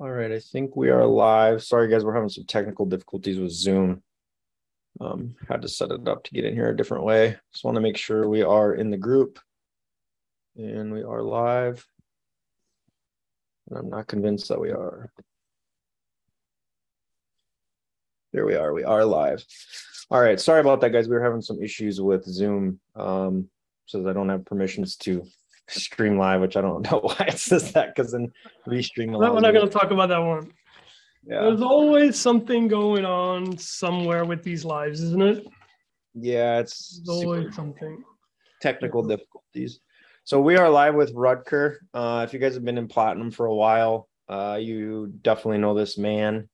All 0.00 0.10
right, 0.10 0.32
I 0.32 0.38
think 0.38 0.76
we 0.76 0.88
are 0.88 1.04
live. 1.04 1.62
Sorry, 1.62 1.86
guys, 1.86 2.06
we're 2.06 2.14
having 2.14 2.30
some 2.30 2.44
technical 2.44 2.86
difficulties 2.86 3.38
with 3.38 3.50
Zoom. 3.50 4.02
Um, 4.98 5.36
had 5.46 5.60
to 5.60 5.68
set 5.68 5.90
it 5.90 6.08
up 6.08 6.24
to 6.24 6.30
get 6.30 6.46
in 6.46 6.54
here 6.54 6.70
a 6.70 6.76
different 6.76 7.04
way. 7.04 7.36
Just 7.52 7.64
want 7.64 7.74
to 7.74 7.82
make 7.82 7.98
sure 7.98 8.26
we 8.26 8.42
are 8.42 8.72
in 8.72 8.90
the 8.90 8.96
group 8.96 9.38
and 10.56 10.90
we 10.90 11.02
are 11.02 11.20
live. 11.20 11.86
And 13.68 13.78
I'm 13.78 13.90
not 13.90 14.06
convinced 14.06 14.48
that 14.48 14.58
we 14.58 14.70
are. 14.70 15.12
There 18.32 18.46
we 18.46 18.54
are. 18.54 18.72
We 18.72 18.84
are 18.84 19.04
live. 19.04 19.44
All 20.10 20.22
right. 20.22 20.40
Sorry 20.40 20.60
about 20.60 20.80
that, 20.80 20.92
guys. 20.94 21.10
We 21.10 21.16
were 21.16 21.22
having 21.22 21.42
some 21.42 21.62
issues 21.62 22.00
with 22.00 22.24
Zoom. 22.24 22.80
Um, 22.96 23.50
so 23.84 24.08
I 24.08 24.14
don't 24.14 24.30
have 24.30 24.46
permissions 24.46 24.96
to 24.96 25.26
stream 25.70 26.18
live, 26.18 26.40
which 26.40 26.56
I 26.56 26.60
don't 26.60 26.82
know 26.90 27.00
why 27.00 27.26
it 27.28 27.38
says 27.38 27.72
that 27.72 27.94
because 27.94 28.12
then 28.12 28.32
restream. 28.66 29.16
We're 29.16 29.40
not 29.40 29.52
going 29.52 29.66
to 29.66 29.72
talk 29.72 29.90
about 29.90 30.08
that 30.08 30.18
one. 30.18 30.52
Yeah. 31.24 31.42
There's 31.42 31.60
always 31.62 32.18
something 32.18 32.68
going 32.68 33.04
on 33.04 33.58
somewhere 33.58 34.24
with 34.24 34.42
these 34.42 34.64
lives, 34.64 35.02
isn't 35.02 35.22
it? 35.22 35.46
Yeah, 36.14 36.58
it's 36.58 37.02
always 37.06 37.54
something. 37.54 38.02
Technical 38.60 39.02
difficulties. 39.02 39.80
So 40.24 40.40
we 40.40 40.56
are 40.56 40.68
live 40.68 40.94
with 40.94 41.14
Rutger. 41.14 41.76
Uh, 41.92 42.24
if 42.26 42.32
you 42.32 42.38
guys 42.38 42.54
have 42.54 42.64
been 42.64 42.78
in 42.78 42.88
platinum 42.88 43.30
for 43.30 43.46
a 43.46 43.54
while, 43.54 44.08
uh, 44.28 44.58
you 44.60 45.12
definitely 45.22 45.58
know 45.58 45.74
this 45.74 45.98
man. 45.98 46.48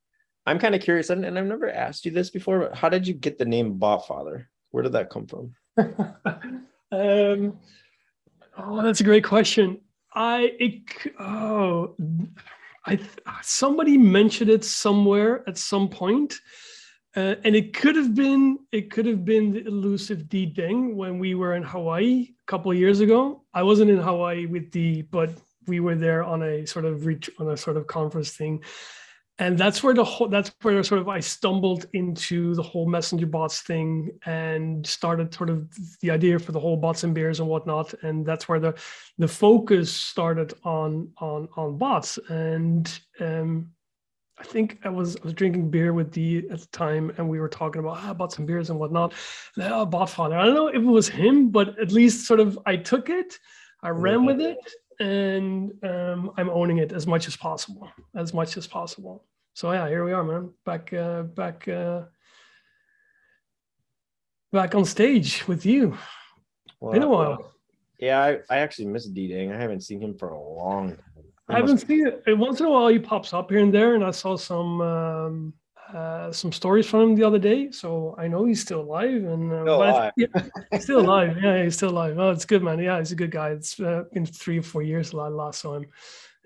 I'm 0.45 0.59
kind 0.59 0.75
of 0.75 0.81
curious, 0.81 1.09
and, 1.09 1.25
and 1.25 1.37
I've 1.37 1.45
never 1.45 1.69
asked 1.69 2.05
you 2.05 2.11
this 2.11 2.29
before, 2.29 2.59
but 2.59 2.75
how 2.75 2.89
did 2.89 3.07
you 3.07 3.13
get 3.13 3.37
the 3.37 3.45
name 3.45 3.77
Botfather? 3.77 4.45
Where 4.71 4.83
did 4.83 4.93
that 4.93 5.09
come 5.09 5.27
from? 5.27 5.53
um, 6.91 7.59
Oh, 8.57 8.81
that's 8.81 9.01
a 9.01 9.03
great 9.03 9.23
question. 9.23 9.79
I 10.13 10.51
it, 10.59 10.81
oh, 11.19 11.95
I 12.85 12.99
somebody 13.43 13.97
mentioned 13.97 14.49
it 14.49 14.63
somewhere 14.63 15.47
at 15.47 15.57
some 15.57 15.89
point, 15.89 16.33
uh, 17.15 17.35
and 17.43 17.55
it 17.55 17.73
could 17.73 17.95
have 17.95 18.15
been 18.15 18.57
it 18.71 18.89
could 18.89 19.05
have 19.05 19.23
been 19.23 19.51
the 19.51 19.65
elusive 19.67 20.27
D 20.27 20.47
Ding 20.47 20.95
when 20.95 21.19
we 21.19 21.35
were 21.35 21.53
in 21.53 21.63
Hawaii 21.63 22.29
a 22.31 22.45
couple 22.47 22.73
years 22.73 22.99
ago. 22.99 23.43
I 23.53 23.61
wasn't 23.61 23.91
in 23.91 23.99
Hawaii 23.99 24.47
with 24.47 24.71
D, 24.71 25.03
but 25.03 25.29
we 25.67 25.79
were 25.79 25.95
there 25.95 26.23
on 26.23 26.41
a 26.41 26.65
sort 26.65 26.85
of 26.85 27.05
reach 27.05 27.29
on 27.39 27.49
a 27.49 27.57
sort 27.57 27.77
of 27.77 27.85
conference 27.85 28.31
thing, 28.31 28.63
and 29.39 29.57
that's 29.57 29.83
where 29.83 29.93
the 29.93 30.03
whole 30.03 30.27
that's 30.27 30.51
where 30.61 30.81
sort 30.83 31.01
of 31.01 31.07
i 31.07 31.19
stumbled 31.19 31.85
into 31.93 32.55
the 32.55 32.61
whole 32.61 32.87
messenger 32.87 33.25
bots 33.25 33.61
thing 33.61 34.09
and 34.25 34.85
started 34.85 35.33
sort 35.33 35.49
of 35.49 35.67
the 36.01 36.11
idea 36.11 36.37
for 36.39 36.51
the 36.51 36.59
whole 36.59 36.77
bots 36.77 37.03
and 37.03 37.13
beers 37.13 37.39
and 37.39 37.47
whatnot 37.47 37.93
and 38.03 38.25
that's 38.25 38.49
where 38.49 38.59
the 38.59 38.73
the 39.17 39.27
focus 39.27 39.91
started 39.91 40.53
on 40.63 41.09
on 41.19 41.47
on 41.55 41.77
bots 41.77 42.17
and 42.29 42.99
um 43.19 43.69
I 44.39 44.43
think 44.43 44.79
I 44.83 44.89
was 44.89 45.15
I 45.17 45.23
was 45.23 45.33
drinking 45.33 45.71
beer 45.71 45.93
with 45.93 46.11
D 46.11 46.47
at 46.51 46.59
the 46.59 46.67
time, 46.67 47.11
and 47.17 47.27
we 47.27 47.39
were 47.39 47.49
talking 47.49 47.79
about 47.79 47.97
ah, 48.03 48.13
bots 48.13 48.37
and 48.37 48.45
beers 48.45 48.69
and 48.69 48.79
whatnot. 48.79 49.13
And, 49.55 49.73
oh, 49.73 49.83
Botfather. 49.87 50.37
I 50.37 50.45
don't 50.45 50.53
know 50.53 50.67
if 50.67 50.75
it 50.75 50.81
was 50.81 51.07
him, 51.07 51.49
but 51.49 51.79
at 51.79 51.91
least 51.91 52.27
sort 52.27 52.39
of 52.39 52.59
I 52.63 52.75
took 52.75 53.09
it, 53.09 53.39
I 53.81 53.89
ran 53.89 54.25
with 54.25 54.39
it, 54.39 54.59
and 54.99 55.73
um, 55.83 56.31
I'm 56.37 56.49
owning 56.49 56.77
it 56.77 56.91
as 56.91 57.05
much 57.05 57.27
as 57.27 57.35
possible, 57.35 57.89
as 58.15 58.33
much 58.33 58.57
as 58.57 58.67
possible. 58.67 59.25
So 59.53 59.71
yeah, 59.71 59.87
here 59.87 60.03
we 60.03 60.13
are, 60.13 60.23
man. 60.23 60.51
Back, 60.65 60.93
uh, 60.93 61.23
back, 61.23 61.67
uh, 61.67 62.03
back 64.51 64.75
on 64.75 64.85
stage 64.85 65.47
with 65.47 65.65
you. 65.65 65.97
Well, 66.79 66.93
Been 66.93 67.03
a 67.03 67.09
while. 67.09 67.53
Yeah, 67.99 68.21
I, 68.21 68.39
I 68.49 68.57
actually 68.59 68.85
miss 68.85 69.07
D 69.07 69.27
Dang. 69.27 69.51
I 69.51 69.57
haven't 69.57 69.81
seen 69.81 69.99
him 69.99 70.15
for 70.15 70.29
a 70.29 70.39
long 70.39 70.89
time. 70.89 71.03
I 71.49 71.55
haven't 71.55 71.79
seen 71.79 72.07
it. 72.07 72.37
Once 72.37 72.59
in 72.59 72.65
a 72.65 72.69
while, 72.69 72.87
he 72.89 72.99
pops 72.99 73.33
up 73.33 73.49
here 73.49 73.59
and 73.59 73.73
there, 73.73 73.95
and 73.95 74.03
I 74.03 74.11
saw 74.11 74.35
some 74.35 74.81
um, 74.81 75.53
uh, 75.93 76.31
some 76.31 76.51
stories 76.51 76.85
from 76.85 77.01
him 77.01 77.15
the 77.15 77.23
other 77.23 77.39
day, 77.39 77.71
so 77.71 78.15
I 78.17 78.27
know 78.27 78.45
he's 78.45 78.61
still 78.61 78.81
alive. 78.81 79.23
And 79.23 79.51
uh, 79.51 79.63
still 79.63 79.81
alive. 79.81 80.13
yeah, 80.17 80.27
he's 80.71 80.83
still 80.83 80.99
alive. 80.99 81.37
Yeah, 81.41 81.63
he's 81.63 81.75
still 81.75 81.89
alive. 81.89 82.17
Oh, 82.19 82.31
it's 82.31 82.45
good, 82.45 82.63
man. 82.63 82.79
Yeah, 82.79 82.99
he's 82.99 83.11
a 83.11 83.15
good 83.15 83.31
guy. 83.31 83.49
It's 83.49 83.79
uh, 83.79 84.03
been 84.13 84.25
three 84.25 84.59
or 84.59 84.63
four 84.63 84.83
years 84.83 85.13
I 85.13 85.27
last 85.27 85.61
saw 85.61 85.75
him, 85.75 85.85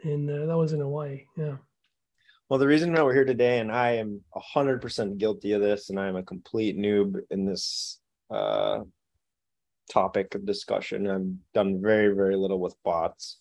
and 0.04 0.30
uh, 0.30 0.46
that 0.46 0.58
was 0.58 0.74
in 0.74 0.80
Hawaii. 0.80 1.26
Yeah. 1.38 1.58
Well, 2.50 2.60
the 2.60 2.68
reason 2.68 2.94
that 2.94 3.04
we're 3.04 3.14
here 3.14 3.26
today, 3.26 3.60
and 3.60 3.72
I 3.72 3.92
am 3.94 4.22
hundred 4.36 4.82
percent 4.82 5.18
guilty 5.18 5.54
of 5.54 5.62
this, 5.62 5.90
and 5.90 6.00
I 6.00 6.08
am 6.08 6.18
a 6.18 6.24
complete 6.24 6.78
noob 6.78 7.20
in 7.32 7.46
this 7.46 8.00
uh, 8.30 8.82
topic 9.90 10.36
of 10.36 10.46
discussion. 10.46 11.10
I've 11.10 11.54
done 11.54 11.82
very, 11.82 12.14
very 12.14 12.36
little 12.36 12.60
with 12.60 12.76
bots, 12.84 13.38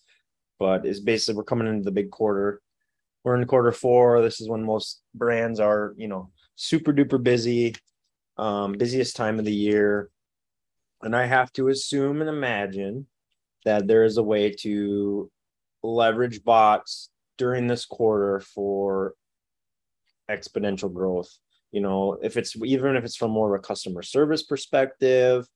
but 0.59 0.85
is 0.85 0.99
basically 0.99 1.37
we're 1.37 1.43
coming 1.43 1.67
into 1.67 1.83
the 1.83 1.91
big 1.91 2.09
quarter 2.09 2.61
we're 3.23 3.35
in 3.35 3.45
quarter 3.47 3.71
four. 3.71 4.21
This 4.21 4.41
is 4.41 4.49
when 4.49 4.63
most 4.63 5.01
brands 5.13 5.59
are, 5.59 5.93
you 5.97 6.07
know, 6.07 6.31
super 6.55 6.93
duper 6.93 7.21
busy, 7.21 7.75
um, 8.37 8.73
busiest 8.73 9.15
time 9.15 9.39
of 9.39 9.45
the 9.45 9.53
year. 9.53 10.09
And 11.01 11.15
I 11.15 11.25
have 11.25 11.51
to 11.53 11.69
assume 11.69 12.21
and 12.21 12.29
imagine 12.29 13.07
that 13.65 13.87
there 13.87 14.03
is 14.03 14.17
a 14.17 14.23
way 14.23 14.51
to 14.61 15.31
leverage 15.83 16.43
bots 16.43 17.09
during 17.37 17.67
this 17.67 17.85
quarter 17.85 18.39
for 18.39 19.15
exponential 20.29 20.93
growth. 20.93 21.29
You 21.71 21.81
know, 21.81 22.17
if 22.21 22.37
it's 22.37 22.55
even 22.55 22.95
if 22.95 23.03
it's 23.03 23.15
from 23.15 23.31
more 23.31 23.53
of 23.53 23.59
a 23.59 23.63
customer 23.63 24.01
service 24.01 24.43
perspective, 24.43 25.47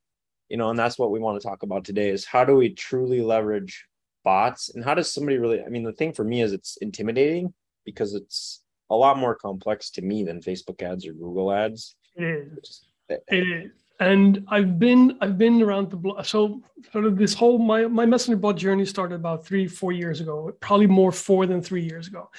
you 0.50 0.58
know, 0.58 0.70
and 0.70 0.80
that's 0.80 0.98
what 0.98 1.12
we 1.12 1.20
want 1.20 1.42
to 1.42 1.48
talk 1.48 1.64
about 1.64 1.84
today 1.84 2.10
is 2.10 2.26
how 2.26 2.46
do 2.46 2.56
we 2.56 2.74
truly 2.74 3.22
leverage 3.22 3.86
bots 4.26 4.70
and 4.74 4.84
how 4.84 4.94
does 4.94 5.14
somebody 5.14 5.38
really 5.38 5.64
i 5.64 5.70
mean 5.70 5.84
the 5.84 5.94
thing 5.94 6.12
for 6.12 6.26
me 6.26 6.42
is 6.42 6.52
it's 6.52 6.78
intimidating 6.78 7.54
because 7.86 8.14
it's 8.14 8.64
a 8.90 8.96
lot 8.96 9.18
more 9.18 9.36
complex 9.36 9.90
to 9.92 10.02
me 10.02 10.24
than 10.24 10.42
facebook 10.42 10.82
ads 10.82 11.08
or 11.08 11.14
google 11.14 11.52
ads. 11.52 11.96
It 12.16 12.24
is. 12.24 12.82
It 13.10 13.24
is. 13.30 13.72
And 14.00 14.44
i've 14.50 14.78
been 14.78 15.18
i've 15.22 15.38
been 15.38 15.62
around 15.62 15.90
the 15.90 15.96
block 15.98 16.26
so 16.26 16.62
sort 16.92 17.06
of 17.06 17.18
this 17.18 17.34
whole 17.34 17.58
my 17.58 17.88
my 17.88 18.06
messenger 18.06 18.38
bot 18.38 18.58
journey 18.58 18.86
started 18.86 19.16
about 19.16 19.46
three 19.46 19.68
four 19.68 19.94
years 19.94 20.20
ago 20.20 20.52
probably 20.60 20.88
more 20.88 21.14
four 21.14 21.46
than 21.46 21.62
three 21.62 21.84
years 21.84 22.08
ago. 22.08 22.30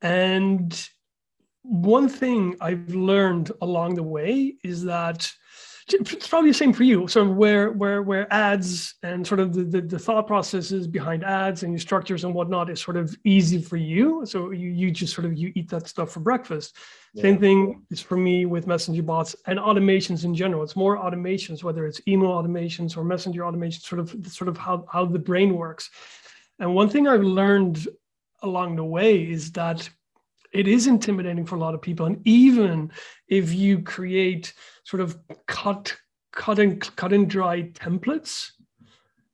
And 0.00 0.70
one 1.62 2.08
thing 2.08 2.56
i've 2.60 2.94
learned 2.94 3.50
along 3.60 3.94
the 3.94 4.02
way 4.02 4.54
is 4.62 4.84
that 4.84 5.30
it's 5.88 6.28
probably 6.28 6.50
the 6.50 6.54
same 6.54 6.72
for 6.72 6.84
you. 6.84 7.06
So 7.08 7.28
where 7.28 7.70
where 7.72 8.02
where 8.02 8.32
ads 8.32 8.94
and 9.02 9.26
sort 9.26 9.40
of 9.40 9.52
the, 9.52 9.64
the, 9.64 9.80
the, 9.82 9.98
thought 9.98 10.26
processes 10.26 10.86
behind 10.86 11.24
ads 11.24 11.62
and 11.62 11.72
your 11.72 11.80
structures 11.80 12.24
and 12.24 12.34
whatnot 12.34 12.70
is 12.70 12.80
sort 12.80 12.96
of 12.96 13.14
easy 13.24 13.60
for 13.60 13.76
you. 13.76 14.24
So 14.24 14.50
you 14.50 14.70
you 14.70 14.90
just 14.90 15.14
sort 15.14 15.26
of 15.26 15.36
you 15.36 15.52
eat 15.54 15.68
that 15.70 15.86
stuff 15.86 16.10
for 16.10 16.20
breakfast. 16.20 16.76
Yeah. 17.12 17.22
Same 17.22 17.38
thing 17.38 17.82
is 17.90 18.00
for 18.00 18.16
me 18.16 18.46
with 18.46 18.66
messenger 18.66 19.02
bots 19.02 19.36
and 19.46 19.58
automations 19.58 20.24
in 20.24 20.34
general. 20.34 20.62
It's 20.62 20.76
more 20.76 20.96
automations, 20.96 21.62
whether 21.62 21.86
it's 21.86 22.00
email 22.08 22.30
automations 22.30 22.96
or 22.96 23.04
messenger 23.04 23.42
automations, 23.42 23.82
sort 23.82 24.00
of 24.00 24.26
sort 24.26 24.48
of 24.48 24.56
how, 24.56 24.86
how 24.90 25.04
the 25.04 25.18
brain 25.18 25.54
works. 25.54 25.90
And 26.58 26.74
one 26.74 26.88
thing 26.88 27.06
I've 27.06 27.22
learned 27.22 27.86
along 28.42 28.76
the 28.76 28.84
way 28.84 29.22
is 29.22 29.52
that 29.52 29.88
it 30.54 30.68
is 30.68 30.86
intimidating 30.86 31.44
for 31.44 31.56
a 31.56 31.58
lot 31.58 31.74
of 31.74 31.82
people. 31.82 32.06
And 32.06 32.20
even 32.26 32.92
if 33.28 33.52
you 33.52 33.82
create 33.82 34.54
sort 34.84 35.00
of 35.00 35.18
cut, 35.46 35.94
cut 36.32 36.58
and 36.58 36.80
cut 36.96 37.12
and 37.12 37.28
dry 37.28 37.64
templates, 37.74 38.52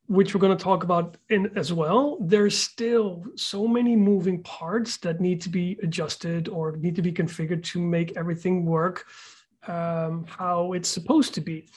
which 0.07 0.35
we're 0.35 0.41
going 0.41 0.57
to 0.57 0.65
talk 0.65 0.83
about 0.83 1.19
in 1.29 1.53
as 1.57 1.73
well, 1.73 2.17
there's 2.21 2.59
still 2.59 3.23
so 3.37 3.69
many 3.69 3.95
moving 3.95 4.43
parts 4.43 4.97
that 4.99 5.21
need 5.21 5.41
to 5.43 5.49
be 5.49 5.79
adjusted 5.83 6.49
or 6.49 6.73
need 6.77 6.97
to 6.97 7.03
be 7.03 7.13
configured 7.13 7.63
to 7.65 7.81
make 7.81 8.17
everything 8.17 8.65
work 8.65 9.05
um, 9.69 10.25
how 10.27 10.73
it's 10.73 10.89
supposed 10.89 11.35
to 11.35 11.41
be. 11.41 11.69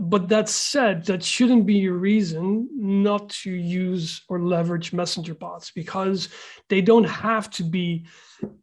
But 0.00 0.28
that 0.28 0.48
said, 0.48 1.04
that 1.06 1.22
shouldn't 1.22 1.66
be 1.66 1.84
a 1.84 1.92
reason 1.92 2.68
not 2.74 3.28
to 3.28 3.50
use 3.50 4.22
or 4.28 4.40
leverage 4.40 4.92
messenger 4.94 5.34
bots 5.34 5.70
because 5.70 6.30
they 6.68 6.80
don't 6.80 7.04
have 7.04 7.50
to 7.50 7.62
be 7.62 8.06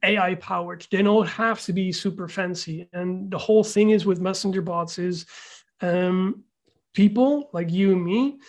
AI 0.04 0.36
powered. 0.36 0.88
They 0.92 1.04
don't 1.04 1.28
have 1.28 1.62
to 1.62 1.74
be 1.74 1.92
super 1.92 2.28
fancy. 2.28 2.90
And 2.94 3.30
the 3.30 3.38
whole 3.38 3.64
thing 3.64 3.92
is 3.92 4.08
with 4.08 4.20
messenger 4.20 4.64
bots 4.64 4.98
is 4.98 5.28
um, 5.81 6.44
people 6.94 7.52
like 7.54 7.72
you 7.72 7.92
and 7.92 8.04
me. 8.04 8.40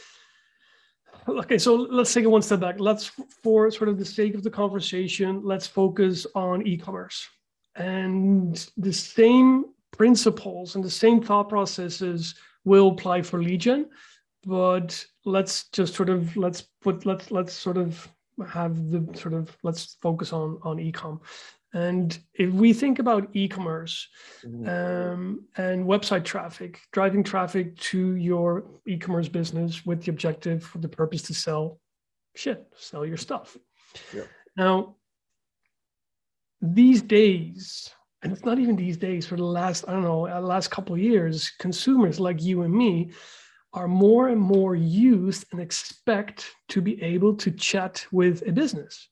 Okay, 1.29 1.59
so 1.59 1.75
let's 1.75 2.15
take 2.15 2.25
it 2.25 2.29
one 2.29 2.41
step 2.41 2.61
back. 2.61 2.81
Let's, 2.81 3.13
for 3.43 3.71
sort 3.71 3.91
of 3.91 3.99
the 3.99 4.07
sake 4.07 4.35
of 4.35 4.43
the 4.43 4.51
conversation, 4.51 5.43
let's 5.45 5.67
focus 5.67 6.27
on 6.35 6.67
e-commerce 6.67 7.29
and 7.77 8.69
the 8.77 8.93
same 8.93 9.67
principles 9.93 10.75
and 10.75 10.85
the 10.85 10.91
same 10.91 11.23
thought 11.23 11.49
processes 11.49 12.35
will 12.65 12.89
apply 12.89 13.23
for 13.23 13.43
lead 13.43 13.61
gen, 13.61 13.87
but 14.45 15.05
let's 15.25 15.69
just 15.69 15.95
sort 15.95 16.09
of 16.09 16.37
let's 16.37 16.63
put 16.83 17.07
let's 17.07 17.31
let's 17.31 17.53
sort 17.53 17.77
of 17.77 18.09
have 18.49 18.91
the 18.91 19.07
sort 19.15 19.35
of 19.35 19.57
let's 19.63 19.97
focus 20.01 20.33
on 20.33 20.59
on 20.63 20.79
ecom. 20.79 21.21
And 21.73 22.19
if 22.35 22.51
we 22.53 22.73
think 22.73 22.99
about 22.99 23.29
e-commerce 23.33 24.09
mm-hmm. 24.45 24.69
um, 24.69 25.45
and 25.57 25.87
website 25.87 26.25
traffic, 26.25 26.81
driving 26.91 27.23
traffic 27.23 27.77
to 27.77 28.17
your 28.17 28.65
e-commerce 28.87 29.29
business 29.29 29.87
with 29.87 30.03
the 30.03 30.11
objective, 30.11 30.65
for 30.65 30.79
the 30.79 30.89
purpose 30.89 31.23
to 31.23 31.35
sell 31.35 31.79
shit, 32.35 32.67
sell 32.77 33.07
your 33.07 33.17
stuff. 33.17 33.57
Yeah. 34.13 34.25
Now, 34.57 34.97
these 36.61 37.03
days, 37.03 37.91
and 38.23 38.33
it's 38.33 38.45
not 38.45 38.59
even 38.59 38.77
these 38.77 38.97
days, 38.97 39.27
for 39.27 39.37
the 39.37 39.45
last, 39.45 39.85
I 39.89 39.93
don't 39.93 40.03
know, 40.03 40.29
uh, 40.29 40.41
last 40.41 40.71
couple 40.71 40.95
of 40.95 41.01
years, 41.01 41.51
consumers 41.59 42.21
like 42.21 42.43
you 42.43 42.63
and 42.63 42.73
me 42.73 43.13
are 43.73 43.89
more 43.89 44.29
and 44.29 44.41
more 44.41 44.75
used 44.75 45.47
and 45.53 45.61
expect 45.61 46.51
to 46.69 46.83
be 46.83 47.01
able 47.03 47.35
to 47.37 47.51
chat 47.51 48.05
with 48.13 48.47
a 48.47 48.53
business. 48.53 49.09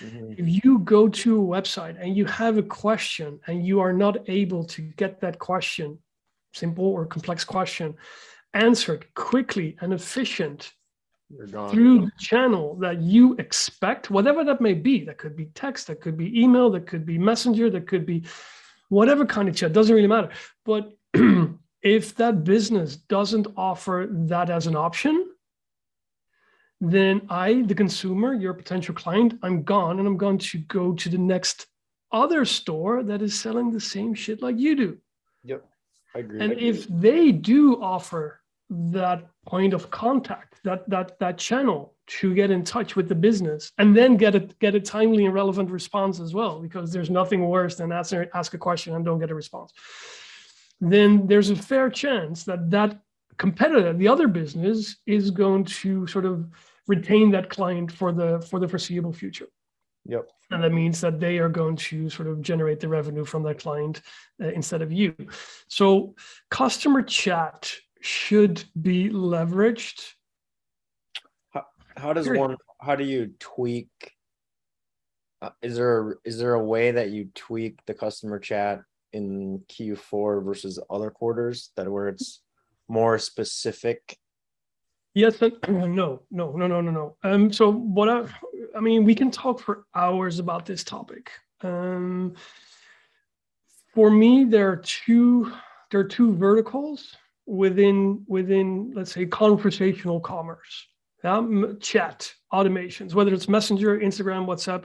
Mm-hmm. 0.00 0.32
If 0.32 0.64
you 0.64 0.80
go 0.80 1.08
to 1.08 1.42
a 1.42 1.46
website 1.46 1.96
and 2.00 2.16
you 2.16 2.26
have 2.26 2.58
a 2.58 2.62
question 2.62 3.40
and 3.46 3.66
you 3.66 3.80
are 3.80 3.92
not 3.92 4.28
able 4.28 4.64
to 4.64 4.82
get 4.82 5.20
that 5.20 5.38
question, 5.38 5.98
simple 6.52 6.86
or 6.86 7.06
complex 7.06 7.44
question, 7.44 7.94
answered 8.54 9.06
quickly 9.14 9.76
and 9.80 9.92
efficient 9.92 10.72
through 11.70 12.06
the 12.06 12.12
channel 12.18 12.74
that 12.76 13.00
you 13.00 13.34
expect, 13.34 14.10
whatever 14.10 14.44
that 14.44 14.60
may 14.60 14.74
be. 14.74 15.04
That 15.04 15.18
could 15.18 15.36
be 15.36 15.46
text, 15.46 15.86
that 15.88 16.00
could 16.00 16.16
be 16.16 16.40
email, 16.40 16.70
that 16.70 16.86
could 16.86 17.04
be 17.04 17.18
messenger, 17.18 17.70
that 17.70 17.86
could 17.86 18.06
be 18.06 18.24
whatever 18.88 19.26
kind 19.26 19.48
of 19.48 19.54
chat, 19.54 19.72
doesn't 19.72 19.94
really 19.94 20.08
matter. 20.08 20.30
But 20.64 20.96
if 21.82 22.14
that 22.16 22.44
business 22.44 22.96
doesn't 22.96 23.46
offer 23.56 24.08
that 24.10 24.48
as 24.48 24.66
an 24.66 24.76
option, 24.76 25.32
then 26.80 27.22
I, 27.28 27.62
the 27.62 27.74
consumer, 27.74 28.34
your 28.34 28.54
potential 28.54 28.94
client, 28.94 29.38
I'm 29.42 29.62
gone 29.64 29.98
and 29.98 30.06
I'm 30.06 30.16
going 30.16 30.38
to 30.38 30.58
go 30.58 30.92
to 30.94 31.08
the 31.08 31.18
next 31.18 31.66
other 32.12 32.44
store 32.44 33.02
that 33.02 33.20
is 33.20 33.38
selling 33.38 33.70
the 33.70 33.80
same 33.80 34.14
shit 34.14 34.40
like 34.40 34.58
you 34.58 34.76
do. 34.76 34.98
Yep. 35.44 35.64
I 36.14 36.18
agree. 36.20 36.40
And 36.40 36.52
I 36.52 36.54
agree. 36.54 36.68
if 36.68 36.88
they 36.88 37.32
do 37.32 37.82
offer 37.82 38.40
that 38.70 39.28
point 39.48 39.72
of 39.78 39.82
contact, 39.90 40.60
that 40.66 40.80
that 40.90 41.18
that 41.18 41.36
channel 41.38 41.80
to 42.20 42.34
get 42.40 42.50
in 42.50 42.62
touch 42.74 42.90
with 42.96 43.08
the 43.08 43.14
business 43.28 43.72
and 43.78 43.96
then 43.98 44.16
get 44.24 44.34
a 44.34 44.40
get 44.64 44.74
a 44.74 44.80
timely 44.80 45.24
and 45.26 45.34
relevant 45.34 45.70
response 45.70 46.16
as 46.20 46.32
well, 46.38 46.54
because 46.66 46.92
there's 46.92 47.10
nothing 47.20 47.40
worse 47.56 47.74
than 47.76 47.92
ask, 47.92 48.12
ask 48.40 48.54
a 48.54 48.58
question 48.58 48.94
and 48.94 49.04
don't 49.04 49.20
get 49.24 49.30
a 49.30 49.34
response. 49.34 49.72
Then 50.80 51.26
there's 51.26 51.50
a 51.50 51.56
fair 51.56 51.90
chance 51.90 52.44
that 52.44 52.70
that 52.70 52.90
competitor, 53.36 53.92
the 53.92 54.08
other 54.08 54.28
business, 54.28 54.78
is 55.06 55.30
going 55.30 55.64
to 55.82 56.06
sort 56.06 56.26
of 56.26 56.36
retain 56.86 57.30
that 57.32 57.48
client 57.56 57.90
for 57.92 58.10
the 58.12 58.30
for 58.50 58.58
the 58.60 58.68
foreseeable 58.68 59.12
future. 59.12 59.48
Yep. 60.06 60.24
And 60.50 60.62
that 60.64 60.72
means 60.72 61.00
that 61.02 61.20
they 61.20 61.38
are 61.38 61.50
going 61.50 61.76
to 61.90 62.08
sort 62.08 62.28
of 62.28 62.40
generate 62.40 62.80
the 62.80 62.88
revenue 62.88 63.24
from 63.24 63.42
that 63.42 63.58
client 63.58 64.00
uh, 64.42 64.48
instead 64.48 64.80
of 64.80 64.90
you. 64.90 65.14
So 65.68 66.14
customer 66.50 67.02
chat 67.02 67.70
should 68.00 68.64
be 68.80 69.10
leveraged. 69.10 70.12
How, 71.50 71.64
how 71.96 72.12
does 72.12 72.28
one? 72.28 72.56
How 72.80 72.96
do 72.96 73.04
you 73.04 73.34
tweak? 73.38 73.88
Uh, 75.40 75.50
is 75.62 75.76
there 75.76 76.18
is 76.24 76.38
there 76.38 76.54
a 76.54 76.64
way 76.64 76.90
that 76.90 77.10
you 77.10 77.28
tweak 77.34 77.78
the 77.86 77.94
customer 77.94 78.38
chat 78.38 78.82
in 79.12 79.62
Q4 79.70 80.44
versus 80.44 80.78
other 80.90 81.10
quarters 81.10 81.70
that 81.76 81.90
where 81.90 82.08
it's 82.08 82.42
more 82.88 83.18
specific 83.18 84.18
Yes 85.18 85.42
and 85.42 85.52
no, 85.68 86.22
no, 86.30 86.52
no, 86.52 86.52
no, 86.52 86.80
no, 86.80 86.90
no. 86.92 87.16
Um, 87.24 87.52
so 87.52 87.72
what 87.72 88.08
I, 88.08 88.24
I 88.76 88.78
mean, 88.78 89.04
we 89.04 89.16
can 89.16 89.32
talk 89.32 89.58
for 89.60 89.84
hours 89.92 90.38
about 90.38 90.64
this 90.64 90.84
topic. 90.84 91.32
Um, 91.60 92.34
for 93.94 94.10
me, 94.10 94.44
there 94.44 94.70
are 94.70 94.76
two, 94.76 95.52
there 95.90 96.00
are 96.00 96.04
two 96.04 96.36
verticals 96.36 97.16
within 97.48 98.24
within 98.28 98.92
let's 98.94 99.12
say 99.12 99.26
conversational 99.26 100.20
commerce, 100.20 100.86
chat 101.80 102.32
automations, 102.52 103.14
whether 103.14 103.32
it's 103.32 103.48
Messenger, 103.48 103.98
Instagram, 103.98 104.46
WhatsApp, 104.46 104.84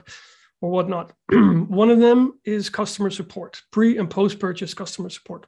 or 0.60 0.70
whatnot. 0.70 1.12
One 1.30 1.90
of 1.90 2.00
them 2.00 2.40
is 2.44 2.70
customer 2.70 3.10
support, 3.10 3.62
pre 3.70 3.98
and 3.98 4.10
post 4.10 4.38
purchase 4.38 4.72
customer 4.72 5.10
support. 5.10 5.46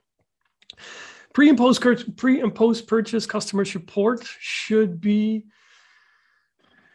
Pre 1.32 1.48
and 1.48 1.58
post 1.58 1.82
pre 2.16 2.40
and 2.40 2.54
post 2.54 2.86
purchase 2.86 3.26
customer 3.26 3.64
support 3.64 4.24
should 4.38 5.00
be 5.00 5.46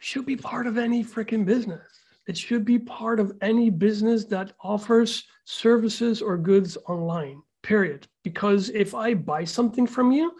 should 0.00 0.26
be 0.26 0.36
part 0.36 0.66
of 0.66 0.78
any 0.78 1.04
freaking 1.04 1.44
business. 1.44 1.80
It 2.28 2.36
should 2.36 2.64
be 2.64 2.78
part 2.78 3.18
of 3.18 3.32
any 3.40 3.70
business 3.70 4.24
that 4.26 4.52
offers 4.62 5.24
services 5.44 6.22
or 6.22 6.36
goods 6.38 6.76
online. 6.88 7.42
Period. 7.62 8.06
Because 8.24 8.70
if 8.70 8.94
I 8.94 9.14
buy 9.14 9.44
something 9.44 9.86
from 9.86 10.12
you, 10.12 10.32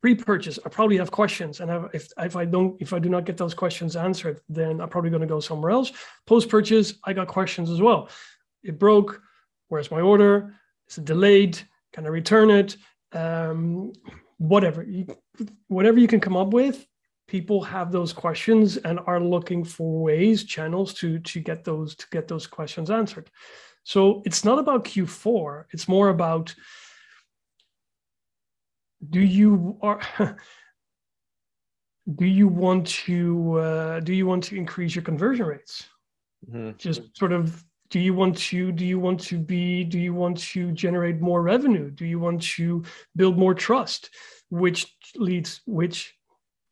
pre-purchase, 0.00 0.58
I 0.64 0.68
probably 0.68 0.98
have 0.98 1.10
questions, 1.10 1.60
and 1.60 1.70
if 1.94 2.12
if 2.18 2.36
I 2.36 2.44
don't 2.44 2.80
if 2.80 2.92
I 2.92 2.98
do 2.98 3.08
not 3.08 3.24
get 3.24 3.36
those 3.36 3.54
questions 3.54 3.96
answered, 3.96 4.40
then 4.48 4.80
I'm 4.80 4.88
probably 4.88 5.10
going 5.10 5.22
to 5.22 5.26
go 5.26 5.40
somewhere 5.40 5.70
else. 5.70 5.92
Post-purchase, 6.26 6.94
I 7.04 7.12
got 7.12 7.28
questions 7.28 7.70
as 7.70 7.80
well. 7.80 8.08
It 8.62 8.78
broke. 8.78 9.22
Where's 9.68 9.90
my 9.90 10.00
order? 10.00 10.54
Is 10.88 10.98
it 10.98 11.04
delayed? 11.04 11.58
Can 11.92 12.04
I 12.04 12.08
return 12.08 12.50
it? 12.50 12.76
um, 13.14 13.92
whatever 14.38 14.86
whatever 15.68 15.98
you 15.98 16.08
can 16.08 16.20
come 16.20 16.36
up 16.36 16.48
with 16.48 16.86
people 17.26 17.62
have 17.62 17.90
those 17.90 18.12
questions 18.12 18.76
and 18.78 19.00
are 19.06 19.20
looking 19.20 19.64
for 19.64 20.02
ways 20.02 20.44
channels 20.44 20.92
to 20.92 21.18
to 21.20 21.40
get 21.40 21.64
those 21.64 21.94
to 21.94 22.06
get 22.10 22.28
those 22.28 22.46
questions 22.46 22.90
answered 22.90 23.30
so 23.84 24.22
it's 24.26 24.44
not 24.44 24.58
about 24.58 24.84
q4 24.84 25.64
it's 25.70 25.86
more 25.88 26.08
about 26.08 26.54
do 29.10 29.20
you 29.20 29.78
are 29.82 30.00
do 32.14 32.26
you 32.26 32.48
want 32.48 32.86
to 32.86 33.58
uh, 33.58 34.00
do 34.00 34.12
you 34.12 34.26
want 34.26 34.44
to 34.44 34.56
increase 34.56 34.94
your 34.94 35.04
conversion 35.04 35.46
rates? 35.46 35.86
Mm-hmm. 36.50 36.76
just 36.76 37.16
sort 37.16 37.32
of 37.32 37.64
do 37.88 37.98
you 37.98 38.12
want 38.12 38.36
to 38.36 38.70
do 38.70 38.84
you 38.84 38.98
want 38.98 39.20
to 39.20 39.38
be 39.38 39.84
do 39.84 39.98
you 39.98 40.12
want 40.12 40.36
to 40.38 40.72
generate 40.72 41.20
more 41.20 41.42
revenue? 41.42 41.90
Do 41.90 42.04
you 42.04 42.18
want 42.18 42.42
to 42.56 42.84
build 43.16 43.38
more 43.38 43.54
trust? 43.54 44.10
Which 44.50 44.94
leads 45.16 45.62
which 45.66 46.14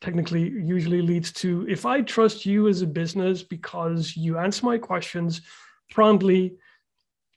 technically 0.03 0.43
usually 0.43 1.01
leads 1.01 1.31
to 1.31 1.65
if 1.69 1.87
i 1.87 2.01
trust 2.01 2.45
you 2.45 2.67
as 2.67 2.83
a 2.83 2.87
business 2.89 3.45
because 3.45 4.17
you 4.17 4.37
answer 4.37 4.67
my 4.67 4.77
questions 4.77 5.43
promptly 5.91 6.57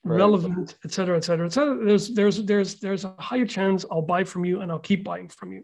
right. 0.06 0.18
relevant 0.18 0.75
et 0.86 0.92
cetera 0.92 1.18
et 1.18 1.24
cetera. 1.24 1.46
Et 1.48 1.54
cetera 1.54 1.75
there's 1.84 2.10
there's 2.10 2.44
there's 2.44 2.75
there's 2.75 3.04
a 3.04 3.13
higher 3.19 3.46
chance 3.46 3.86
i'll 3.92 4.02
buy 4.02 4.24
from 4.24 4.46
you 4.46 4.62
and 4.62 4.72
i'll 4.72 4.80
keep 4.80 5.04
buying 5.04 5.28
from 5.28 5.52
you. 5.52 5.63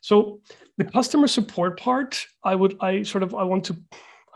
So 0.00 0.40
the 0.76 0.84
customer 0.84 1.28
support 1.28 1.78
part 1.78 2.26
i 2.42 2.54
would 2.54 2.76
i 2.80 3.02
sort 3.02 3.22
of 3.22 3.34
i 3.34 3.44
want 3.44 3.64
to 3.66 3.76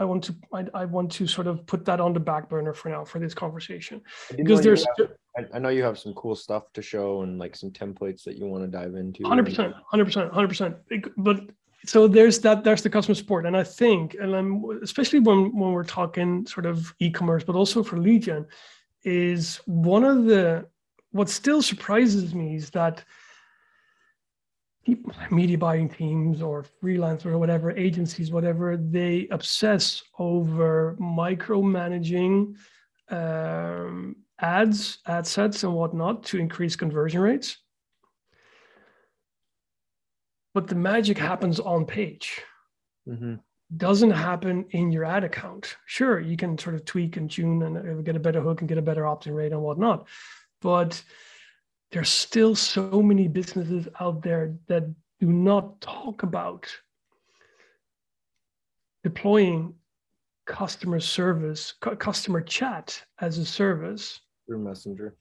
I 0.00 0.04
want 0.04 0.22
to 0.24 0.36
I, 0.54 0.64
I, 0.74 0.84
want 0.84 1.10
to 1.12 1.26
sort 1.26 1.48
of 1.48 1.66
put 1.66 1.84
that 1.86 2.00
on 2.00 2.12
the 2.12 2.20
back 2.20 2.48
burner 2.48 2.72
for 2.72 2.88
now 2.88 3.04
for 3.04 3.18
this 3.18 3.34
conversation. 3.34 4.00
Because 4.36 4.60
there's 4.62 4.86
have, 4.96 5.08
I 5.52 5.58
know 5.58 5.70
you 5.70 5.82
have 5.82 5.98
some 5.98 6.14
cool 6.14 6.36
stuff 6.36 6.72
to 6.74 6.82
show 6.82 7.22
and 7.22 7.38
like 7.38 7.56
some 7.56 7.72
templates 7.72 8.22
that 8.22 8.36
you 8.36 8.46
want 8.46 8.62
to 8.62 8.68
dive 8.68 8.94
into 8.94 9.24
100% 9.24 9.74
100% 9.92 10.32
100% 10.32 11.12
but 11.16 11.40
so 11.86 12.08
there's 12.08 12.38
that 12.40 12.64
there's 12.64 12.82
the 12.82 12.90
customer 12.90 13.14
support. 13.14 13.46
And 13.46 13.56
I 13.56 13.64
think 13.64 14.14
and 14.14 14.34
I'm 14.34 14.64
especially 14.82 15.20
when 15.20 15.56
when 15.58 15.72
we're 15.72 15.84
talking 15.84 16.46
sort 16.46 16.66
of 16.66 16.94
e-commerce 17.00 17.44
but 17.44 17.56
also 17.56 17.82
for 17.82 17.98
lead 17.98 18.22
gen 18.22 18.46
is 19.04 19.60
one 19.66 20.04
of 20.04 20.24
the 20.24 20.66
what 21.10 21.28
still 21.28 21.62
surprises 21.62 22.34
me 22.34 22.56
is 22.56 22.70
that 22.70 23.04
media 25.30 25.58
buying 25.58 25.88
teams 25.88 26.40
or 26.40 26.64
freelancers 26.82 27.26
or 27.26 27.38
whatever 27.38 27.70
agencies 27.72 28.32
whatever 28.32 28.76
they 28.76 29.28
obsess 29.30 30.02
over 30.18 30.96
micromanaging 31.00 32.54
um, 33.10 34.16
ads 34.40 34.98
ad 35.06 35.26
sets 35.26 35.64
and 35.64 35.74
whatnot 35.74 36.22
to 36.22 36.38
increase 36.38 36.76
conversion 36.76 37.20
rates 37.20 37.58
but 40.54 40.66
the 40.66 40.74
magic 40.74 41.18
happens 41.18 41.60
on 41.60 41.84
page 41.84 42.42
mm-hmm. 43.06 43.34
Doesn't 43.76 44.10
happen 44.10 44.64
in 44.70 44.90
your 44.90 45.04
ad 45.04 45.24
account 45.24 45.76
sure 45.86 46.20
you 46.20 46.36
can 46.36 46.56
sort 46.56 46.74
of 46.74 46.84
tweak 46.84 47.16
and 47.16 47.30
tune 47.30 47.62
and 47.62 47.76
uh, 47.76 48.02
get 48.02 48.16
a 48.16 48.20
better 48.20 48.40
hook 48.40 48.60
and 48.60 48.68
get 48.68 48.78
a 48.78 48.82
better 48.82 49.06
opt-in 49.06 49.34
rate 49.34 49.52
and 49.52 49.60
whatnot 49.60 50.06
but 50.62 51.02
there's 51.90 52.08
still 52.08 52.54
so 52.54 53.02
many 53.02 53.28
businesses 53.28 53.88
out 54.00 54.22
there 54.22 54.54
that 54.66 54.84
do 55.20 55.32
not 55.32 55.80
talk 55.80 56.22
about 56.22 56.66
deploying 59.02 59.74
customer 60.46 61.00
service, 61.00 61.74
customer 61.98 62.40
chat 62.40 63.02
as 63.20 63.38
a 63.38 63.44
service 63.44 64.20
through 64.46 64.58
Messenger, 64.58 65.14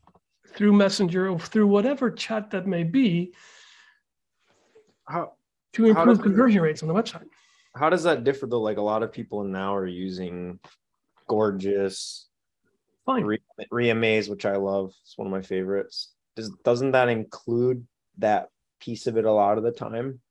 through 0.55 0.73
Messenger, 0.73 1.29
or 1.29 1.39
through 1.39 1.67
whatever 1.67 2.09
chat 2.09 2.49
that 2.51 2.65
may 2.65 2.83
be, 2.83 3.33
how 5.07 5.33
to 5.73 5.85
improve 5.85 6.21
conversion 6.21 6.61
rates 6.61 6.81
on 6.81 6.87
the 6.87 6.93
website. 6.93 7.27
How 7.77 7.89
does 7.89 8.03
that 8.03 8.23
differ 8.23 8.47
though? 8.47 8.61
Like 8.61 8.77
a 8.77 8.81
lot 8.81 9.03
of 9.03 9.11
people 9.11 9.43
now 9.43 9.75
are 9.75 9.87
using 9.87 10.59
Gorgias, 11.27 12.27
Fine. 13.05 13.23
Re- 13.23 13.39
Reamaze, 13.71 14.29
which 14.29 14.45
I 14.45 14.55
love. 14.57 14.93
It's 15.03 15.17
one 15.17 15.27
of 15.27 15.31
my 15.31 15.41
favorites 15.41 16.13
does 16.37 16.51
doesn't 16.63 16.91
that 16.91 17.09
include 17.09 17.85
that 18.19 18.49
piece 18.79 19.07
of 19.07 19.17
it 19.17 19.25
a 19.25 19.31
lot 19.31 19.57
of 19.57 19.63
the 19.65 19.71
time? 19.71 20.21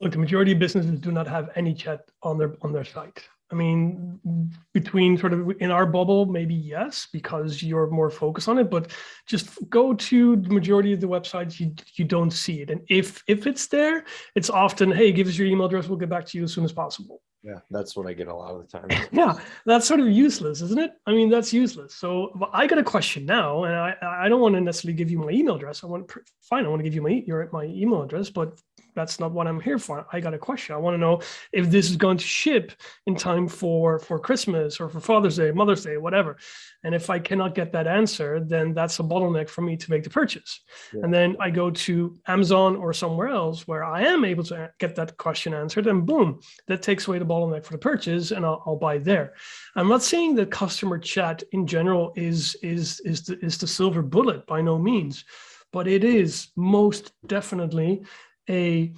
Look, 0.00 0.12
the 0.12 0.18
majority 0.18 0.52
of 0.52 0.58
businesses 0.58 1.00
do 1.00 1.10
not 1.10 1.26
have 1.26 1.48
any 1.56 1.74
chat 1.74 2.02
on 2.22 2.38
their 2.38 2.54
on 2.62 2.72
their 2.72 2.84
site. 2.84 3.24
I 3.50 3.54
mean, 3.54 4.50
between 4.74 5.16
sort 5.16 5.32
of 5.32 5.50
in 5.60 5.70
our 5.70 5.86
bubble, 5.86 6.26
maybe 6.26 6.54
yes, 6.54 7.06
because 7.12 7.62
you're 7.62 7.88
more 7.88 8.10
focused 8.10 8.48
on 8.48 8.58
it. 8.58 8.70
But 8.70 8.90
just 9.26 9.50
go 9.70 9.94
to 9.94 10.36
the 10.36 10.48
majority 10.48 10.92
of 10.92 11.00
the 11.00 11.06
websites, 11.06 11.60
you 11.60 11.72
you 11.94 12.04
don't 12.04 12.32
see 12.32 12.62
it. 12.62 12.70
And 12.70 12.80
if 12.88 13.22
if 13.28 13.46
it's 13.46 13.68
there, 13.68 14.04
it's 14.34 14.50
often, 14.50 14.90
hey, 14.90 15.12
give 15.12 15.28
us 15.28 15.38
your 15.38 15.46
email 15.46 15.66
address, 15.66 15.86
we'll 15.86 15.98
get 15.98 16.08
back 16.08 16.26
to 16.26 16.38
you 16.38 16.44
as 16.44 16.52
soon 16.52 16.64
as 16.64 16.72
possible. 16.72 17.22
Yeah, 17.44 17.60
that's 17.70 17.96
what 17.96 18.08
I 18.08 18.12
get 18.12 18.26
a 18.26 18.34
lot 18.34 18.50
of 18.50 18.62
the 18.62 18.78
time. 18.78 18.88
yeah, 19.12 19.38
that's 19.64 19.86
sort 19.86 20.00
of 20.00 20.08
useless, 20.08 20.62
isn't 20.62 20.80
it? 20.80 20.94
I 21.06 21.12
mean, 21.12 21.30
that's 21.30 21.52
useless. 21.52 21.94
So 21.94 22.32
I 22.52 22.66
got 22.66 22.78
a 22.78 22.82
question 22.82 23.24
now, 23.24 23.62
and 23.62 23.74
I 23.74 23.94
I 24.02 24.28
don't 24.28 24.40
want 24.40 24.56
to 24.56 24.60
necessarily 24.60 24.96
give 24.96 25.10
you 25.12 25.20
my 25.20 25.30
email 25.30 25.54
address. 25.54 25.84
I 25.84 25.86
want 25.86 26.10
fine, 26.42 26.64
I 26.64 26.68
want 26.68 26.80
to 26.80 26.84
give 26.84 26.94
you 26.94 27.02
my 27.02 27.22
your 27.24 27.48
my 27.52 27.64
email 27.64 28.02
address, 28.02 28.28
but 28.28 28.60
that's 28.96 29.20
not 29.20 29.30
what 29.30 29.46
I'm 29.46 29.60
here 29.60 29.78
for. 29.78 30.06
I 30.12 30.18
got 30.18 30.34
a 30.34 30.38
question. 30.38 30.74
I 30.74 30.78
want 30.78 30.94
to 30.94 30.98
know 30.98 31.20
if 31.52 31.70
this 31.70 31.90
is 31.90 31.96
going 31.96 32.16
to 32.16 32.24
ship 32.24 32.72
in 33.06 33.14
time 33.14 33.46
for 33.46 34.00
for 34.00 34.18
Christmas 34.18 34.80
or 34.80 34.88
for 34.88 34.98
Father's 34.98 35.36
Day, 35.36 35.52
Mother's 35.52 35.84
Day, 35.84 35.98
whatever. 35.98 36.38
And 36.82 36.94
if 36.94 37.10
I 37.10 37.18
cannot 37.18 37.54
get 37.54 37.72
that 37.72 37.86
answer, 37.86 38.40
then 38.40 38.72
that's 38.72 38.98
a 38.98 39.02
bottleneck 39.02 39.48
for 39.48 39.60
me 39.60 39.76
to 39.76 39.90
make 39.90 40.02
the 40.02 40.10
purchase. 40.10 40.60
Yeah. 40.92 41.02
And 41.04 41.12
then 41.12 41.36
I 41.38 41.50
go 41.50 41.70
to 41.70 42.18
Amazon 42.26 42.76
or 42.76 42.92
somewhere 42.92 43.28
else 43.28 43.68
where 43.68 43.84
I 43.84 44.02
am 44.02 44.24
able 44.24 44.44
to 44.44 44.70
get 44.78 44.96
that 44.96 45.16
question 45.18 45.52
answered, 45.52 45.86
and 45.86 46.06
boom, 46.06 46.40
that 46.66 46.82
takes 46.82 47.06
away 47.06 47.18
the 47.18 47.26
bottleneck 47.26 47.64
for 47.64 47.72
the 47.72 47.78
purchase, 47.78 48.30
and 48.30 48.44
I'll, 48.46 48.62
I'll 48.66 48.76
buy 48.76 48.98
there. 48.98 49.34
I'm 49.76 49.88
not 49.88 50.02
saying 50.02 50.36
that 50.36 50.50
customer 50.50 50.98
chat 50.98 51.42
in 51.52 51.66
general 51.66 52.12
is 52.16 52.56
is 52.62 53.00
is 53.00 53.24
the, 53.24 53.38
is 53.44 53.58
the 53.58 53.66
silver 53.66 54.02
bullet 54.02 54.46
by 54.46 54.62
no 54.62 54.78
means 54.78 55.24
but 55.72 55.88
it 55.88 56.04
is 56.04 56.48
most 56.56 57.12
definitely 57.26 58.02
a 58.48 58.92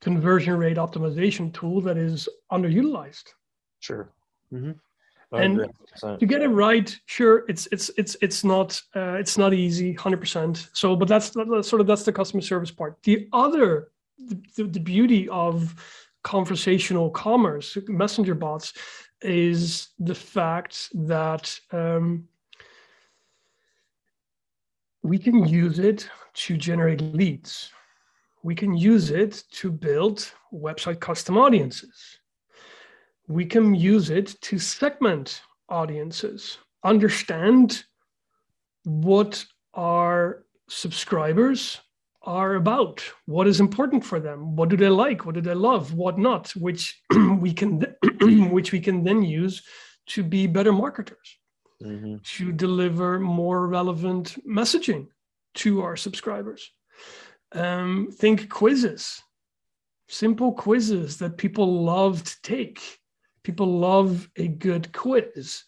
conversion 0.00 0.56
rate 0.56 0.76
optimization 0.76 1.52
tool 1.52 1.80
that 1.82 1.96
is 1.96 2.28
underutilized. 2.52 3.34
Sure. 3.80 4.12
Mm-hmm. 4.52 4.72
And 5.30 5.66
to 6.18 6.24
get 6.24 6.40
it 6.40 6.48
right, 6.48 6.96
sure, 7.04 7.44
it's 7.48 7.68
it's 7.70 7.90
it's 7.98 8.16
it's 8.22 8.44
not 8.44 8.80
uh, 8.96 9.16
it's 9.18 9.36
not 9.36 9.52
easy, 9.52 9.92
hundred 9.92 10.20
percent. 10.20 10.70
So, 10.72 10.96
but 10.96 11.06
that's, 11.06 11.30
that's 11.30 11.68
sort 11.68 11.82
of 11.82 11.86
that's 11.86 12.04
the 12.04 12.12
customer 12.12 12.40
service 12.40 12.70
part. 12.70 12.96
The 13.02 13.28
other, 13.34 13.88
the, 14.56 14.64
the 14.64 14.80
beauty 14.80 15.28
of 15.28 15.74
conversational 16.24 17.10
commerce, 17.10 17.76
messenger 17.88 18.34
bots, 18.34 18.72
is 19.20 19.88
the 19.98 20.14
fact 20.14 20.88
that 20.94 21.60
um, 21.72 22.26
we 25.02 25.18
can 25.18 25.46
use 25.46 25.78
it 25.78 26.08
to 26.34 26.56
generate 26.56 27.02
leads 27.02 27.70
we 28.42 28.54
can 28.54 28.76
use 28.76 29.10
it 29.10 29.44
to 29.52 29.70
build 29.70 30.32
website 30.52 31.00
custom 31.00 31.36
audiences. 31.36 32.18
We 33.26 33.44
can 33.44 33.74
use 33.74 34.10
it 34.10 34.36
to 34.42 34.58
segment 34.58 35.42
audiences, 35.68 36.58
understand 36.84 37.84
what 38.84 39.44
our 39.74 40.44
subscribers 40.68 41.80
are 42.22 42.54
about, 42.54 43.04
what 43.26 43.46
is 43.46 43.60
important 43.60 44.04
for 44.04 44.18
them, 44.18 44.56
what 44.56 44.68
do 44.68 44.76
they 44.76 44.88
like, 44.88 45.26
what 45.26 45.34
do 45.34 45.40
they 45.40 45.54
love, 45.54 45.94
what 45.94 46.18
not, 46.18 46.50
which 46.56 47.02
we 47.40 47.52
can 47.52 47.84
which 48.50 48.72
we 48.72 48.80
can 48.80 49.04
then 49.04 49.22
use 49.22 49.62
to 50.06 50.22
be 50.22 50.46
better 50.46 50.72
marketers, 50.72 51.36
mm-hmm. 51.82 52.16
to 52.22 52.52
deliver 52.52 53.18
more 53.20 53.66
relevant 53.66 54.36
messaging 54.46 55.06
to 55.54 55.82
our 55.82 55.96
subscribers 55.96 56.70
um, 57.52 58.08
think 58.12 58.48
quizzes, 58.48 59.22
simple 60.08 60.52
quizzes 60.52 61.18
that 61.18 61.38
people 61.38 61.84
love 61.84 62.22
to 62.24 62.36
take. 62.42 62.98
People 63.42 63.78
love 63.78 64.28
a 64.36 64.48
good 64.48 64.92
quiz. 64.92 65.64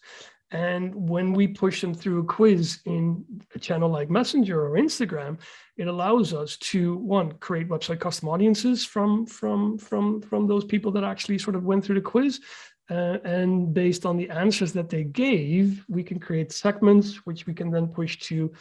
And 0.51 0.93
when 0.93 1.31
we 1.31 1.47
push 1.47 1.79
them 1.79 1.93
through 1.93 2.19
a 2.19 2.25
quiz 2.25 2.79
in 2.85 3.23
a 3.55 3.59
channel 3.59 3.89
like 3.89 4.09
Messenger 4.09 4.65
or 4.65 4.77
Instagram, 4.77 5.39
it 5.77 5.87
allows 5.87 6.33
us 6.33 6.57
to 6.57 6.97
one 6.97 7.31
create 7.33 7.69
website 7.69 8.01
custom 8.01 8.27
audiences 8.27 8.85
from 8.85 9.25
from 9.25 9.77
from 9.77 10.21
from 10.21 10.47
those 10.47 10.65
people 10.65 10.91
that 10.91 11.05
actually 11.05 11.37
sort 11.37 11.55
of 11.55 11.63
went 11.63 11.85
through 11.85 11.95
the 11.95 12.01
quiz, 12.01 12.41
uh, 12.89 13.19
and 13.23 13.73
based 13.73 14.05
on 14.05 14.17
the 14.17 14.29
answers 14.29 14.73
that 14.73 14.89
they 14.89 15.05
gave, 15.05 15.85
we 15.87 16.03
can 16.03 16.19
create 16.19 16.51
segments 16.51 17.25
which 17.25 17.47
we 17.47 17.53
can 17.53 17.71
then 17.71 17.87
push 17.87 18.19
to 18.19 18.51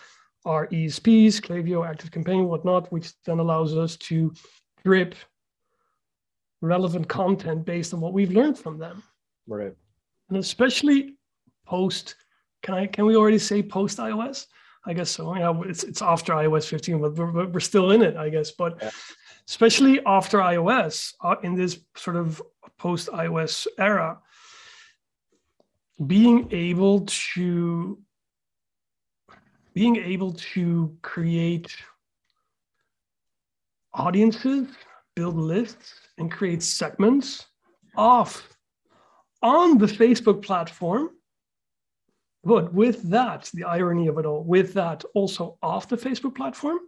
our 0.44 0.66
ESPs, 0.68 1.40
Klaviyo, 1.40 1.86
Active 1.86 2.10
Campaign, 2.10 2.46
whatnot, 2.46 2.90
which 2.92 3.12
then 3.24 3.38
allows 3.38 3.76
us 3.76 3.96
to 3.96 4.32
drip 4.84 5.14
relevant 6.62 7.08
content 7.08 7.64
based 7.64 7.94
on 7.94 8.00
what 8.00 8.12
we've 8.12 8.32
learned 8.32 8.58
from 8.58 8.78
them. 8.78 9.02
Right. 9.46 9.74
And 10.28 10.38
especially 10.38 11.16
post, 11.66 12.14
can 12.62 12.74
I 12.74 12.86
can 12.86 13.06
we 13.06 13.16
already 13.16 13.38
say 13.38 13.62
post 13.62 13.98
iOS? 13.98 14.46
I 14.86 14.94
guess 14.94 15.10
so. 15.10 15.36
Yeah, 15.36 15.60
it's 15.66 15.84
it's 15.84 16.02
after 16.02 16.32
iOS 16.32 16.66
15, 16.68 17.00
but 17.00 17.14
we're, 17.14 17.46
we're 17.46 17.60
still 17.60 17.90
in 17.90 18.02
it, 18.02 18.16
I 18.16 18.30
guess. 18.30 18.50
But 18.50 18.78
yeah. 18.80 18.90
especially 19.48 20.00
after 20.06 20.38
iOS, 20.38 21.14
uh, 21.22 21.36
in 21.42 21.54
this 21.54 21.80
sort 21.96 22.16
of 22.16 22.42
post 22.78 23.08
iOS 23.08 23.66
era, 23.78 24.18
being 26.06 26.48
able 26.50 27.04
to 27.06 27.98
being 29.74 29.96
able 29.96 30.32
to 30.32 30.96
create 31.02 31.74
audiences, 33.92 34.68
build 35.14 35.36
lists, 35.36 35.94
and 36.18 36.30
create 36.30 36.62
segments 36.62 37.46
off 37.96 38.56
on 39.42 39.78
the 39.78 39.86
Facebook 39.86 40.42
platform. 40.42 41.10
But 42.42 42.72
with 42.72 43.02
that, 43.10 43.50
the 43.52 43.64
irony 43.64 44.06
of 44.06 44.18
it 44.18 44.26
all, 44.26 44.42
with 44.42 44.72
that 44.74 45.04
also 45.14 45.58
off 45.62 45.88
the 45.88 45.96
Facebook 45.96 46.34
platform 46.34 46.78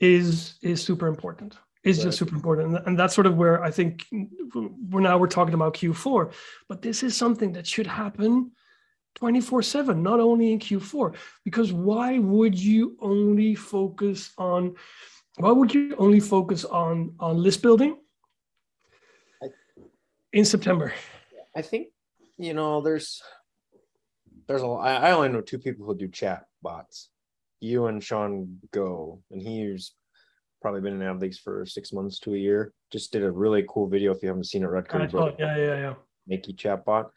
is 0.00 0.58
is 0.62 0.82
super 0.82 1.06
important. 1.06 1.56
Is 1.82 1.98
right. 1.98 2.04
just 2.06 2.18
super 2.18 2.34
important. 2.34 2.86
And 2.86 2.98
that's 2.98 3.14
sort 3.14 3.26
of 3.26 3.36
where 3.36 3.62
I 3.62 3.70
think 3.70 4.04
we're 4.10 5.00
now 5.00 5.16
we're 5.16 5.28
talking 5.28 5.54
about 5.54 5.74
Q4. 5.74 6.32
But 6.68 6.82
this 6.82 7.02
is 7.02 7.16
something 7.16 7.52
that 7.52 7.66
should 7.66 7.86
happen 7.86 8.50
24 9.16 9.62
7, 9.62 10.02
not 10.02 10.20
only 10.20 10.52
in 10.52 10.58
Q4. 10.58 11.14
Because 11.44 11.72
why 11.72 12.18
would 12.18 12.58
you 12.58 12.96
only 13.00 13.54
focus 13.54 14.32
on, 14.38 14.74
why 15.38 15.50
would 15.50 15.74
you 15.74 15.96
only 15.98 16.20
focus 16.20 16.64
on, 16.64 17.14
on 17.18 17.42
list 17.42 17.62
building 17.62 17.98
in 20.32 20.44
September? 20.44 20.92
I 21.56 21.62
think, 21.62 21.88
you 22.36 22.54
know, 22.54 22.82
there's, 22.82 23.22
there's 24.46 24.62
a, 24.62 24.66
I 24.66 25.12
only 25.12 25.30
know 25.30 25.40
two 25.40 25.58
people 25.58 25.86
who 25.86 25.96
do 25.96 26.08
chat 26.08 26.44
bots, 26.62 27.08
you 27.60 27.86
and 27.86 28.04
Sean 28.04 28.58
Go, 28.70 29.22
and 29.30 29.40
he's 29.40 29.92
probably 30.60 30.82
been 30.82 31.00
in 31.00 31.18
Adleaks 31.18 31.38
for 31.38 31.64
six 31.64 31.92
months 31.92 32.18
to 32.20 32.34
a 32.34 32.38
year. 32.38 32.72
Just 32.92 33.12
did 33.12 33.22
a 33.22 33.30
really 33.30 33.64
cool 33.68 33.88
video. 33.88 34.12
If 34.12 34.22
you 34.22 34.28
haven't 34.28 34.44
seen 34.44 34.62
it, 34.62 34.66
Red. 34.66 34.86
Oh, 34.92 35.34
yeah, 35.38 35.56
yeah, 35.56 35.56
yeah. 35.56 35.94
Makey 36.30 36.54
chatbot. 36.54 37.10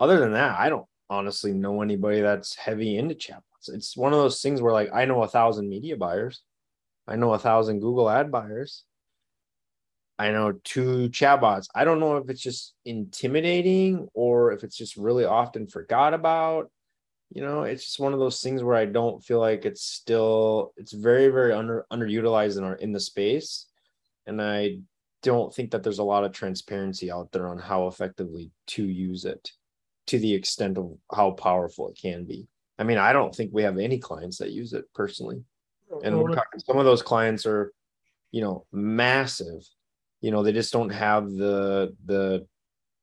Other 0.00 0.18
than 0.18 0.32
that, 0.32 0.58
I 0.58 0.68
don't 0.68 0.86
honestly 1.12 1.52
know 1.52 1.82
anybody 1.82 2.22
that's 2.22 2.56
heavy 2.56 2.96
into 2.96 3.14
chatbots. 3.14 3.68
It's 3.68 3.96
one 3.96 4.14
of 4.14 4.18
those 4.18 4.40
things 4.40 4.62
where 4.62 4.72
like 4.72 4.90
I 4.92 5.04
know 5.04 5.22
a 5.22 5.28
thousand 5.28 5.68
media 5.68 5.96
buyers, 5.96 6.42
I 7.06 7.16
know 7.16 7.34
a 7.34 7.38
thousand 7.38 7.80
Google 7.80 8.08
ad 8.08 8.32
buyers, 8.32 8.84
I 10.18 10.30
know 10.30 10.52
two 10.64 11.10
chatbots. 11.10 11.68
I 11.74 11.84
don't 11.84 12.00
know 12.00 12.16
if 12.16 12.30
it's 12.30 12.40
just 12.40 12.74
intimidating 12.86 14.08
or 14.14 14.52
if 14.52 14.64
it's 14.64 14.76
just 14.76 14.96
really 14.96 15.26
often 15.26 15.66
forgot 15.66 16.14
about. 16.14 16.70
You 17.30 17.42
know, 17.42 17.62
it's 17.62 17.84
just 17.84 18.00
one 18.00 18.14
of 18.14 18.18
those 18.18 18.40
things 18.40 18.62
where 18.62 18.76
I 18.76 18.86
don't 18.86 19.22
feel 19.22 19.38
like 19.38 19.64
it's 19.66 19.82
still 19.82 20.72
it's 20.78 20.92
very 20.92 21.28
very 21.28 21.52
under 21.52 21.86
underutilized 21.92 22.56
in 22.56 22.64
our 22.64 22.74
in 22.74 22.92
the 22.92 23.00
space, 23.00 23.66
and 24.26 24.40
I 24.40 24.78
don't 25.22 25.54
think 25.54 25.70
that 25.70 25.82
there's 25.82 25.98
a 25.98 26.04
lot 26.04 26.24
of 26.24 26.32
transparency 26.32 27.10
out 27.10 27.32
there 27.32 27.48
on 27.48 27.58
how 27.58 27.86
effectively 27.86 28.50
to 28.68 28.84
use 28.84 29.24
it 29.24 29.52
to 30.12 30.18
the 30.18 30.34
extent 30.34 30.76
of 30.76 30.92
how 31.10 31.30
powerful 31.30 31.88
it 31.88 31.98
can 31.98 32.26
be. 32.26 32.46
I 32.78 32.84
mean, 32.84 32.98
I 32.98 33.14
don't 33.14 33.34
think 33.34 33.50
we 33.50 33.62
have 33.62 33.78
any 33.78 33.98
clients 33.98 34.36
that 34.38 34.50
use 34.50 34.74
it 34.74 34.84
personally. 34.94 35.42
And 36.04 36.14
some 36.66 36.76
of 36.76 36.84
those 36.84 37.00
clients 37.00 37.46
are, 37.46 37.72
you 38.30 38.42
know, 38.42 38.66
massive. 38.72 39.66
You 40.20 40.30
know, 40.30 40.42
they 40.42 40.52
just 40.52 40.70
don't 40.70 40.90
have 40.90 41.30
the 41.30 41.96
the 42.04 42.46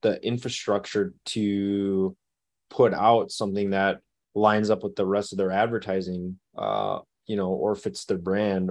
the 0.03 0.23
infrastructure 0.23 1.15
to 1.25 2.15
put 2.69 2.93
out 2.93 3.31
something 3.31 3.71
that 3.71 4.01
lines 4.35 4.69
up 4.69 4.83
with 4.83 4.95
the 4.95 5.05
rest 5.05 5.33
of 5.33 5.39
their 5.39 5.51
advertising 5.51 6.39
uh 6.55 6.99
you 7.25 7.35
know 7.35 7.49
or 7.49 7.75
fits 7.75 8.05
their 8.05 8.19
brand 8.19 8.69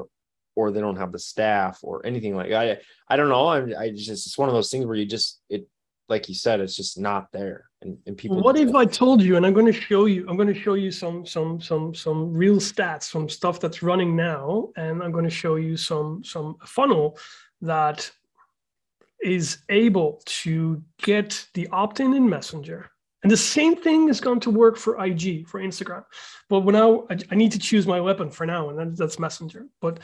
or 0.55 0.71
they 0.71 0.81
don't 0.81 0.97
have 0.97 1.11
the 1.11 1.19
staff 1.19 1.81
or 1.83 2.07
anything 2.07 2.37
like 2.37 2.51
that. 2.51 2.81
I 3.09 3.15
I 3.15 3.17
don't 3.17 3.29
know. 3.29 3.49
I'm 3.49 3.75
I 3.77 3.91
just 3.91 4.11
it's 4.11 4.39
one 4.39 4.49
of 4.49 4.55
those 4.55 4.71
things 4.71 4.87
where 4.87 4.97
you 4.97 5.07
just 5.07 5.41
it 5.51 5.67
like 6.09 6.29
you 6.29 6.37
said, 6.37 6.61
it's 6.61 6.77
just 6.77 6.99
not 7.01 7.33
there. 7.33 7.68
And, 7.83 7.97
and 8.07 8.17
people. 8.17 8.43
What 8.43 8.57
if 8.57 8.75
I 8.75 8.85
told 8.85 9.23
you, 9.23 9.37
and 9.37 9.47
I'm 9.47 9.53
going 9.53 9.67
to 9.67 9.73
show 9.73 10.07
you, 10.07 10.27
I'm 10.29 10.37
going 10.37 10.53
to 10.53 10.61
show 10.61 10.75
you 10.75 10.91
some 10.91 11.25
some 11.25 11.61
some 11.61 11.95
some 11.95 12.33
real 12.33 12.57
stats, 12.57 13.05
some 13.05 13.29
stuff 13.29 13.61
that's 13.61 13.83
running 13.83 14.17
now, 14.17 14.71
and 14.77 15.03
I'm 15.03 15.13
going 15.13 15.25
to 15.25 15.31
show 15.31 15.57
you 15.57 15.77
some 15.77 16.25
some 16.25 16.57
funnel 16.65 17.19
that 17.61 18.11
is 19.23 19.59
able 19.69 20.23
to 20.25 20.83
get 21.03 21.47
the 21.55 21.69
opt-in 21.69 22.15
in 22.15 22.29
Messenger, 22.29 22.91
and 23.23 23.31
the 23.31 23.37
same 23.37 23.77
thing 23.77 24.09
is 24.09 24.21
going 24.21 24.41
to 24.41 24.51
work 24.51 24.77
for 24.77 25.05
IG 25.05 25.47
for 25.47 25.61
Instagram, 25.61 26.05
but 26.49 26.65
now 26.65 27.07
I, 27.11 27.19
I 27.31 27.35
need 27.37 27.53
to 27.53 27.59
choose 27.61 27.87
my 27.87 28.01
weapon 28.01 28.29
for 28.29 28.45
now, 28.45 28.71
and 28.71 28.97
that's 28.97 29.21
Messenger. 29.21 29.67
But 29.81 30.01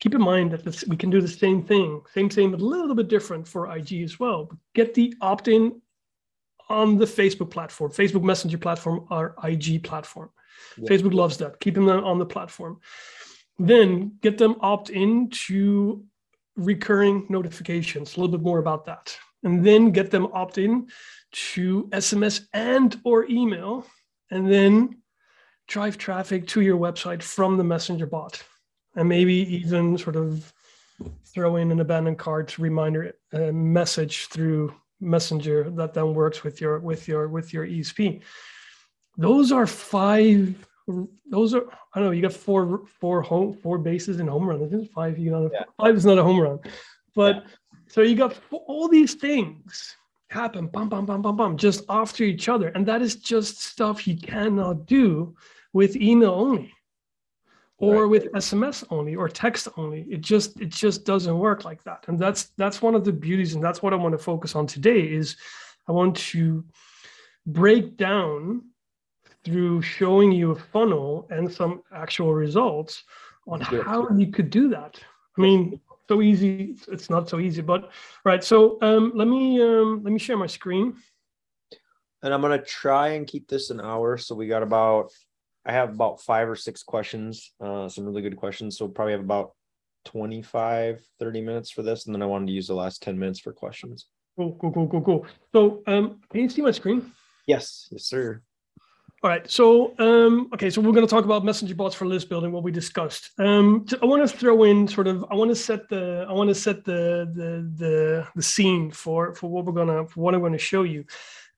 keep 0.00 0.14
in 0.14 0.20
mind 0.20 0.52
that 0.52 0.64
this, 0.64 0.84
we 0.86 0.96
can 0.96 1.08
do 1.08 1.22
the 1.22 1.28
same 1.28 1.62
thing, 1.62 2.02
same 2.12 2.28
thing, 2.28 2.50
but 2.50 2.60
a 2.60 2.64
little 2.64 2.94
bit 2.94 3.08
different 3.08 3.48
for 3.48 3.74
IG 3.74 4.02
as 4.02 4.20
well. 4.20 4.50
Get 4.74 4.92
the 4.92 5.14
opt-in 5.22 5.80
on 6.68 6.98
the 6.98 7.04
Facebook 7.04 7.50
platform, 7.50 7.90
Facebook 7.90 8.22
Messenger 8.22 8.58
platform, 8.58 9.06
or 9.10 9.34
IG 9.44 9.82
platform. 9.82 10.30
Yeah. 10.76 10.88
Facebook 10.88 11.14
loves 11.14 11.36
that. 11.38 11.60
Keep 11.60 11.74
them 11.74 11.88
on 11.88 12.18
the 12.18 12.26
platform. 12.26 12.80
Then 13.58 14.18
get 14.20 14.38
them 14.38 14.56
opt 14.60 14.90
in 14.90 15.30
to 15.46 16.04
recurring 16.56 17.26
notifications. 17.28 18.16
A 18.16 18.20
little 18.20 18.36
bit 18.36 18.44
more 18.44 18.58
about 18.58 18.84
that, 18.86 19.16
and 19.42 19.64
then 19.64 19.90
get 19.90 20.10
them 20.10 20.28
opt 20.32 20.58
in 20.58 20.88
to 21.30 21.88
SMS 21.92 22.46
and 22.52 23.00
or 23.04 23.26
email, 23.28 23.86
and 24.30 24.50
then 24.50 24.98
drive 25.66 25.98
traffic 25.98 26.46
to 26.48 26.60
your 26.62 26.78
website 26.78 27.22
from 27.22 27.56
the 27.56 27.64
messenger 27.64 28.06
bot 28.06 28.42
and 28.96 29.08
maybe 29.08 29.34
even 29.34 29.96
sort 29.96 30.16
of 30.16 30.52
throw 31.26 31.56
in 31.56 31.70
an 31.70 31.80
abandoned 31.80 32.18
cart 32.18 32.58
reminder 32.58 33.14
uh, 33.32 33.52
message 33.52 34.26
through 34.28 34.74
messenger 35.00 35.70
that 35.70 35.94
then 35.94 36.14
works 36.14 36.42
with 36.42 36.60
your 36.60 36.78
with 36.80 37.06
your 37.06 37.28
with 37.28 37.52
your 37.52 37.66
esp 37.66 38.20
those 39.16 39.52
are 39.52 39.66
five 39.66 40.54
those 41.26 41.54
are 41.54 41.64
i 41.94 42.00
don't 42.00 42.06
know 42.06 42.10
you 42.10 42.22
got 42.22 42.32
four 42.32 42.82
four 43.00 43.22
home 43.22 43.52
four 43.52 43.78
bases 43.78 44.20
in 44.20 44.26
home 44.26 44.44
run 44.48 44.60
isn't 44.62 44.90
five 44.92 45.18
you 45.18 45.30
know 45.30 45.50
yeah. 45.52 45.64
five 45.76 45.94
is 45.96 46.06
not 46.06 46.18
a 46.18 46.22
home 46.22 46.40
run. 46.40 46.58
But 47.14 47.36
yeah. 47.36 47.50
so 47.88 48.02
you 48.02 48.14
got 48.14 48.36
all 48.50 48.88
these 48.88 49.14
things 49.14 49.96
happen 50.30 50.66
bum 50.68 50.88
bum 50.88 51.04
bum 51.06 51.22
bum 51.22 51.36
bum 51.36 51.56
just 51.56 51.84
after 51.88 52.22
each 52.22 52.48
other. 52.48 52.68
And 52.68 52.86
that 52.86 53.02
is 53.02 53.16
just 53.16 53.60
stuff 53.60 54.06
you 54.06 54.16
cannot 54.16 54.86
do 54.86 55.34
with 55.72 55.96
email 55.96 56.30
only 56.30 56.72
or 57.78 58.02
right. 58.02 58.10
with 58.10 58.32
sms 58.32 58.84
only 58.90 59.14
or 59.14 59.28
text 59.28 59.68
only. 59.76 60.02
It 60.10 60.20
just 60.20 60.60
it 60.60 60.68
just 60.68 61.04
doesn't 61.04 61.38
work 61.38 61.64
like 61.64 61.82
that. 61.84 62.04
And 62.08 62.18
that's 62.18 62.50
that's 62.56 62.82
one 62.82 62.94
of 62.94 63.04
the 63.04 63.12
beauties 63.12 63.54
and 63.54 63.62
that's 63.62 63.82
what 63.82 63.92
i 63.92 63.96
want 63.96 64.12
to 64.12 64.18
focus 64.18 64.54
on 64.54 64.66
today 64.66 65.00
is 65.00 65.36
i 65.88 65.92
want 65.92 66.16
to 66.16 66.64
break 67.46 67.96
down 67.96 68.62
through 69.44 69.80
showing 69.80 70.32
you 70.32 70.50
a 70.50 70.56
funnel 70.56 71.26
and 71.30 71.50
some 71.50 71.82
actual 71.94 72.34
results 72.34 73.04
on 73.46 73.60
how 73.60 74.08
you 74.10 74.26
could 74.26 74.50
do 74.50 74.68
that. 74.68 75.00
I 75.36 75.40
mean 75.40 75.80
so 76.08 76.22
easy 76.22 76.74
it's 76.88 77.10
not 77.10 77.28
so 77.28 77.38
easy 77.38 77.60
but 77.60 77.90
right 78.24 78.42
so 78.42 78.78
um, 78.80 79.12
let 79.14 79.28
me 79.28 79.62
um, 79.62 80.02
let 80.02 80.12
me 80.12 80.18
share 80.18 80.36
my 80.36 80.46
screen. 80.46 80.96
And 82.22 82.34
i'm 82.34 82.40
going 82.40 82.58
to 82.58 82.64
try 82.64 83.10
and 83.10 83.26
keep 83.26 83.46
this 83.46 83.70
an 83.70 83.80
hour 83.80 84.18
so 84.18 84.34
we 84.34 84.48
got 84.48 84.64
about 84.64 85.12
I 85.66 85.72
have 85.72 85.90
about 85.90 86.20
five 86.20 86.48
or 86.48 86.56
six 86.56 86.82
questions, 86.82 87.52
uh, 87.60 87.88
some 87.88 88.04
really 88.04 88.22
good 88.22 88.36
questions. 88.36 88.78
So 88.78 88.88
probably 88.88 89.12
have 89.12 89.20
about 89.20 89.52
25, 90.06 91.00
30 91.18 91.40
minutes 91.40 91.70
for 91.70 91.82
this. 91.82 92.06
And 92.06 92.14
then 92.14 92.22
I 92.22 92.26
wanted 92.26 92.46
to 92.46 92.52
use 92.52 92.68
the 92.68 92.74
last 92.74 93.02
10 93.02 93.18
minutes 93.18 93.40
for 93.40 93.52
questions. 93.52 94.06
Cool, 94.36 94.56
cool, 94.60 94.72
cool, 94.72 94.88
cool, 94.88 95.02
cool. 95.02 95.26
So 95.52 95.82
um, 95.86 96.20
can 96.30 96.42
you 96.42 96.48
see 96.48 96.62
my 96.62 96.70
screen? 96.70 97.12
Yes, 97.46 97.88
yes, 97.90 98.04
sir. 98.04 98.42
All 99.24 99.30
right. 99.30 99.50
So, 99.50 99.94
um, 99.98 100.48
okay. 100.54 100.70
So 100.70 100.80
we're 100.80 100.92
going 100.92 101.06
to 101.06 101.10
talk 101.10 101.24
about 101.24 101.44
messenger 101.44 101.74
bots 101.74 101.96
for 101.96 102.06
list 102.06 102.28
building, 102.28 102.52
what 102.52 102.62
we 102.62 102.70
discussed. 102.70 103.30
Um, 103.38 103.84
I 104.00 104.06
want 104.06 104.22
to 104.28 104.36
throw 104.36 104.62
in 104.62 104.86
sort 104.86 105.08
of, 105.08 105.24
I 105.28 105.34
want 105.34 105.50
to 105.50 105.56
set 105.56 105.88
the, 105.88 106.24
I 106.28 106.32
want 106.32 106.48
to 106.48 106.54
set 106.54 106.84
the, 106.84 107.28
the, 107.34 107.68
the, 107.84 108.28
the 108.36 108.42
scene 108.42 108.92
for, 108.92 109.34
for 109.34 109.50
what 109.50 109.64
we're 109.64 109.72
going 109.72 109.88
to, 109.88 110.08
for 110.08 110.20
what 110.20 110.34
I'm 110.34 110.40
going 110.40 110.52
to 110.52 110.58
show 110.58 110.84
you. 110.84 111.04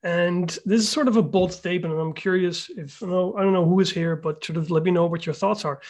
And 0.02 0.49
this 0.64 0.80
is 0.80 0.88
sort 0.88 1.09
of 1.09 1.16
a 1.16 1.23
bold 1.23 1.52
statement, 1.52 1.92
and 1.92 2.00
I'm 2.00 2.14
curious 2.14 2.71
if 2.71 3.02
know, 3.02 3.35
I 3.37 3.42
don't 3.42 3.52
know 3.52 3.66
who 3.66 3.80
is 3.80 3.90
here, 3.90 4.16
but 4.16 4.42
sort 4.42 4.57
of 4.57 4.70
let 4.70 4.83
me 4.83 4.90
know 4.90 5.07
what 5.07 5.27
your 5.27 5.35
thoughts 5.35 5.64
are. 5.64 5.81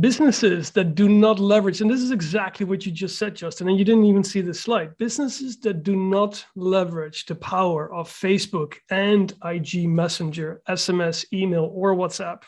Businesses 0.00 0.70
that 0.70 0.94
do 0.94 1.08
not 1.08 1.38
leverage, 1.38 1.80
and 1.80 1.90
this 1.90 2.00
is 2.00 2.10
exactly 2.10 2.66
what 2.66 2.84
you 2.84 2.90
just 2.90 3.16
said, 3.16 3.36
Justin, 3.36 3.68
and 3.68 3.78
you 3.78 3.84
didn't 3.84 4.06
even 4.06 4.24
see 4.24 4.40
the 4.40 4.52
slide. 4.54 4.96
Businesses 4.96 5.58
that 5.60 5.82
do 5.82 5.94
not 5.94 6.44
leverage 6.56 7.26
the 7.26 7.34
power 7.34 7.92
of 7.94 8.08
Facebook 8.08 8.74
and 8.90 9.34
IG 9.44 9.88
Messenger, 9.88 10.62
SMS, 10.68 11.26
email, 11.32 11.70
or 11.72 11.94
WhatsApp, 11.94 12.42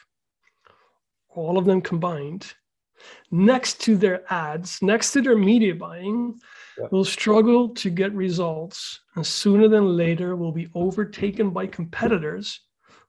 all 1.29 1.59
of 1.59 1.67
them 1.67 1.83
combined, 1.83 2.53
next 3.31 3.81
to 3.83 3.97
their 3.97 4.25
ads, 4.33 4.81
next 4.83 5.13
to 5.13 5.21
their 5.21 5.37
media 5.37 5.75
buying, 5.75 6.41
yeah. 6.79 6.87
will 6.91 7.05
struggle 7.05 7.71
to 7.71 7.91
get 7.91 8.13
results 8.13 9.01
and 9.15 9.27
sooner 9.27 9.69
than 9.69 9.97
later 9.97 10.37
will 10.37 10.53
be 10.53 10.69
overtaken 10.75 11.51
by 11.51 11.67
competitors 11.67 12.61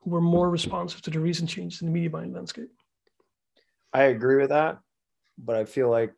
who 0.02 0.16
are 0.16 0.22
more 0.22 0.50
responsive 0.50 1.02
to 1.02 1.10
the 1.10 1.20
recent 1.20 1.50
changes 1.50 1.82
in 1.82 1.88
the 1.88 1.94
media 1.94 2.10
buying 2.10 2.34
landscape. 2.34 2.70
I 3.94 4.04
agree 4.04 4.38
with 4.38 4.50
that, 4.50 4.80
but 5.38 5.56
I 5.56 5.66
feel 5.66 5.90
like 5.90 6.14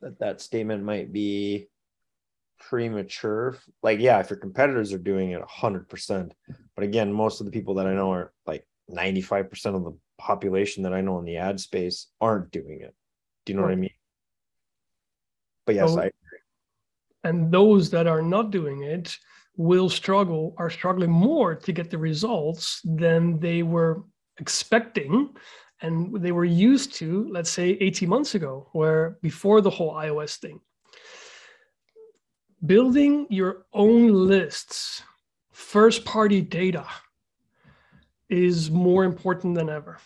that 0.00 0.18
that 0.20 0.40
statement 0.40 0.84
might 0.84 1.12
be 1.12 1.68
premature. 2.58 3.56
Like, 3.82 4.00
yeah, 4.00 4.20
if 4.20 4.30
your 4.30 4.38
competitors 4.38 4.92
are 4.92 4.98
doing 4.98 5.30
it 5.30 5.42
100%, 5.42 6.32
but 6.74 6.84
again, 6.84 7.12
most 7.12 7.40
of 7.40 7.46
the 7.46 7.52
people 7.52 7.74
that 7.74 7.86
I 7.86 7.94
know 7.94 8.12
are 8.12 8.32
like 8.46 8.66
95% 8.90 9.74
of 9.74 9.84
the 9.84 9.96
population 10.18 10.82
that 10.82 10.92
I 10.92 11.00
know 11.00 11.18
in 11.18 11.24
the 11.24 11.38
ad 11.38 11.58
space 11.60 12.08
aren't 12.20 12.50
doing 12.50 12.80
it. 12.82 12.94
Do 13.44 13.52
you 13.52 13.56
know 13.56 13.62
right. 13.62 13.70
what 13.70 13.78
I 13.78 13.80
mean? 13.80 13.90
But 15.66 15.74
yes, 15.76 15.96
I 15.96 16.10
and 17.24 17.52
those 17.52 17.90
that 17.90 18.06
are 18.06 18.22
not 18.22 18.50
doing 18.50 18.82
it 18.82 19.16
will 19.56 19.90
struggle 19.90 20.54
are 20.58 20.70
struggling 20.70 21.10
more 21.10 21.54
to 21.54 21.72
get 21.72 21.90
the 21.90 21.98
results 21.98 22.80
than 22.84 23.38
they 23.38 23.62
were 23.62 24.04
expecting 24.38 25.28
and 25.82 26.14
they 26.22 26.32
were 26.32 26.44
used 26.44 26.94
to 26.94 27.28
let's 27.30 27.50
say 27.50 27.70
18 27.80 28.08
months 28.08 28.34
ago 28.34 28.68
where 28.72 29.18
before 29.22 29.60
the 29.60 29.70
whole 29.70 29.94
ios 29.94 30.36
thing. 30.36 30.60
Building 32.64 33.26
your 33.30 33.66
own 33.72 34.12
lists 34.12 35.02
first 35.52 36.04
party 36.04 36.42
data 36.42 36.86
is 38.28 38.70
more 38.70 39.04
important 39.04 39.54
than 39.54 39.68
ever. 39.68 39.98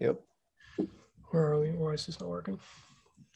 Yep. 0.00 0.20
Where 1.30 1.52
are 1.52 1.60
we? 1.60 1.70
Why 1.70 1.92
is 1.92 2.06
this 2.06 2.20
not 2.20 2.28
working? 2.28 2.58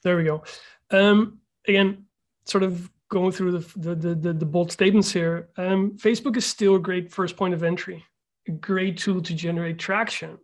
There 0.03 0.17
we 0.17 0.25
go. 0.25 0.43
Um 0.91 1.39
again 1.69 2.07
sort 2.45 2.63
of 2.63 2.91
going 3.09 3.33
through 3.33 3.53
the 3.53 3.79
the 3.79 4.15
the, 4.15 4.33
the 4.33 4.47
bold 4.47 4.73
statements 4.73 5.13
here, 5.13 5.49
um, 5.57 5.93
Facebook 5.97 6.37
is 6.37 6.47
still 6.47 6.77
a 6.77 6.81
great 6.81 7.13
first 7.13 7.37
point 7.37 7.55
of 7.55 7.63
entry, 7.63 8.05
a 8.49 8.53
great 8.53 8.99
tool 8.99 9.21
to 9.23 9.35
generate 9.35 9.79
traction. 9.79 10.39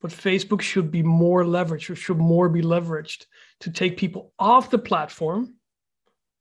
But 0.00 0.10
Facebook 0.10 0.60
should 0.60 0.90
be 0.90 1.02
more 1.02 1.44
leveraged, 1.44 1.88
or 1.88 1.96
should 1.96 2.18
more 2.18 2.48
be 2.48 2.60
leveraged 2.60 3.24
to 3.60 3.70
take 3.70 3.96
people 3.96 4.32
off 4.38 4.70
the 4.70 4.78
platform 4.78 5.54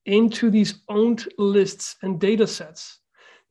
into 0.06 0.50
these 0.50 0.82
owned 0.90 1.28
lists 1.38 1.96
and 2.02 2.20
data 2.20 2.46
sets 2.46 3.00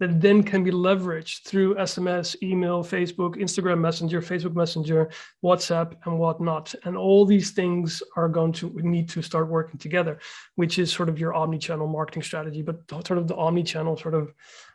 that 0.00 0.20
then 0.20 0.42
can 0.42 0.64
be 0.64 0.70
leveraged 0.70 1.44
through 1.44 1.76
SMS, 1.76 2.34
email, 2.42 2.82
Facebook, 2.82 3.36
Instagram 3.36 3.78
Messenger, 3.78 4.20
Facebook 4.20 4.54
Messenger, 4.54 5.10
WhatsApp, 5.44 5.94
and 6.04 6.18
whatnot. 6.18 6.74
And 6.84 6.96
all 6.96 7.24
these 7.24 7.52
things 7.52 8.02
are 8.16 8.28
going 8.28 8.52
to 8.54 8.70
need 8.82 9.08
to 9.10 9.22
start 9.22 9.48
working 9.48 9.78
together, 9.78 10.18
which 10.56 10.78
is 10.78 10.92
sort 10.92 11.08
of 11.08 11.20
your 11.20 11.34
omni-channel 11.34 11.86
marketing 11.86 12.22
strategy, 12.22 12.62
but 12.62 12.80
sort 12.90 13.18
of 13.18 13.28
the 13.28 13.36
omni-channel 13.36 13.96
sort 13.96 14.14
of, 14.14 14.32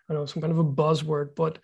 I 0.09 0.13
don't 0.13 0.21
know, 0.21 0.25
some 0.25 0.41
kind 0.41 0.53
of 0.53 0.59
a 0.59 0.63
buzzword, 0.63 1.35
but 1.35 1.59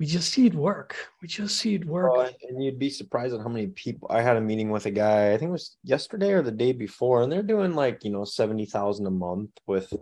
we 0.00 0.06
just 0.06 0.32
see 0.32 0.46
it 0.46 0.54
work. 0.54 0.96
We 1.22 1.28
just 1.28 1.56
see 1.56 1.76
it 1.76 1.84
work. 1.84 2.10
Well, 2.10 2.28
and 2.48 2.64
you'd 2.64 2.80
be 2.80 2.90
surprised 2.90 3.32
at 3.32 3.40
how 3.40 3.48
many 3.48 3.68
people 3.68 4.08
I 4.10 4.22
had 4.22 4.36
a 4.36 4.40
meeting 4.40 4.70
with 4.70 4.86
a 4.86 4.90
guy, 4.90 5.32
I 5.32 5.38
think 5.38 5.50
it 5.50 5.52
was 5.52 5.76
yesterday 5.84 6.32
or 6.32 6.42
the 6.42 6.50
day 6.50 6.72
before, 6.72 7.22
and 7.22 7.30
they're 7.30 7.44
doing 7.44 7.74
like, 7.74 8.02
you 8.02 8.10
know, 8.10 8.24
70,000 8.24 9.06
a 9.06 9.10
month 9.10 9.50
with 9.68 9.92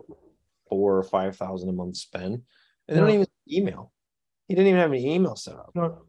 four 0.67 0.97
or 0.97 1.03
5,000 1.03 1.69
a 1.69 1.71
month 1.71 1.97
spend 1.97 2.41
and 2.87 2.97
they 2.97 3.01
don't 3.01 3.09
even 3.09 3.27
email. 3.51 3.91
He 4.47 4.55
didn't 4.55 4.67
even 4.67 4.79
have 4.79 4.91
any 4.91 5.15
email 5.15 5.35
set 5.35 5.55
up. 5.55 5.71
No. 5.75 6.03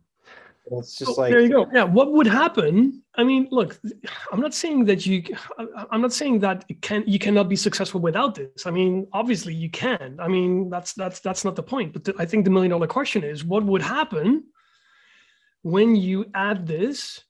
It's 0.70 0.96
just 0.96 1.18
like 1.18 1.30
there 1.30 1.40
you 1.40 1.50
go. 1.50 1.68
Yeah, 1.74 1.84
what 1.84 2.12
would 2.12 2.26
happen? 2.26 3.02
I 3.16 3.22
mean, 3.22 3.48
look, 3.50 3.78
I'm 4.32 4.40
not 4.40 4.54
saying 4.54 4.86
that 4.86 5.04
you. 5.04 5.22
I'm 5.90 6.00
not 6.00 6.12
saying 6.12 6.38
that 6.40 6.64
it 6.70 6.80
can. 6.80 7.04
You 7.06 7.18
cannot 7.18 7.50
be 7.50 7.56
successful 7.56 8.00
without 8.00 8.34
this. 8.34 8.66
I 8.66 8.70
mean, 8.70 9.06
obviously 9.12 9.52
you 9.52 9.68
can. 9.68 10.16
I 10.18 10.26
mean, 10.26 10.70
that's 10.70 10.94
that's 10.94 11.20
that's 11.20 11.44
not 11.44 11.54
the 11.54 11.62
point. 11.62 11.92
But 11.92 12.04
the, 12.04 12.14
I 12.18 12.24
think 12.24 12.46
the 12.46 12.50
million 12.50 12.70
dollar 12.70 12.86
question 12.86 13.24
is, 13.24 13.44
what 13.44 13.62
would 13.62 13.82
happen 13.82 14.44
when 15.60 15.96
you 15.96 16.30
add 16.34 16.66
this, 16.66 17.22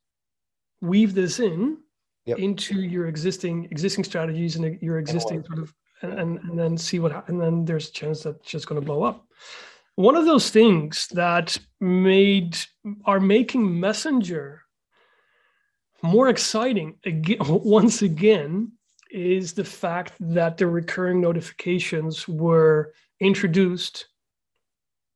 weave 0.80 1.12
this 1.14 1.40
in 1.40 1.78
yep. 2.26 2.38
into 2.38 2.83
your 2.83 3.09
existing 3.09 3.64
existing 3.70 4.04
strategies 4.04 4.54
and 4.57 4.80
your 4.80 4.98
existing 4.98 5.42
sort 5.44 5.59
of 5.59 5.74
and, 6.12 6.38
and 6.38 6.58
then 6.58 6.76
see 6.76 6.98
what. 6.98 7.28
And 7.28 7.40
then 7.40 7.64
there's 7.64 7.88
a 7.88 7.92
chance 7.92 8.22
that 8.22 8.36
it's 8.36 8.50
just 8.50 8.66
going 8.66 8.80
to 8.80 8.84
blow 8.84 9.02
up. 9.02 9.26
One 9.96 10.16
of 10.16 10.26
those 10.26 10.50
things 10.50 11.08
that 11.12 11.56
made 11.80 12.56
are 13.04 13.20
making 13.20 13.78
Messenger 13.78 14.62
more 16.02 16.28
exciting 16.28 16.96
again, 17.04 17.38
once 17.40 18.02
again 18.02 18.72
is 19.10 19.52
the 19.52 19.64
fact 19.64 20.12
that 20.20 20.58
the 20.58 20.66
recurring 20.66 21.20
notifications 21.20 22.28
were 22.28 22.92
introduced 23.20 24.08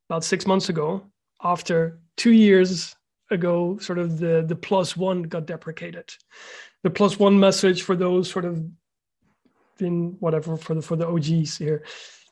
about 0.09 0.25
six 0.25 0.47
months 0.47 0.69
ago 0.69 1.03
after 1.43 2.01
two 2.17 2.33
years 2.33 2.95
ago 3.31 3.77
sort 3.79 3.99
of 3.99 4.19
the 4.19 4.45
the 4.47 4.57
plus 4.57 4.97
one 4.97 5.23
got 5.23 5.47
deprecated 5.47 6.11
the 6.83 6.91
plus 6.91 7.19
one 7.19 7.39
message 7.39 7.83
for 7.83 7.95
those 7.95 8.31
sort 8.31 8.45
of 8.45 8.65
in 9.83 10.17
whatever 10.21 10.57
for 10.57 10.75
the 10.75 10.83
for 10.83 10.97
the 10.97 11.07
og's 11.07 11.57
here 11.57 11.85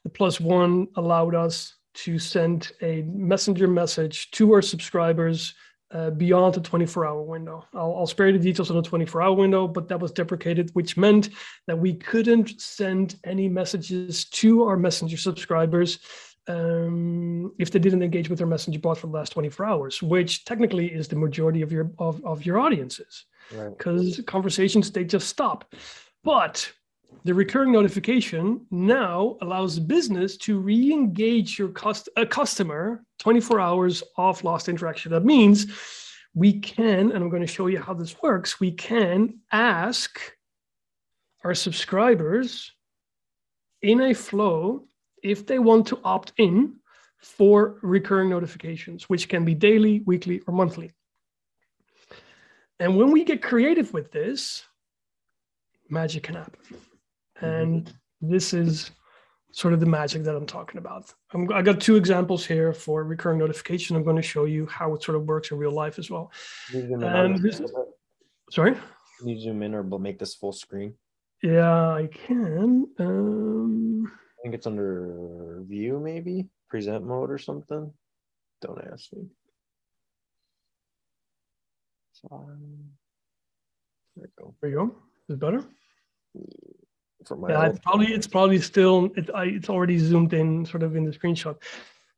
the 0.04 0.10
plus 0.10 0.40
one 0.40 0.88
allowed 0.96 1.34
us 1.34 1.74
to 1.94 2.18
send 2.18 2.72
a 2.82 3.02
messenger 3.02 3.66
message 3.66 4.30
to 4.30 4.52
our 4.52 4.62
subscribers 4.62 5.54
uh, 5.92 6.10
beyond 6.10 6.54
the 6.54 6.60
24 6.60 7.06
hour 7.06 7.22
window. 7.22 7.64
I'll, 7.72 7.94
I'll, 7.96 8.06
spare 8.06 8.28
you 8.28 8.32
the 8.32 8.38
details 8.38 8.70
on 8.70 8.76
the 8.76 8.82
24 8.82 9.22
hour 9.22 9.32
window, 9.34 9.68
but 9.68 9.88
that 9.88 10.00
was 10.00 10.12
deprecated, 10.12 10.70
which 10.74 10.96
meant 10.96 11.30
that 11.66 11.78
we 11.78 11.94
couldn't 11.94 12.60
send 12.60 13.16
any 13.24 13.48
messages 13.48 14.24
to 14.26 14.64
our 14.64 14.76
messenger 14.76 15.16
subscribers 15.16 16.00
um, 16.48 17.52
if 17.58 17.70
they 17.70 17.78
didn't 17.78 18.02
engage 18.02 18.28
with 18.28 18.38
their 18.38 18.46
messenger 18.46 18.78
bot 18.78 18.98
for 18.98 19.06
the 19.06 19.12
last 19.12 19.32
24 19.32 19.66
hours, 19.66 20.02
which 20.02 20.44
technically 20.44 20.86
is 20.86 21.08
the 21.08 21.16
majority 21.16 21.62
of 21.62 21.72
your 21.72 21.90
of, 21.98 22.24
of 22.24 22.44
your 22.44 22.58
audiences. 22.58 23.24
Because 23.50 24.18
right. 24.18 24.26
conversations 24.26 24.90
they 24.90 25.04
just 25.04 25.28
stop. 25.28 25.72
But 26.24 26.70
the 27.24 27.34
recurring 27.34 27.72
notification 27.72 28.64
now 28.70 29.36
allows 29.42 29.78
business 29.78 30.36
to 30.38 30.58
re-engage 30.58 31.58
your 31.58 31.68
cust- 31.68 32.08
a 32.16 32.24
customer 32.24 33.04
24 33.18 33.60
hours 33.60 34.02
off 34.16 34.44
lost 34.44 34.68
interaction. 34.68 35.10
That 35.12 35.24
means 35.24 35.66
we 36.34 36.60
can, 36.60 37.12
and 37.12 37.16
I'm 37.16 37.30
going 37.30 37.42
to 37.42 37.46
show 37.46 37.66
you 37.66 37.80
how 37.80 37.94
this 37.94 38.20
works, 38.22 38.60
we 38.60 38.70
can 38.70 39.40
ask 39.50 40.20
our 41.44 41.54
subscribers 41.54 42.72
in 43.82 44.00
a 44.02 44.14
flow 44.14 44.86
if 45.22 45.46
they 45.46 45.58
want 45.58 45.86
to 45.88 46.00
opt 46.04 46.32
in 46.36 46.76
for 47.20 47.78
recurring 47.82 48.30
notifications, 48.30 49.08
which 49.08 49.28
can 49.28 49.44
be 49.44 49.54
daily, 49.54 50.00
weekly, 50.06 50.40
or 50.46 50.54
monthly. 50.54 50.92
And 52.78 52.96
when 52.96 53.10
we 53.10 53.24
get 53.24 53.42
creative 53.42 53.92
with 53.92 54.12
this, 54.12 54.62
magic 55.88 56.24
can 56.24 56.34
happen. 56.34 56.60
And 57.40 57.92
this 58.20 58.52
is 58.54 58.90
sort 59.52 59.72
of 59.72 59.80
the 59.80 59.86
magic 59.86 60.22
that 60.24 60.36
I'm 60.36 60.46
talking 60.46 60.78
about. 60.78 61.12
I'm, 61.32 61.50
I 61.52 61.62
got 61.62 61.80
two 61.80 61.96
examples 61.96 62.44
here 62.44 62.72
for 62.72 63.04
recurring 63.04 63.38
notification. 63.38 63.96
I'm 63.96 64.04
going 64.04 64.16
to 64.16 64.22
show 64.22 64.44
you 64.44 64.66
how 64.66 64.94
it 64.94 65.02
sort 65.02 65.16
of 65.16 65.24
works 65.24 65.50
in 65.50 65.58
real 65.58 65.70
life 65.70 65.98
as 65.98 66.10
well. 66.10 66.30
And 66.72 67.42
this, 67.42 67.60
sorry? 68.50 68.74
Can 69.18 69.28
you 69.28 69.40
zoom 69.40 69.62
in 69.62 69.74
or 69.74 69.82
make 69.98 70.18
this 70.18 70.34
full 70.34 70.52
screen? 70.52 70.94
Yeah, 71.42 71.88
I 71.94 72.08
can. 72.12 72.86
Um, 72.98 74.06
I 74.06 74.42
think 74.42 74.54
it's 74.54 74.66
under 74.66 75.62
view, 75.66 76.00
maybe 76.00 76.48
present 76.68 77.04
mode 77.04 77.30
or 77.30 77.38
something. 77.38 77.92
Don't 78.60 78.84
ask 78.92 79.12
me. 79.12 79.26
There 82.30 82.48
you 84.16 84.26
go. 84.38 84.54
There 84.60 84.70
you 84.70 84.76
go. 84.76 84.96
Is 85.28 85.34
it 85.34 85.40
better? 85.40 85.64
For 87.26 87.36
my 87.36 87.50
yeah, 87.50 87.66
it's 87.66 87.78
probably 87.80 88.06
it's 88.12 88.26
probably 88.26 88.60
still 88.60 89.10
it, 89.16 89.30
I, 89.34 89.44
it's 89.44 89.68
already 89.68 89.98
zoomed 89.98 90.32
in 90.32 90.64
sort 90.64 90.82
of 90.82 90.96
in 90.96 91.04
the 91.04 91.10
screenshot, 91.10 91.56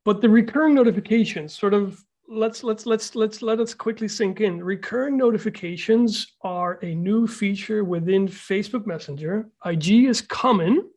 but 0.05 0.21
the 0.21 0.29
recurring 0.29 0.75
notifications 0.75 1.55
sort 1.55 1.75
of 1.75 2.05
let's 2.29 2.62
let's 2.62 2.85
let's 2.85 3.14
let's 3.14 3.40
let 3.42 3.59
us 3.59 3.75
quickly 3.75 4.09
sink 4.09 4.40
in. 4.40 4.62
Recurring 4.62 5.16
notifications 5.16 6.35
are 6.42 6.79
a 6.83 6.94
new 6.94 7.27
feature 7.27 7.85
within 7.85 8.29
Facebook 8.29 8.87
Messenger. 8.87 9.49
IG 9.64 10.05
is 10.05 10.21
common 10.21 10.90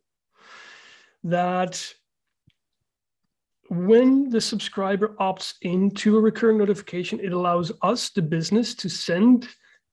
that 1.24 1.94
when 3.68 4.28
the 4.28 4.40
subscriber 4.40 5.16
opts 5.18 5.54
into 5.62 6.18
a 6.18 6.20
recurring 6.20 6.58
notification, 6.58 7.18
it 7.20 7.32
allows 7.32 7.72
us, 7.80 8.10
the 8.10 8.20
business, 8.20 8.74
to 8.74 8.88
send 8.90 9.48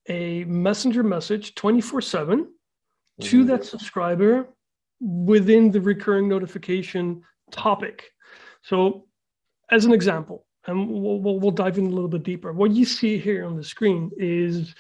a 0.10 0.44
messenger 0.46 1.04
message 1.04 1.56
24 1.56 2.02
7 2.02 2.48
mm-hmm. 3.20 3.30
to 3.30 3.44
that 3.46 3.66
subscriber 3.66 4.48
within 5.00 5.72
the 5.72 5.82
recurring 5.82 6.28
notification 6.28 7.22
topic. 7.52 8.12
So, 8.62 9.06
as 9.72 9.86
an 9.86 9.94
example, 9.94 10.46
and 10.66 10.90
we'll, 10.90 11.20
we'll, 11.20 11.40
we'll, 11.40 11.52
dive 11.52 11.78
in 11.78 11.86
a 11.86 11.90
little 11.90 12.10
bit 12.10 12.24
deeper. 12.24 12.52
What 12.52 12.72
you 12.72 12.86
see 12.86 13.18
here 13.18 13.46
on 13.46 13.56
the 13.56 13.64
screen 13.64 14.12
is 14.18 14.76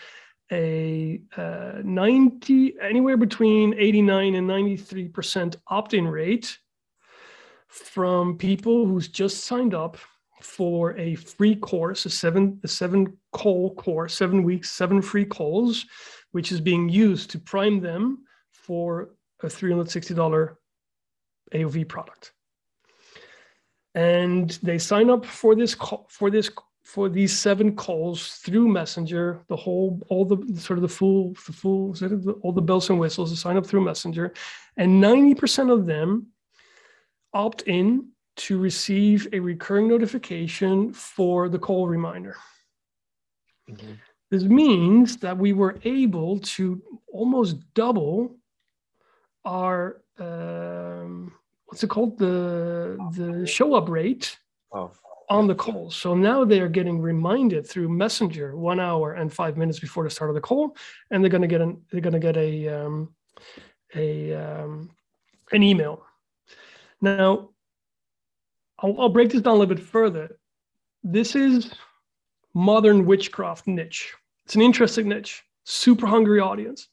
a 0.51 1.21
uh, 1.37 1.81
90, 1.83 2.75
anywhere 2.81 3.17
between 3.17 3.73
89 3.77 4.35
and 4.35 4.49
93% 4.49 5.55
opt 5.67 5.93
in 5.93 6.07
rate 6.07 6.57
from 7.67 8.37
people 8.37 8.85
who's 8.85 9.07
just 9.07 9.45
signed 9.45 9.73
up 9.73 9.97
for 10.41 10.97
a 10.97 11.15
free 11.15 11.55
course, 11.55 12.05
a 12.05 12.09
seven, 12.09 12.59
a 12.63 12.67
seven 12.67 13.17
call 13.31 13.75
course, 13.75 14.15
seven 14.15 14.43
weeks, 14.43 14.71
seven 14.71 15.01
free 15.01 15.25
calls, 15.25 15.85
which 16.31 16.51
is 16.51 16.61
being 16.61 16.89
used 16.89 17.29
to 17.29 17.39
prime 17.39 17.79
them 17.79 18.19
for 18.69 19.09
a 19.41 19.47
$360 19.47 20.55
AOV 21.55 21.87
product. 21.87 22.33
And 23.95 24.51
they 24.61 24.77
sign 24.77 25.09
up 25.09 25.25
for 25.25 25.55
this 25.55 25.73
call, 25.73 26.05
for 26.07 26.29
this 26.29 26.51
for 26.83 27.09
these 27.09 27.35
seven 27.37 27.75
calls 27.75 28.35
through 28.43 28.67
Messenger, 28.67 29.41
the 29.47 29.55
whole, 29.55 29.99
all 30.09 30.23
the 30.23 30.37
sort 30.59 30.77
of 30.77 30.83
the 30.83 30.95
full, 30.99 31.33
the 31.47 31.53
full, 31.53 31.95
all 32.41 32.51
the 32.51 32.61
bells 32.61 32.89
and 32.91 32.99
whistles, 32.99 33.31
to 33.31 33.37
sign 33.37 33.57
up 33.57 33.65
through 33.65 33.83
Messenger, 33.83 34.33
and 34.77 35.03
90% 35.03 35.71
of 35.71 35.87
them 35.87 36.27
opt 37.33 37.63
in 37.63 38.09
to 38.37 38.59
receive 38.59 39.27
a 39.33 39.39
recurring 39.39 39.87
notification 39.87 40.93
for 40.93 41.49
the 41.49 41.59
call 41.59 41.87
reminder. 41.87 42.35
Mm-hmm. 43.69 43.93
This 44.31 44.43
means 44.43 45.17
that 45.17 45.37
we 45.37 45.53
were 45.53 45.77
able 45.83 46.39
to 46.55 46.81
almost 47.11 47.57
double 47.73 48.38
our 49.45 50.01
um, 50.19 51.33
what's 51.65 51.83
it 51.83 51.89
called 51.89 52.17
the 52.17 52.97
the 53.15 53.45
show 53.45 53.73
up 53.73 53.89
rate 53.89 54.37
oh 54.71 54.91
on 55.29 55.45
the 55.45 55.55
call. 55.55 55.91
So 55.91 56.15
now 56.15 56.43
they 56.43 56.59
are 56.59 56.67
getting 56.67 56.99
reminded 56.99 57.67
through 57.67 57.89
Messenger 57.89 58.57
one 58.57 58.79
hour 58.79 59.13
and 59.13 59.31
five 59.31 59.57
minutes 59.57 59.79
before 59.79 60.03
the 60.03 60.09
start 60.09 60.31
of 60.31 60.35
the 60.35 60.41
call, 60.41 60.75
and 61.11 61.23
they're 61.23 61.29
going 61.29 61.43
to 61.43 61.47
get 61.47 61.61
an 61.61 61.81
they're 61.91 62.01
going 62.01 62.13
to 62.13 62.19
get 62.19 62.35
a 62.35 62.67
um, 62.67 63.13
a 63.95 64.33
um, 64.33 64.89
an 65.51 65.63
email. 65.63 66.03
Now, 67.01 67.49
I'll, 68.79 68.99
I'll 68.99 69.09
break 69.09 69.29
this 69.29 69.41
down 69.41 69.55
a 69.55 69.59
little 69.59 69.73
bit 69.73 69.83
further. 69.83 70.37
This 71.03 71.35
is 71.35 71.71
modern 72.53 73.05
witchcraft 73.05 73.67
niche. 73.67 74.13
It's 74.45 74.55
an 74.55 74.61
interesting 74.61 75.07
niche, 75.07 75.43
super 75.63 76.07
hungry 76.07 76.39
audience. 76.39 76.88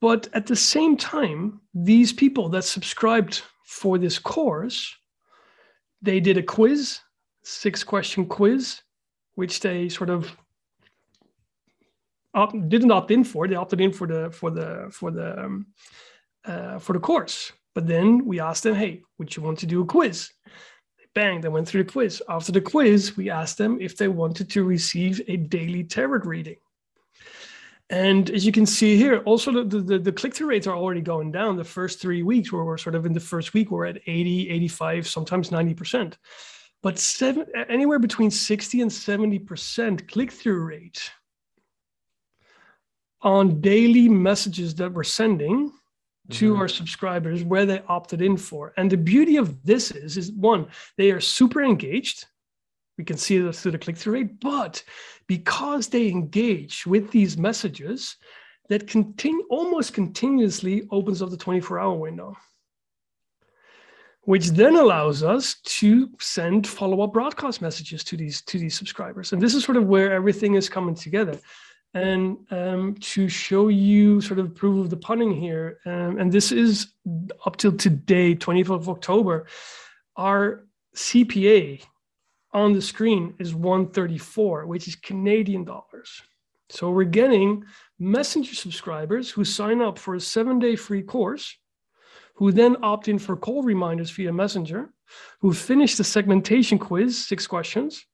But 0.00 0.28
at 0.32 0.46
the 0.46 0.56
same 0.56 0.96
time, 0.96 1.60
these 1.74 2.12
people 2.12 2.48
that 2.50 2.64
subscribed 2.64 3.42
for 3.64 3.98
this 3.98 4.18
course, 4.18 4.94
they 6.02 6.20
did 6.20 6.36
a 6.36 6.42
quiz 6.42 7.00
six 7.46 7.84
question 7.84 8.26
quiz, 8.26 8.80
which 9.36 9.60
they 9.60 9.88
sort 9.88 10.10
of 10.10 10.36
opt, 12.34 12.68
didn't 12.68 12.90
opt 12.90 13.10
in 13.10 13.24
for. 13.24 13.46
They 13.46 13.54
opted 13.54 13.80
in 13.80 13.92
for 13.92 14.06
the 14.06 14.30
for 14.30 14.50
the 14.50 14.88
for 14.90 15.10
the 15.10 15.44
um, 15.44 15.66
uh, 16.44 16.78
for 16.78 16.92
the 16.92 16.98
course. 16.98 17.52
But 17.74 17.86
then 17.86 18.24
we 18.26 18.40
asked 18.40 18.64
them, 18.64 18.74
"Hey, 18.74 19.02
would 19.18 19.34
you 19.34 19.42
want 19.42 19.58
to 19.60 19.66
do 19.66 19.82
a 19.82 19.86
quiz?" 19.86 20.30
Bang! 21.14 21.40
They 21.40 21.48
went 21.48 21.66
through 21.66 21.84
the 21.84 21.92
quiz. 21.92 22.22
After 22.28 22.52
the 22.52 22.60
quiz, 22.60 23.16
we 23.16 23.30
asked 23.30 23.58
them 23.58 23.78
if 23.80 23.96
they 23.96 24.08
wanted 24.08 24.50
to 24.50 24.64
receive 24.64 25.22
a 25.28 25.36
daily 25.36 25.84
tarot 25.84 26.24
reading. 26.24 26.56
And 27.88 28.30
as 28.30 28.44
you 28.44 28.50
can 28.50 28.66
see 28.66 28.96
here, 28.96 29.18
also 29.18 29.62
the, 29.62 29.80
the, 29.80 29.98
the 29.98 30.12
click-through 30.12 30.48
rates 30.48 30.66
are 30.66 30.76
already 30.76 31.00
going 31.00 31.30
down. 31.30 31.56
The 31.56 31.62
first 31.62 32.00
three 32.00 32.24
weeks, 32.24 32.52
where 32.52 32.64
we're 32.64 32.78
sort 32.78 32.96
of 32.96 33.06
in 33.06 33.12
the 33.12 33.20
first 33.20 33.54
week, 33.54 33.70
we're 33.70 33.86
at 33.86 34.00
80, 34.06 34.50
85, 34.50 35.06
sometimes 35.06 35.50
90% 35.50 36.14
but 36.86 37.00
seven, 37.00 37.46
anywhere 37.68 37.98
between 37.98 38.30
60 38.30 38.80
and 38.80 38.90
70% 38.90 40.08
click 40.08 40.30
through 40.30 40.60
rate 40.64 41.10
on 43.22 43.60
daily 43.60 44.08
messages 44.08 44.72
that 44.76 44.92
we're 44.92 45.02
sending 45.02 45.72
to 46.30 46.52
mm-hmm. 46.52 46.60
our 46.60 46.68
subscribers 46.68 47.42
where 47.42 47.66
they 47.66 47.82
opted 47.88 48.22
in 48.22 48.36
for. 48.36 48.72
And 48.76 48.88
the 48.88 48.96
beauty 48.96 49.36
of 49.36 49.60
this 49.64 49.90
is, 49.90 50.16
is 50.16 50.30
one, 50.30 50.68
they 50.96 51.10
are 51.10 51.20
super 51.20 51.62
engaged. 51.62 52.26
We 52.98 53.04
can 53.04 53.16
see 53.16 53.38
this 53.38 53.60
through 53.60 53.72
the 53.72 53.78
click 53.78 53.96
through 53.96 54.14
rate, 54.14 54.40
but 54.40 54.82
because 55.26 55.88
they 55.88 56.08
engage 56.08 56.86
with 56.86 57.10
these 57.10 57.36
messages, 57.36 58.16
that 58.68 58.88
continue 58.88 59.44
almost 59.48 59.92
continuously 59.92 60.88
opens 60.90 61.22
up 61.22 61.30
the 61.30 61.36
24 61.36 61.78
hour 61.78 61.94
window 61.94 62.36
which 64.26 64.48
then 64.48 64.74
allows 64.74 65.22
us 65.22 65.54
to 65.62 66.10
send 66.18 66.66
follow-up 66.66 67.12
broadcast 67.12 67.62
messages 67.62 68.02
to 68.02 68.16
these 68.16 68.42
to 68.42 68.58
these 68.58 68.76
subscribers. 68.76 69.32
And 69.32 69.40
this 69.40 69.54
is 69.54 69.64
sort 69.64 69.76
of 69.76 69.86
where 69.86 70.12
everything 70.12 70.54
is 70.54 70.68
coming 70.68 70.96
together. 70.96 71.38
And 71.94 72.36
um, 72.50 72.96
to 73.00 73.28
show 73.28 73.68
you 73.68 74.20
sort 74.20 74.40
of 74.40 74.54
proof 74.54 74.84
of 74.84 74.90
the 74.90 74.96
punning 74.96 75.32
here, 75.32 75.78
um, 75.86 76.18
and 76.18 76.30
this 76.30 76.52
is 76.52 76.88
up 77.46 77.56
till 77.56 77.72
today, 77.72 78.34
20th 78.34 78.68
of 78.68 78.88
October, 78.88 79.46
our 80.16 80.66
CPA 80.94 81.82
on 82.56 82.72
the 82.72 82.80
screen 82.80 83.34
is 83.38 83.54
134, 83.54 84.66
which 84.66 84.88
is 84.88 84.96
Canadian 84.96 85.62
dollars. 85.62 86.22
So 86.70 86.90
we're 86.90 87.04
getting 87.04 87.64
messenger 87.98 88.54
subscribers 88.54 89.30
who 89.30 89.44
sign 89.44 89.82
up 89.82 89.98
for 89.98 90.14
a 90.14 90.20
seven 90.20 90.58
day 90.58 90.74
free 90.74 91.02
course, 91.02 91.54
who 92.34 92.50
then 92.50 92.76
opt 92.82 93.08
in 93.08 93.18
for 93.18 93.36
call 93.36 93.62
reminders 93.62 94.10
via 94.10 94.32
messenger, 94.32 94.88
who 95.40 95.52
finish 95.52 95.96
the 95.96 96.02
segmentation 96.04 96.78
quiz, 96.78 97.26
six 97.26 97.46
questions, 97.46 98.06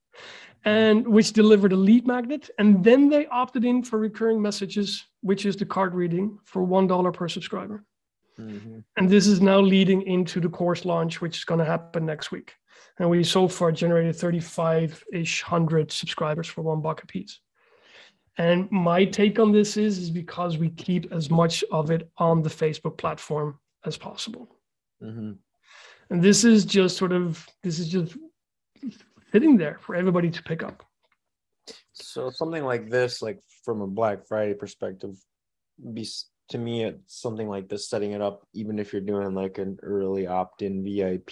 and 0.64 1.06
which 1.06 1.32
delivered 1.32 1.72
a 1.72 1.76
lead 1.76 2.04
magnet. 2.04 2.50
And 2.58 2.82
then 2.82 3.08
they 3.08 3.26
opted 3.26 3.64
in 3.64 3.84
for 3.84 4.00
recurring 4.00 4.42
messages, 4.42 5.04
which 5.20 5.46
is 5.46 5.54
the 5.54 5.66
card 5.66 5.94
reading 5.94 6.36
for 6.44 6.66
$1 6.66 7.14
per 7.14 7.28
subscriber. 7.28 7.84
Mm-hmm. 8.40 8.80
And 8.96 9.08
this 9.08 9.28
is 9.28 9.40
now 9.40 9.60
leading 9.60 10.02
into 10.02 10.40
the 10.40 10.48
course 10.48 10.84
launch, 10.84 11.20
which 11.20 11.36
is 11.36 11.44
going 11.44 11.60
to 11.60 11.64
happen 11.64 12.04
next 12.04 12.32
week. 12.32 12.54
And 13.02 13.10
we 13.10 13.24
so 13.24 13.48
far 13.48 13.72
generated 13.72 14.14
35 14.14 15.02
ish 15.12 15.42
hundred 15.42 15.90
subscribers 15.90 16.46
for 16.46 16.62
one 16.62 16.80
buck 16.80 17.02
a 17.02 17.06
piece. 17.08 17.40
And 18.38 18.70
my 18.70 19.04
take 19.04 19.40
on 19.40 19.50
this 19.50 19.76
is, 19.76 19.98
is 19.98 20.08
because 20.08 20.56
we 20.56 20.70
keep 20.70 21.12
as 21.12 21.28
much 21.28 21.64
of 21.72 21.90
it 21.90 22.08
on 22.18 22.42
the 22.42 22.48
Facebook 22.48 22.96
platform 22.96 23.58
as 23.84 23.96
possible. 23.96 24.56
Mm-hmm. 25.02 25.32
And 26.10 26.22
this 26.22 26.44
is 26.44 26.64
just 26.64 26.96
sort 26.96 27.10
of, 27.10 27.44
this 27.64 27.80
is 27.80 27.88
just 27.88 28.16
sitting 29.32 29.56
there 29.56 29.78
for 29.80 29.96
everybody 29.96 30.30
to 30.30 30.42
pick 30.44 30.62
up. 30.62 30.84
So 31.94 32.30
something 32.30 32.64
like 32.64 32.88
this, 32.88 33.20
like 33.20 33.40
from 33.64 33.80
a 33.80 33.86
Black 33.88 34.28
Friday 34.28 34.54
perspective, 34.54 35.16
be 35.92 36.06
to 36.52 36.58
me 36.58 36.84
it's 36.84 37.20
something 37.20 37.48
like 37.48 37.68
this 37.68 37.88
setting 37.88 38.12
it 38.12 38.20
up 38.20 38.46
even 38.54 38.78
if 38.78 38.92
you're 38.92 39.02
doing 39.02 39.34
like 39.34 39.58
an 39.58 39.78
early 39.82 40.26
opt-in 40.26 40.84
vip 40.84 41.30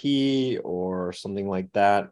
or 0.63 1.13
something 1.13 1.47
like 1.47 1.71
that. 1.73 2.09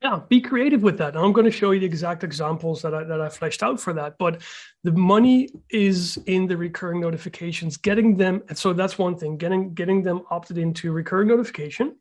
Yeah 0.00 0.20
be 0.28 0.40
creative 0.40 0.82
with 0.82 0.98
that. 0.98 1.16
I'm 1.16 1.32
going 1.32 1.44
to 1.44 1.50
show 1.50 1.70
you 1.70 1.80
the 1.80 1.86
exact 1.86 2.24
examples 2.24 2.82
that 2.82 2.94
i 2.94 3.04
that 3.04 3.20
i 3.20 3.28
fleshed 3.28 3.62
out 3.62 3.78
for 3.78 3.92
that. 3.92 4.18
But 4.18 4.42
the 4.82 4.92
money 4.92 5.48
is 5.70 6.18
in 6.26 6.46
the 6.46 6.56
recurring 6.56 7.00
notifications 7.00 7.76
getting 7.76 8.16
them 8.16 8.42
and 8.48 8.58
so 8.58 8.72
that's 8.72 8.98
one 8.98 9.16
thing 9.16 9.36
getting 9.36 9.74
getting 9.74 10.02
them 10.02 10.22
opted 10.30 10.58
into 10.58 10.92
recurring 10.92 11.28
notification 11.28 11.96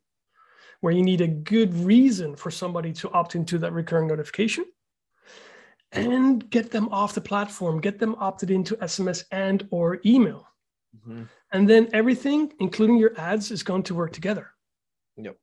where 0.82 0.94
you 0.94 1.04
need 1.04 1.22
a 1.22 1.28
good 1.28 1.74
reason 1.76 2.36
for 2.36 2.52
somebody 2.52 2.92
to 2.92 3.10
opt 3.12 3.36
into 3.36 3.58
that 3.60 3.72
recurring 3.72 4.08
notification 4.08 4.66
and 5.92 6.50
get 6.50 6.72
them 6.72 6.90
off 6.90 7.14
the 7.14 7.22
platform 7.22 7.80
get 7.80 8.00
them 8.00 8.16
opted 8.20 8.50
into 8.50 8.76
sms 8.78 9.26
and 9.32 9.68
or 9.72 10.00
email 10.06 10.48
mm-hmm. 10.96 11.24
and 11.52 11.70
then 11.70 11.90
everything 11.94 12.52
including 12.60 12.98
your 12.98 13.18
ads 13.20 13.52
is 13.52 13.64
going 13.64 13.84
to 13.84 13.96
work 13.96 14.12
together. 14.14 14.52
Yep. 15.18 15.38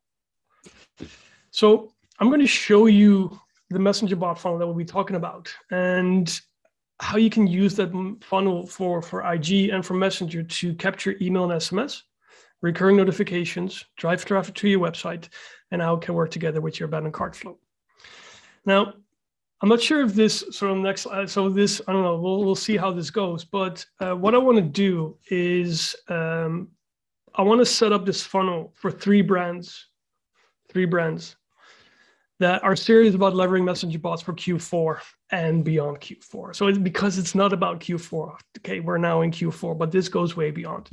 So 1.50 1.92
i'm 2.20 2.28
going 2.28 2.40
to 2.40 2.46
show 2.46 2.86
you 2.86 3.38
the 3.70 3.78
messenger 3.78 4.16
bot 4.16 4.38
funnel 4.38 4.58
that 4.58 4.66
we'll 4.66 4.74
be 4.74 4.84
talking 4.84 5.16
about 5.16 5.52
and 5.70 6.40
how 7.00 7.16
you 7.16 7.30
can 7.30 7.46
use 7.46 7.76
that 7.76 7.90
funnel 8.22 8.66
for 8.66 9.00
for 9.00 9.32
ig 9.34 9.70
and 9.70 9.84
for 9.86 9.94
messenger 9.94 10.42
to 10.42 10.74
capture 10.74 11.14
email 11.20 11.44
and 11.50 11.60
sms 11.60 12.02
recurring 12.60 12.96
notifications 12.96 13.84
drive 13.96 14.24
traffic 14.24 14.54
to 14.54 14.68
your 14.68 14.80
website 14.80 15.28
and 15.70 15.82
how 15.82 15.94
it 15.94 16.02
can 16.02 16.14
work 16.14 16.30
together 16.30 16.60
with 16.60 16.78
your 16.80 16.88
abandoned 16.88 17.14
cart 17.14 17.36
flow. 17.36 17.58
Now 18.64 18.94
I'm 19.60 19.68
not 19.68 19.80
sure 19.80 20.02
if 20.02 20.14
this 20.14 20.44
sort 20.50 20.72
of 20.72 20.78
next. 20.78 21.06
Uh, 21.06 21.26
so 21.26 21.48
this, 21.48 21.80
I 21.88 21.92
don't 21.92 22.02
know. 22.02 22.18
We'll 22.18 22.44
we'll 22.44 22.54
see 22.54 22.76
how 22.76 22.92
this 22.92 23.10
goes. 23.10 23.44
But 23.44 23.84
uh, 24.00 24.14
what 24.14 24.34
I 24.34 24.38
want 24.38 24.58
to 24.58 24.62
do 24.62 25.18
is, 25.30 25.96
um, 26.08 26.68
I 27.34 27.42
want 27.42 27.60
to 27.60 27.66
set 27.66 27.92
up 27.92 28.06
this 28.06 28.22
funnel 28.22 28.72
for 28.76 28.90
three 28.90 29.22
brands, 29.22 29.86
three 30.68 30.84
brands 30.84 31.36
that 32.40 32.62
are 32.62 32.76
serious 32.76 33.14
about 33.14 33.34
leveraging 33.34 33.64
messenger 33.64 33.98
bots 33.98 34.22
for 34.22 34.32
Q4 34.32 35.00
and 35.32 35.64
beyond 35.64 36.00
Q4. 36.00 36.54
So 36.54 36.68
it's 36.68 36.78
because 36.78 37.18
it's 37.18 37.34
not 37.34 37.52
about 37.52 37.80
Q4. 37.80 38.38
Okay, 38.58 38.80
we're 38.80 38.98
now 38.98 39.22
in 39.22 39.32
Q4, 39.32 39.76
but 39.76 39.90
this 39.90 40.08
goes 40.08 40.36
way 40.36 40.52
beyond. 40.52 40.90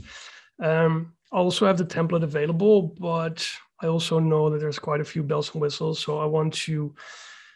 Um, 0.61 1.13
I 1.31 1.37
also 1.37 1.67
have 1.67 1.77
the 1.77 1.85
template 1.85 2.23
available, 2.23 2.95
but 2.99 3.47
I 3.81 3.87
also 3.87 4.19
know 4.19 4.49
that 4.49 4.59
there's 4.59 4.79
quite 4.79 5.01
a 5.01 5.05
few 5.05 5.21
bells 5.21 5.51
and 5.53 5.61
whistles. 5.61 5.99
So 5.99 6.19
I 6.19 6.25
want 6.25 6.53
to 6.53 6.95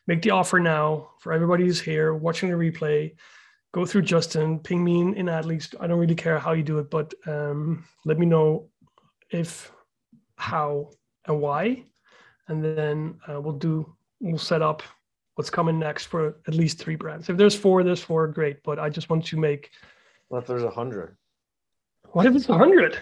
make 0.10 0.24
the 0.24 0.32
offer 0.32 0.60
now 0.60 1.12
for 1.20 1.32
everybody 1.32 1.64
who's 1.66 1.80
here 1.80 2.16
watching 2.16 2.50
the 2.50 2.56
replay. 2.56 3.16
Go 3.74 3.86
through 3.86 4.02
Justin, 4.02 4.58
ping 4.58 4.84
me 4.84 5.00
in, 5.02 5.14
in 5.14 5.28
Adleaks. 5.28 5.76
I 5.80 5.86
don't 5.86 6.00
really 6.00 6.16
care 6.16 6.40
how 6.40 6.54
you 6.54 6.64
do 6.64 6.80
it, 6.80 6.90
but 6.90 7.14
um, 7.28 7.86
let 8.06 8.18
me 8.18 8.26
know 8.26 8.70
if, 9.30 9.72
how, 10.36 10.90
and 11.28 11.40
why, 11.40 11.84
and 12.48 12.66
then 12.66 13.20
uh, 13.28 13.40
we'll 13.40 13.60
do 13.60 13.96
we'll 14.20 14.40
set 14.40 14.64
up 14.64 14.82
what's 15.36 15.52
coming 15.52 15.78
next 15.78 16.06
for 16.06 16.40
at 16.48 16.56
least 16.56 16.80
three 16.80 16.96
brands. 16.96 17.30
If 17.30 17.38
there's 17.38 17.56
four, 17.56 17.84
there's 17.84 18.02
four, 18.02 18.28
great. 18.28 18.64
But 18.64 18.80
I 18.80 18.90
just 18.90 19.12
want 19.12 19.24
to 19.28 19.38
make. 19.38 19.70
What 20.30 20.40
if 20.40 20.48
there's 20.48 20.64
a 20.64 20.72
hundred? 20.72 21.16
What 22.14 22.26
if 22.26 22.36
it's 22.36 22.50
a 22.50 22.58
hundred? 22.58 23.00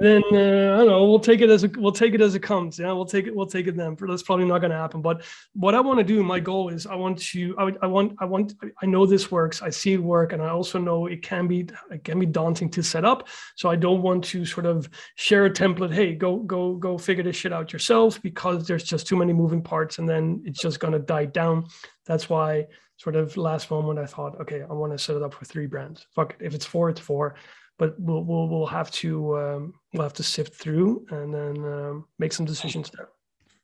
then 0.00 0.22
uh, 0.32 0.74
I 0.74 0.78
don't 0.78 0.88
know. 0.88 1.04
We'll 1.08 1.20
take 1.20 1.40
it 1.40 1.48
as 1.48 1.64
a, 1.64 1.70
we'll 1.76 1.92
take 1.92 2.12
it 2.12 2.20
as 2.20 2.34
it 2.34 2.40
comes. 2.40 2.78
Yeah, 2.78 2.92
we'll 2.92 3.06
take 3.06 3.26
it. 3.26 3.34
We'll 3.34 3.46
take 3.46 3.66
it 3.68 3.76
then. 3.76 3.96
That's 4.00 4.22
probably 4.22 4.46
not 4.46 4.58
going 4.58 4.72
to 4.72 4.76
happen. 4.76 5.00
But 5.00 5.24
what 5.54 5.74
I 5.74 5.80
want 5.80 5.98
to 5.98 6.04
do, 6.04 6.22
my 6.22 6.40
goal 6.40 6.70
is, 6.70 6.86
I 6.86 6.96
want 6.96 7.18
to. 7.18 7.54
I, 7.56 7.72
I 7.82 7.86
want. 7.86 8.16
I 8.18 8.24
want. 8.24 8.54
I 8.82 8.86
know 8.86 9.06
this 9.06 9.30
works. 9.30 9.62
I 9.62 9.70
see 9.70 9.94
it 9.94 10.02
work, 10.02 10.32
and 10.32 10.42
I 10.42 10.48
also 10.48 10.78
know 10.78 11.06
it 11.06 11.22
can 11.22 11.46
be. 11.46 11.68
It 11.90 12.04
can 12.04 12.18
be 12.18 12.26
daunting 12.26 12.68
to 12.70 12.82
set 12.82 13.04
up. 13.04 13.28
So 13.54 13.70
I 13.70 13.76
don't 13.76 14.02
want 14.02 14.24
to 14.24 14.44
sort 14.44 14.66
of 14.66 14.88
share 15.14 15.46
a 15.46 15.50
template. 15.50 15.94
Hey, 15.94 16.14
go 16.14 16.38
go 16.38 16.74
go 16.74 16.98
figure 16.98 17.22
this 17.24 17.36
shit 17.36 17.52
out 17.52 17.72
yourself 17.72 18.20
because 18.22 18.66
there's 18.66 18.84
just 18.84 19.06
too 19.06 19.16
many 19.16 19.32
moving 19.32 19.62
parts, 19.62 19.98
and 19.98 20.08
then 20.08 20.42
it's 20.44 20.60
just 20.60 20.80
going 20.80 20.92
to 20.92 20.98
die 20.98 21.26
down. 21.26 21.66
That's 22.06 22.28
why 22.28 22.66
sort 22.96 23.16
of 23.16 23.36
last 23.36 23.70
moment 23.70 23.98
I 23.98 24.06
thought, 24.06 24.40
okay, 24.40 24.62
I 24.62 24.72
want 24.72 24.92
to 24.92 24.98
set 24.98 25.16
it 25.16 25.22
up 25.22 25.34
for 25.34 25.44
three 25.44 25.66
brands. 25.66 26.06
Fuck 26.14 26.34
it. 26.38 26.46
If 26.46 26.54
it's 26.54 26.66
four, 26.66 26.90
it's 26.90 27.00
four 27.00 27.34
but 27.78 27.98
we'll 28.00 28.22
we'll, 28.24 28.48
we'll 28.48 28.66
have 28.66 28.90
to 28.92 29.38
um, 29.38 29.74
we'll 29.92 30.02
have 30.02 30.12
to 30.14 30.22
sift 30.22 30.54
through 30.54 31.06
and 31.10 31.34
then 31.34 31.56
um, 31.64 32.06
make 32.18 32.32
some 32.32 32.46
decisions 32.46 32.90
there. 32.90 33.08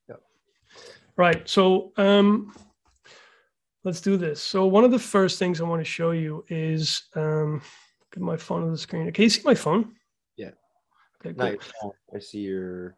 Yeah. 0.09 0.17
Right. 1.17 1.49
So 1.49 1.93
um, 1.97 2.53
let's 3.85 4.01
do 4.01 4.17
this. 4.17 4.41
So 4.41 4.67
one 4.67 4.85
of 4.85 4.91
the 4.91 4.99
first 4.99 5.39
things 5.39 5.61
I 5.61 5.65
want 5.65 5.81
to 5.81 5.91
show 5.91 6.11
you 6.11 6.45
is 6.49 7.05
um, 7.15 7.63
get 8.13 8.23
my 8.23 8.37
phone 8.37 8.63
on 8.63 8.73
the 8.73 8.79
screen. 8.79 9.11
Can 9.13 9.25
you 9.25 9.31
see 9.31 9.43
my 9.45 9.55
phone? 9.55 9.93
Yeah. 10.37 10.51
Okay. 11.25 11.35
Cool. 11.35 11.51
Nice. 11.51 11.95
I 12.15 12.19
see 12.19 12.41
your. 12.41 12.97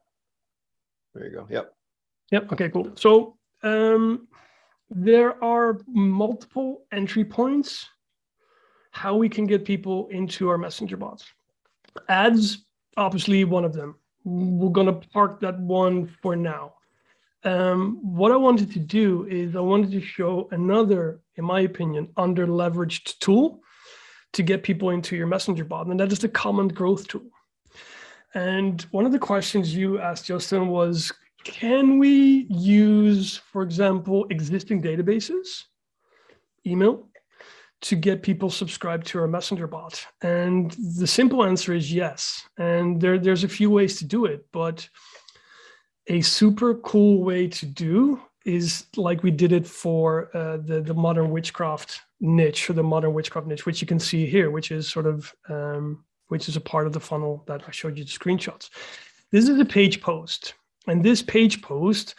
There 1.15 1.27
you 1.27 1.37
go. 1.37 1.47
Yep. 1.51 1.75
Yep. 2.31 2.53
Okay. 2.53 2.69
Cool. 2.71 2.93
So 2.95 3.37
um, 3.63 4.29
there 4.89 5.43
are 5.45 5.79
multiple 5.87 6.85
entry 6.91 7.25
points 7.25 7.87
how 8.93 9.17
we 9.17 9.29
can 9.29 9.47
get 9.47 9.65
people 9.65 10.07
into 10.09 10.49
our 10.49 10.59
messenger 10.59 10.97
bots. 10.97 11.25
Ads, 12.09 12.65
obviously, 12.97 13.45
one 13.45 13.65
of 13.65 13.73
them. 13.73 13.97
We're 14.25 14.71
going 14.71 14.87
to 14.87 15.09
park 15.09 15.41
that 15.41 15.59
one 15.59 16.15
for 16.23 16.37
now. 16.37 16.75
Um, 17.45 17.99
what 18.03 18.31
I 18.31 18.37
wanted 18.37 18.71
to 18.73 18.79
do 18.79 19.27
is 19.29 19.57
I 19.57 19.61
wanted 19.61 19.91
to 19.93 20.01
show 20.01 20.49
another, 20.53 21.21
in 21.37 21.45
my 21.45 21.61
opinion, 21.61 22.09
under 22.17 22.47
leveraged 22.47 23.19
tool 23.19 23.63
to 24.35 24.43
get 24.43 24.63
people 24.63 24.91
into 24.91 25.17
your 25.17 25.27
messenger 25.27 25.65
bot, 25.65 25.89
and 25.89 25.99
that 25.99 26.13
is 26.13 26.21
the 26.21 26.29
comment 26.29 26.75
growth 26.75 27.09
tool. 27.09 27.27
And 28.35 28.81
one 28.93 29.07
of 29.07 29.13
the 29.13 29.19
questions 29.19 29.75
you 29.75 29.99
asked, 29.99 30.27
Justin, 30.27 30.69
was 30.69 31.13
can 31.45 31.99
we 31.99 32.47
use, 32.49 33.39
for 33.53 33.63
example, 33.63 34.27
existing 34.31 34.81
databases, 34.81 35.65
email, 36.65 37.09
to 37.83 37.97
get 37.97 38.23
people 38.23 38.51
subscribed 38.51 39.07
to 39.09 39.19
our 39.19 39.29
messenger 39.29 39.67
bot? 39.67 40.05
And 40.23 40.71
the 40.99 41.07
simple 41.07 41.45
answer 41.45 41.75
is 41.75 41.93
yes. 41.93 42.43
And 42.59 43.01
there, 43.01 43.19
there's 43.19 43.45
a 43.45 43.49
few 43.49 43.71
ways 43.71 43.97
to 43.99 44.05
do 44.05 44.25
it, 44.25 44.47
but 44.53 44.89
a 46.09 46.21
super 46.21 46.75
cool 46.77 47.23
way 47.23 47.49
to 47.49 47.67
do 47.67 48.21
is 48.45 48.87
like 48.97 49.23
we 49.23 49.31
did 49.31 49.53
it 49.53 49.67
for 49.67 50.37
uh, 50.37 50.57
the, 50.57 50.81
the 50.81 50.95
modern 50.95 51.31
witchcraft 51.31 52.01
niche 52.21 52.69
or 52.69 52.73
the 52.73 52.83
modern 52.83 53.15
witchcraft 53.15 53.47
niche, 53.47 53.67
which 53.67 53.81
you 53.81 53.87
can 53.87 54.01
see 54.01 54.27
here, 54.27 54.51
which 54.51 54.71
is 54.73 54.89
sort 54.89 55.07
of, 55.07 55.33
um, 55.49 56.05
which 56.29 56.49
is 56.49 56.57
a 56.57 56.61
part 56.61 56.87
of 56.87 56.93
the 56.93 57.01
funnel 57.01 57.45
that 57.47 57.63
I 57.69 57.71
showed 57.71 57.97
you 57.97 58.05
the 58.05 58.11
screenshots. 58.11 58.71
This 59.31 59.49
is 59.49 59.59
a 59.61 59.65
page 59.65 60.01
post. 60.01 60.55
And 60.89 61.05
this 61.05 61.23
page 61.23 61.63
post 61.63 62.17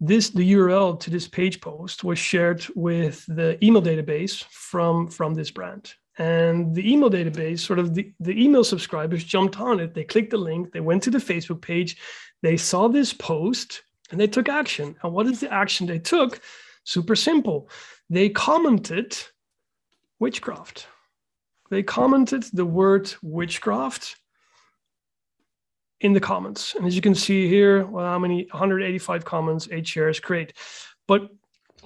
this 0.00 0.30
the 0.30 0.52
url 0.54 0.98
to 1.00 1.10
this 1.10 1.28
page 1.28 1.60
post 1.60 2.04
was 2.04 2.18
shared 2.18 2.66
with 2.74 3.24
the 3.26 3.62
email 3.64 3.82
database 3.82 4.44
from 4.44 5.08
from 5.08 5.34
this 5.34 5.50
brand. 5.50 5.94
And 6.16 6.74
the 6.74 6.92
email 6.92 7.10
database 7.10 7.58
sort 7.58 7.78
of 7.80 7.94
the, 7.94 8.12
the 8.20 8.40
email 8.40 8.62
subscribers 8.62 9.24
jumped 9.24 9.58
on 9.58 9.80
it. 9.80 9.94
They 9.94 10.04
clicked 10.04 10.30
the 10.30 10.36
link. 10.36 10.72
They 10.72 10.80
went 10.80 11.02
to 11.04 11.10
the 11.10 11.18
facebook 11.18 11.60
page. 11.60 11.96
They 12.42 12.56
saw 12.56 12.86
this 12.86 13.12
post 13.12 13.82
and 14.10 14.20
they 14.20 14.28
took 14.28 14.48
action. 14.48 14.94
And 15.02 15.12
what 15.12 15.26
is 15.26 15.40
the 15.40 15.52
action 15.52 15.86
they 15.86 15.98
took? 15.98 16.40
Super 16.84 17.16
simple. 17.16 17.68
They 18.10 18.28
commented 18.28 19.16
witchcraft. 20.20 20.86
They 21.70 21.82
commented 21.82 22.44
the 22.52 22.66
word 22.66 23.12
witchcraft 23.22 24.16
in 26.00 26.12
the 26.12 26.20
comments. 26.20 26.74
And 26.74 26.86
as 26.86 26.94
you 26.94 27.02
can 27.02 27.14
see 27.14 27.48
here, 27.48 27.86
well, 27.86 28.04
how 28.04 28.18
many 28.18 28.46
185 28.50 29.24
comments, 29.24 29.68
eight 29.70 29.86
shares, 29.86 30.20
great. 30.20 30.52
But 31.06 31.30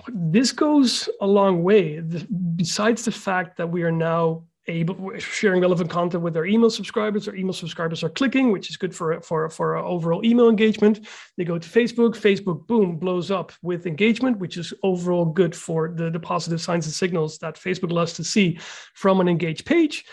this 0.09 0.53
goes 0.53 1.09
a 1.21 1.27
long 1.27 1.62
way. 1.62 2.01
The, 2.01 2.27
besides 2.57 3.05
the 3.05 3.12
fact 3.12 3.57
that 3.59 3.68
we 3.68 3.83
are 3.83 3.92
now 3.92 4.44
able 4.68 5.18
sharing 5.18 5.62
relevant 5.62 5.90
content 5.90 6.23
with 6.23 6.37
our 6.37 6.47
email 6.47 6.71
subscribers. 6.71 7.27
Our 7.27 7.35
email 7.35 7.53
subscribers 7.53 8.05
are 8.05 8.11
clicking, 8.11 8.53
which 8.53 8.71
is 8.71 8.77
good 8.77 8.94
for 8.94 9.21
for 9.21 9.49
for 9.49 9.77
overall 9.77 10.25
email 10.25 10.49
engagement. 10.49 11.07
They 11.37 11.44
go 11.44 11.59
to 11.59 11.68
Facebook. 11.68 12.14
Facebook, 12.14 12.66
boom, 12.66 12.97
blows 12.97 13.31
up 13.31 13.53
with 13.62 13.87
engagement, 13.87 14.38
which 14.38 14.57
is 14.57 14.73
overall 14.83 15.25
good 15.25 15.57
for 15.57 15.88
the, 15.88 16.11
the 16.11 16.21
positive 16.21 16.61
signs 16.61 16.87
and 16.87 16.94
signals 16.94 17.38
that 17.38 17.57
Facebook 17.57 17.90
loves 17.90 18.12
to 18.14 18.25
see 18.25 18.59
from 18.94 19.21
an 19.21 19.29
engaged 19.29 19.64
page. 19.64 20.05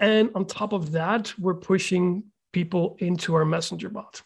And 0.00 0.30
on 0.34 0.46
top 0.46 0.72
of 0.72 0.92
that, 0.92 1.32
we're 1.38 1.54
pushing 1.54 2.24
people 2.52 2.96
into 3.00 3.34
our 3.34 3.44
messenger 3.44 3.88
bot. 3.88 4.22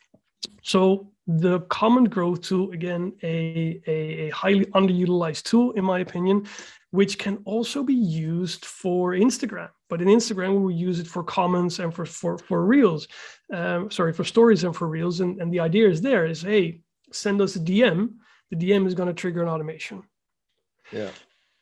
So 0.62 1.10
the 1.26 1.60
comment 1.62 2.10
growth 2.10 2.42
tool, 2.42 2.70
again, 2.72 3.12
a, 3.22 3.80
a, 3.86 3.92
a 3.92 4.30
highly 4.30 4.66
underutilized 4.66 5.44
tool, 5.44 5.72
in 5.72 5.84
my 5.84 6.00
opinion, 6.00 6.46
which 6.90 7.18
can 7.18 7.38
also 7.44 7.82
be 7.82 7.94
used 7.94 8.64
for 8.64 9.12
Instagram. 9.12 9.70
But 9.88 10.02
in 10.02 10.08
Instagram, 10.08 10.62
we 10.62 10.74
use 10.74 11.00
it 11.00 11.06
for 11.06 11.24
comments 11.24 11.78
and 11.78 11.92
for 11.94 12.04
for 12.04 12.38
for 12.38 12.64
reels, 12.64 13.08
um, 13.52 13.90
sorry, 13.90 14.12
for 14.12 14.24
stories 14.24 14.64
and 14.64 14.74
for 14.74 14.88
reels. 14.88 15.20
And, 15.20 15.40
and 15.40 15.52
the 15.52 15.60
idea 15.60 15.88
is 15.88 16.00
there 16.00 16.26
is, 16.26 16.42
hey, 16.42 16.80
send 17.12 17.40
us 17.40 17.56
a 17.56 17.60
DM. 17.60 18.14
The 18.50 18.56
DM 18.56 18.86
is 18.86 18.94
going 18.94 19.08
to 19.08 19.14
trigger 19.14 19.42
an 19.42 19.48
automation. 19.48 20.02
Yeah. 20.92 21.10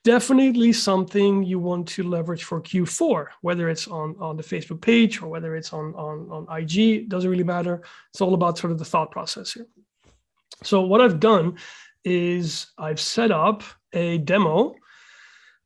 Definitely 0.05 0.73
something 0.73 1.45
you 1.45 1.61
want 1.61 1.87
to 1.89 2.03
leverage 2.03 2.43
for 2.43 2.61
Q4, 2.61 3.27
whether 3.43 3.69
it's 3.69 3.87
on, 3.87 4.17
on 4.19 4.37
the 4.37 4.43
Facebook 4.43 4.81
page 4.81 5.23
or 5.23 5.29
whether 5.29 5.55
it's 5.55 5.73
on, 5.73 5.95
on, 5.95 6.29
on 6.31 6.59
IG, 6.61 7.09
doesn't 7.09 7.31
really 7.31 7.45
matter. 7.45 7.83
It's 8.11 8.21
all 8.21 8.35
about 8.35 8.59
sort 8.59 8.73
of 8.73 8.79
the 8.79 8.85
thought 8.85 9.13
process 9.13 9.53
here. 9.53 9.67
So 10.65 10.83
what 10.83 11.01
I've 11.01 11.21
done 11.21 11.57
is 12.05 12.67
I've 12.79 13.01
set 13.01 13.31
up 13.31 13.63
a 13.93 14.19
demo 14.19 14.75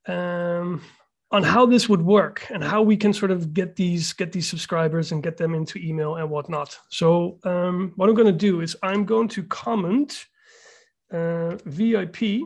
um, 0.06 0.82
on 1.30 1.42
how 1.42 1.66
this 1.66 1.88
would 1.88 2.02
work 2.02 2.46
and 2.50 2.62
how 2.62 2.82
we 2.82 2.96
can 2.96 3.12
sort 3.12 3.30
of 3.30 3.52
get 3.52 3.74
these 3.74 4.12
get 4.12 4.32
these 4.32 4.48
subscribers 4.48 5.12
and 5.12 5.22
get 5.22 5.36
them 5.36 5.54
into 5.54 5.78
email 5.78 6.16
and 6.16 6.30
whatnot. 6.30 6.78
So 6.88 7.38
um, 7.44 7.92
what 7.96 8.08
I'm 8.08 8.14
going 8.14 8.26
to 8.26 8.32
do 8.32 8.60
is 8.60 8.76
I'm 8.82 9.04
going 9.04 9.28
to 9.28 9.42
comment 9.44 10.26
uh, 11.12 11.56
VIP 11.64 12.42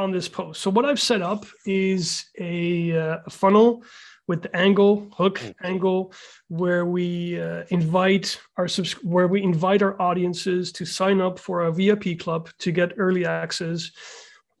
on 0.00 0.10
this 0.10 0.28
post. 0.28 0.60
So 0.62 0.70
what 0.70 0.84
I've 0.84 1.00
set 1.00 1.22
up 1.22 1.46
is 1.66 2.26
a, 2.38 2.98
uh, 2.98 3.18
a 3.26 3.30
funnel 3.30 3.84
with 4.26 4.42
the 4.42 4.56
angle 4.56 5.08
hook 5.16 5.40
mm. 5.40 5.54
angle 5.62 6.12
where 6.48 6.86
we 6.86 7.40
uh, 7.40 7.64
invite 7.70 8.40
our 8.56 8.68
subs- 8.68 9.02
where 9.04 9.26
we 9.26 9.42
invite 9.42 9.82
our 9.82 10.00
audiences 10.00 10.70
to 10.72 10.84
sign 10.84 11.20
up 11.20 11.38
for 11.38 11.62
a 11.62 11.72
VIP 11.72 12.18
club 12.18 12.48
to 12.58 12.70
get 12.70 12.92
early 12.96 13.26
access 13.26 13.90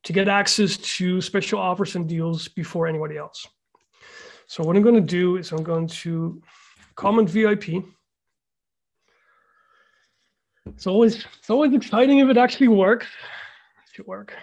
to 0.02 0.12
get 0.12 0.28
access 0.28 0.76
to 0.78 1.20
special 1.20 1.58
offers 1.58 1.94
and 1.94 2.08
deals 2.08 2.48
before 2.48 2.86
anybody 2.86 3.16
else. 3.16 3.46
So 4.46 4.64
what 4.64 4.74
I'm 4.76 4.82
going 4.82 4.94
to 4.94 5.00
do 5.20 5.36
is 5.36 5.52
I'm 5.52 5.62
going 5.62 5.86
to 5.86 6.42
comment 6.96 7.28
VIP. 7.28 7.84
It's 10.66 10.86
always 10.86 11.24
it's 11.38 11.50
always 11.50 11.72
exciting 11.72 12.18
if 12.18 12.28
it 12.28 12.36
actually 12.36 12.68
works. 12.68 13.06
It 13.06 13.94
should 13.94 14.06
work. 14.06 14.34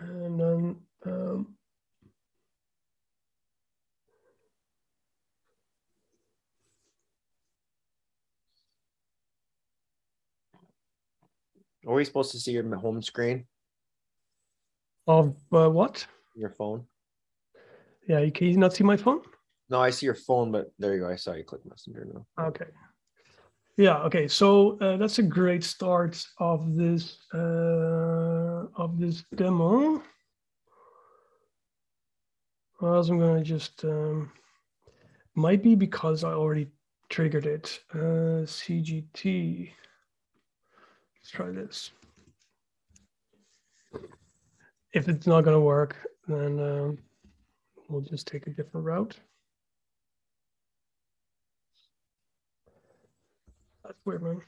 And 0.00 0.40
then 0.40 0.76
um, 1.06 1.56
Are 11.86 11.94
we 11.94 12.04
supposed 12.04 12.32
to 12.32 12.38
see 12.38 12.52
your 12.52 12.76
home 12.76 13.02
screen? 13.02 13.46
Of 15.06 15.34
uh, 15.52 15.68
what? 15.70 16.06
Your 16.36 16.50
phone? 16.50 16.84
Yeah, 18.06 18.20
you 18.20 18.32
can 18.32 18.48
you 18.48 18.56
not 18.58 18.74
see 18.74 18.84
my 18.84 18.96
phone? 18.96 19.22
No, 19.70 19.80
I 19.80 19.90
see 19.90 20.06
your 20.06 20.14
phone, 20.14 20.52
but 20.52 20.72
there 20.78 20.94
you 20.94 21.00
go. 21.00 21.08
I 21.08 21.16
saw 21.16 21.32
you 21.32 21.44
click 21.44 21.62
messenger 21.64 22.06
now. 22.12 22.46
Okay. 22.46 22.66
Yeah. 23.80 23.98
Okay. 24.02 24.28
So 24.28 24.78
uh, 24.80 24.98
that's 24.98 25.18
a 25.18 25.22
great 25.22 25.64
start 25.64 26.22
of 26.38 26.76
this 26.76 27.16
uh, 27.32 28.66
of 28.76 28.98
this 28.98 29.24
demo. 29.34 30.02
Well, 32.80 33.00
I'm 33.00 33.18
gonna 33.18 33.42
just 33.42 33.82
um, 33.84 34.30
might 35.34 35.62
be 35.62 35.74
because 35.74 36.24
I 36.24 36.32
already 36.32 36.68
triggered 37.08 37.46
it. 37.46 37.80
Uh, 37.94 38.44
CGT. 38.44 39.70
Let's 41.16 41.30
try 41.30 41.50
this 41.50 41.92
if 44.92 45.08
it's 45.08 45.26
not 45.26 45.44
to 45.44 45.60
work, 45.60 45.96
then 46.26 46.58
um, 46.60 46.98
we'll 47.88 48.00
just 48.00 48.26
take 48.26 48.46
a 48.46 48.50
different 48.50 48.84
route. 48.84 49.16
That's 53.90 54.06
weird, 54.06 54.22
man. 54.22 54.40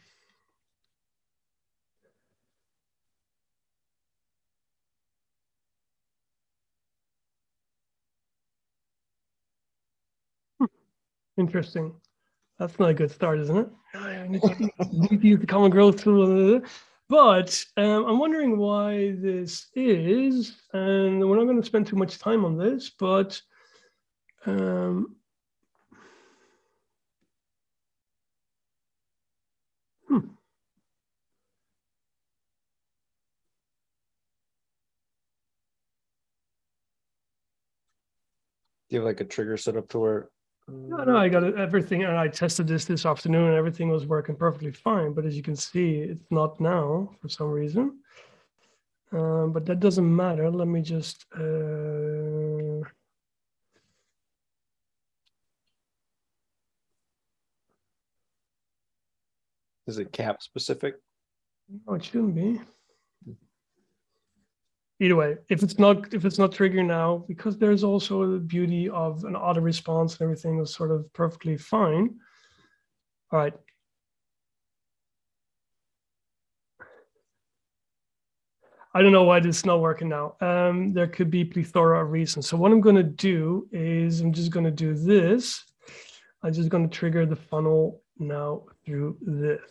Hmm. 10.60 10.66
Interesting. 11.38 11.92
That's 12.60 12.78
not 12.78 12.90
a 12.90 12.94
good 12.94 13.10
start, 13.10 13.40
isn't 13.40 13.56
it? 13.56 13.68
I 13.96 14.28
need 14.28 14.42
to, 14.42 15.18
use 15.20 15.40
the 15.40 15.46
comment 15.48 15.72
growth 15.72 16.04
tool. 16.04 16.62
But 17.08 17.64
um, 17.76 18.04
I'm 18.04 18.20
wondering 18.20 18.58
why 18.58 19.16
this 19.18 19.66
is, 19.74 20.52
and 20.72 21.28
we're 21.28 21.36
not 21.36 21.46
going 21.46 21.60
to 21.60 21.66
spend 21.66 21.88
too 21.88 21.96
much 21.96 22.20
time 22.20 22.44
on 22.44 22.56
this, 22.56 22.90
but 22.90 23.42
um, 24.46 25.16
you 38.92 38.98
have 38.98 39.06
like 39.06 39.20
a 39.20 39.24
trigger 39.24 39.56
set 39.56 39.76
up 39.76 39.88
to 39.88 39.98
where 39.98 40.28
no, 40.68 40.98
no, 40.98 41.16
I 41.16 41.28
got 41.28 41.42
everything, 41.58 42.04
and 42.04 42.16
I 42.16 42.28
tested 42.28 42.68
this 42.68 42.84
this 42.84 43.04
afternoon, 43.04 43.48
and 43.48 43.56
everything 43.56 43.88
was 43.88 44.06
working 44.06 44.36
perfectly 44.36 44.70
fine. 44.70 45.12
But 45.12 45.26
as 45.26 45.36
you 45.36 45.42
can 45.42 45.56
see, 45.56 45.96
it's 45.96 46.30
not 46.30 46.60
now 46.60 47.10
for 47.20 47.28
some 47.28 47.50
reason. 47.50 47.98
Um, 49.10 49.52
but 49.52 49.66
that 49.66 49.80
doesn't 49.80 50.16
matter. 50.16 50.48
Let 50.50 50.68
me 50.68 50.80
just. 50.80 51.26
Uh... 51.36 52.86
Is 59.88 59.98
it 59.98 60.12
cap 60.12 60.42
specific? 60.42 60.94
No, 61.86 61.94
it 61.94 62.04
shouldn't 62.04 62.36
be 62.36 62.60
either 65.02 65.16
way, 65.16 65.36
if 65.48 65.62
it's 65.64 65.78
not 65.80 66.14
if 66.14 66.24
it's 66.24 66.38
not 66.38 66.52
triggering 66.52 66.86
now, 66.86 67.24
because 67.26 67.58
there's 67.58 67.82
also 67.82 68.30
the 68.30 68.38
beauty 68.38 68.88
of 68.88 69.24
an 69.24 69.34
auto 69.34 69.60
response 69.60 70.12
and 70.12 70.22
everything 70.22 70.60
is 70.60 70.72
sort 70.72 70.92
of 70.92 71.12
perfectly 71.12 71.56
fine. 71.56 72.14
All 73.32 73.40
right. 73.40 73.54
I 78.94 79.02
don't 79.02 79.12
know 79.12 79.24
why 79.24 79.40
this 79.40 79.56
is 79.58 79.66
not 79.66 79.80
working 79.80 80.10
now. 80.10 80.36
Um, 80.40 80.92
there 80.92 81.08
could 81.08 81.30
be 81.30 81.44
plethora 81.44 82.04
of 82.04 82.12
reasons. 82.12 82.46
So 82.46 82.58
what 82.58 82.70
I'm 82.72 82.82
going 82.82 82.96
to 82.96 83.02
do 83.02 83.66
is 83.72 84.20
I'm 84.20 84.32
just 84.32 84.52
going 84.52 84.66
to 84.66 84.70
do 84.70 84.94
this. 84.94 85.64
I'm 86.42 86.52
just 86.52 86.68
going 86.68 86.88
to 86.88 86.94
trigger 86.94 87.24
the 87.24 87.34
funnel 87.34 88.02
now 88.18 88.64
through 88.84 89.16
this. 89.22 89.62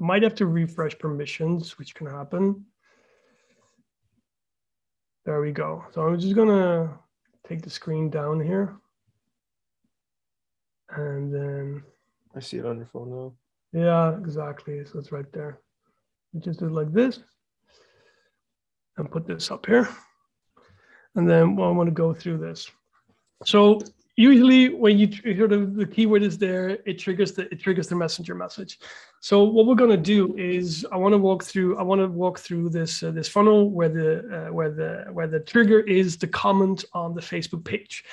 I 0.00 0.04
might 0.04 0.22
have 0.22 0.34
to 0.36 0.46
refresh 0.46 0.98
permissions, 0.98 1.78
which 1.78 1.94
can 1.94 2.06
happen. 2.06 2.64
There 5.24 5.40
we 5.40 5.52
go. 5.52 5.84
So 5.92 6.02
I'm 6.02 6.18
just 6.18 6.34
gonna 6.34 6.98
take 7.46 7.62
the 7.62 7.70
screen 7.70 8.10
down 8.10 8.40
here. 8.40 8.76
And 10.90 11.32
then 11.32 11.82
I 12.34 12.40
see 12.40 12.58
it 12.58 12.66
on 12.66 12.76
your 12.76 12.86
phone 12.86 13.10
now. 13.10 13.32
Yeah, 13.72 14.18
exactly. 14.18 14.84
So 14.84 14.98
it's 14.98 15.12
right 15.12 15.30
there. 15.32 15.60
You 16.32 16.40
just 16.40 16.60
do 16.60 16.66
it 16.66 16.72
like 16.72 16.92
this 16.92 17.20
and 18.96 19.10
put 19.10 19.26
this 19.26 19.50
up 19.50 19.66
here. 19.66 19.88
And 21.14 21.28
then 21.28 21.56
well, 21.56 21.68
I 21.68 21.72
want 21.72 21.88
to 21.88 21.94
go 21.94 22.12
through 22.12 22.38
this. 22.38 22.70
So 23.44 23.80
usually 24.16 24.68
when 24.68 24.98
you 24.98 25.10
sort 25.36 25.52
of 25.52 25.74
the 25.74 25.86
keyword 25.86 26.22
is 26.22 26.38
there, 26.38 26.78
it 26.86 26.98
triggers 26.98 27.32
the 27.32 27.42
it 27.52 27.60
triggers 27.60 27.88
the 27.88 27.96
messenger 27.96 28.34
message. 28.34 28.78
So 29.20 29.44
what 29.44 29.66
we're 29.66 29.74
going 29.74 29.90
to 29.90 29.96
do 29.96 30.36
is 30.36 30.86
I 30.92 30.96
want 30.96 31.12
to 31.12 31.18
walk 31.18 31.44
through 31.44 31.78
I 31.78 31.82
want 31.82 32.00
to 32.00 32.08
walk 32.08 32.38
through 32.38 32.70
this 32.70 33.02
uh, 33.02 33.10
this 33.10 33.28
funnel 33.28 33.70
where 33.70 33.88
the 33.88 34.48
uh, 34.48 34.52
where 34.52 34.70
the 34.70 35.06
where 35.12 35.28
the 35.28 35.40
trigger 35.40 35.80
is 35.80 36.16
the 36.16 36.28
comment 36.28 36.84
on 36.92 37.14
the 37.14 37.20
Facebook 37.22 37.64
page. 37.64 38.04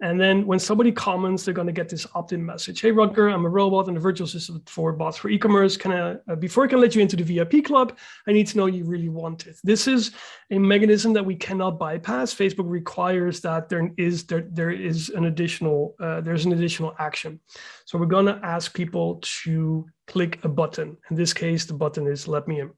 And 0.00 0.20
then 0.20 0.46
when 0.46 0.60
somebody 0.60 0.92
comments, 0.92 1.44
they're 1.44 1.54
going 1.54 1.66
to 1.66 1.72
get 1.72 1.88
this 1.88 2.06
opt-in 2.14 2.44
message. 2.44 2.80
Hey, 2.80 2.92
Rutger, 2.92 3.32
I'm 3.32 3.44
a 3.44 3.48
robot 3.48 3.88
and 3.88 3.96
a 3.96 4.00
virtual 4.00 4.26
assistant 4.26 4.68
for 4.68 4.92
bots 4.92 5.16
for 5.16 5.28
e-commerce. 5.28 5.76
Can 5.76 5.92
I, 5.92 6.16
uh, 6.30 6.36
before 6.36 6.64
I 6.64 6.68
can 6.68 6.80
let 6.80 6.94
you 6.94 7.02
into 7.02 7.16
the 7.16 7.24
VIP 7.24 7.64
club, 7.64 7.98
I 8.26 8.32
need 8.32 8.46
to 8.48 8.56
know 8.56 8.66
you 8.66 8.84
really 8.84 9.08
want 9.08 9.46
it. 9.48 9.56
This 9.64 9.88
is 9.88 10.12
a 10.50 10.58
mechanism 10.58 11.12
that 11.14 11.26
we 11.26 11.34
cannot 11.34 11.80
bypass. 11.80 12.32
Facebook 12.32 12.70
requires 12.70 13.40
that 13.40 13.68
there 13.68 13.90
is 13.96 14.24
there 14.24 14.46
there 14.52 14.70
is 14.70 15.08
an 15.10 15.24
additional 15.24 15.96
uh, 16.00 16.20
there's 16.20 16.44
an 16.44 16.52
additional 16.52 16.94
action. 16.98 17.40
So 17.84 17.98
we're 17.98 18.06
going 18.06 18.26
to 18.26 18.40
ask 18.44 18.72
people 18.72 19.20
to 19.42 19.84
click 20.06 20.38
a 20.44 20.48
button. 20.48 20.96
In 21.10 21.16
this 21.16 21.32
case, 21.32 21.64
the 21.64 21.74
button 21.74 22.06
is 22.06 22.28
"Let 22.28 22.46
me 22.46 22.60
in." 22.60 22.70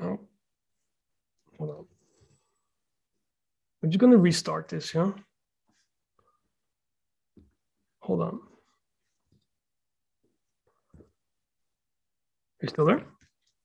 Oh, 0.00 0.18
hold 1.58 1.70
on. 1.70 1.84
I'm 3.82 3.90
just 3.90 4.00
going 4.00 4.12
to 4.12 4.18
restart 4.18 4.68
this, 4.68 4.94
yeah. 4.94 5.12
Hold 8.02 8.22
on. 8.22 8.40
You 12.62 12.68
still 12.68 12.86
there? 12.86 13.04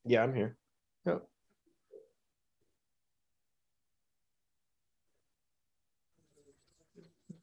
Yeah, 0.06 0.24
I'm 0.24 0.36
here. 0.36 0.58
Yeah. 1.06 1.18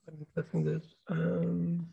I'm 0.09 0.27
testing 0.37 0.65
this. 0.65 0.83
Um, 1.09 1.89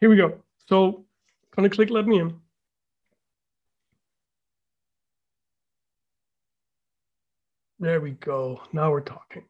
here 0.00 0.10
we 0.10 0.16
go. 0.16 0.38
So 0.68 1.06
Gonna 1.58 1.70
click 1.70 1.90
let 1.90 2.06
me 2.06 2.20
in. 2.20 2.36
There 7.80 8.00
we 8.00 8.12
go. 8.12 8.62
Now 8.72 8.92
we're 8.92 9.00
talking. 9.00 9.42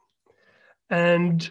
And 0.88 1.50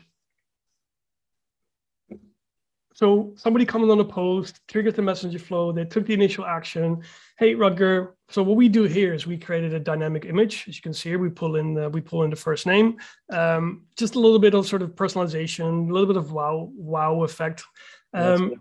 so 2.96 3.34
somebody 3.36 3.68
commented 3.68 4.00
on 4.00 4.00
a 4.00 4.10
post, 4.10 4.62
triggered 4.68 4.96
the 4.96 5.04
messenger 5.04 5.38
flow, 5.38 5.72
they 5.72 5.86
took 5.86 6.08
the 6.08 6.16
initial 6.16 6.44
action. 6.44 7.04
Hey, 7.38 7.54
Rutger. 7.54 8.14
So 8.30 8.42
what 8.42 8.58
we 8.58 8.68
do 8.68 8.86
here 8.86 9.14
is 9.14 9.28
we 9.28 9.38
created 9.38 9.76
a 9.76 9.80
dynamic 9.80 10.26
image. 10.26 10.66
As 10.68 10.76
you 10.76 10.82
can 10.82 10.92
see 10.92 11.10
here, 11.10 11.20
we 11.20 11.30
pull 11.30 11.58
in 11.58 11.76
the, 11.76 11.88
we 11.92 12.02
pull 12.02 12.24
in 12.24 12.32
the 12.32 12.36
first 12.36 12.66
name. 12.66 12.98
Um, 13.32 13.84
just 13.96 14.16
a 14.16 14.20
little 14.20 14.40
bit 14.40 14.56
of 14.56 14.66
sort 14.66 14.82
of 14.82 14.96
personalization, 14.96 15.88
a 15.88 15.94
little 15.94 16.08
bit 16.08 16.18
of 16.18 16.32
wow, 16.32 16.72
wow 16.74 17.22
effect. 17.22 17.64
Um, 18.12 18.56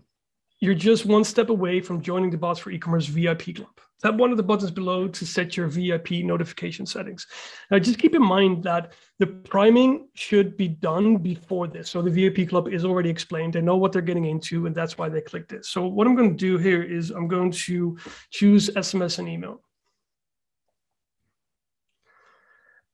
you're 0.61 0.75
just 0.75 1.07
one 1.07 1.25
step 1.25 1.51
away 1.51 1.81
from 1.81 2.01
joining 2.01 2.31
the 2.31 2.39
Bots 2.39 2.61
for 2.61 2.71
E-commerce 2.71 3.07
VIP 3.07 3.57
club. 3.57 3.69
Tap 4.03 4.15
one 4.15 4.31
of 4.31 4.37
the 4.37 4.43
buttons 4.43 4.71
below 4.71 5.09
to 5.09 5.25
set 5.25 5.57
your 5.57 5.69
VIP 5.69 6.11
notification 6.23 6.85
settings. 6.85 7.27
Now, 7.71 7.79
just 7.79 7.99
keep 7.99 8.15
in 8.15 8.23
mind 8.23 8.63
that 8.65 8.93
the 9.19 9.27
priming 9.27 10.09
should 10.15 10.57
be 10.57 10.69
done 10.69 11.17
before 11.17 11.67
this. 11.67 11.91
So 11.91 12.03
the 12.03 12.11
VIP 12.11 12.49
club 12.49 12.69
is 12.69 12.85
already 12.85 13.09
explained. 13.09 13.55
They 13.55 13.63
know 13.63 13.77
what 13.77 13.93
they're 13.93 14.03
getting 14.03 14.27
into, 14.27 14.67
and 14.67 14.75
that's 14.75 14.99
why 14.99 15.09
they 15.09 15.23
clicked 15.23 15.53
it. 15.53 15.65
So 15.65 15.87
what 15.87 16.07
I'm 16.07 16.15
going 16.15 16.31
to 16.31 16.37
do 16.37 16.59
here 16.59 16.83
is 16.83 17.11
I'm 17.11 17.29
going 17.29 17.51
to 17.51 17.97
choose 18.31 18.71
SMS 18.71 19.19
and 19.19 19.29
email. 19.29 19.63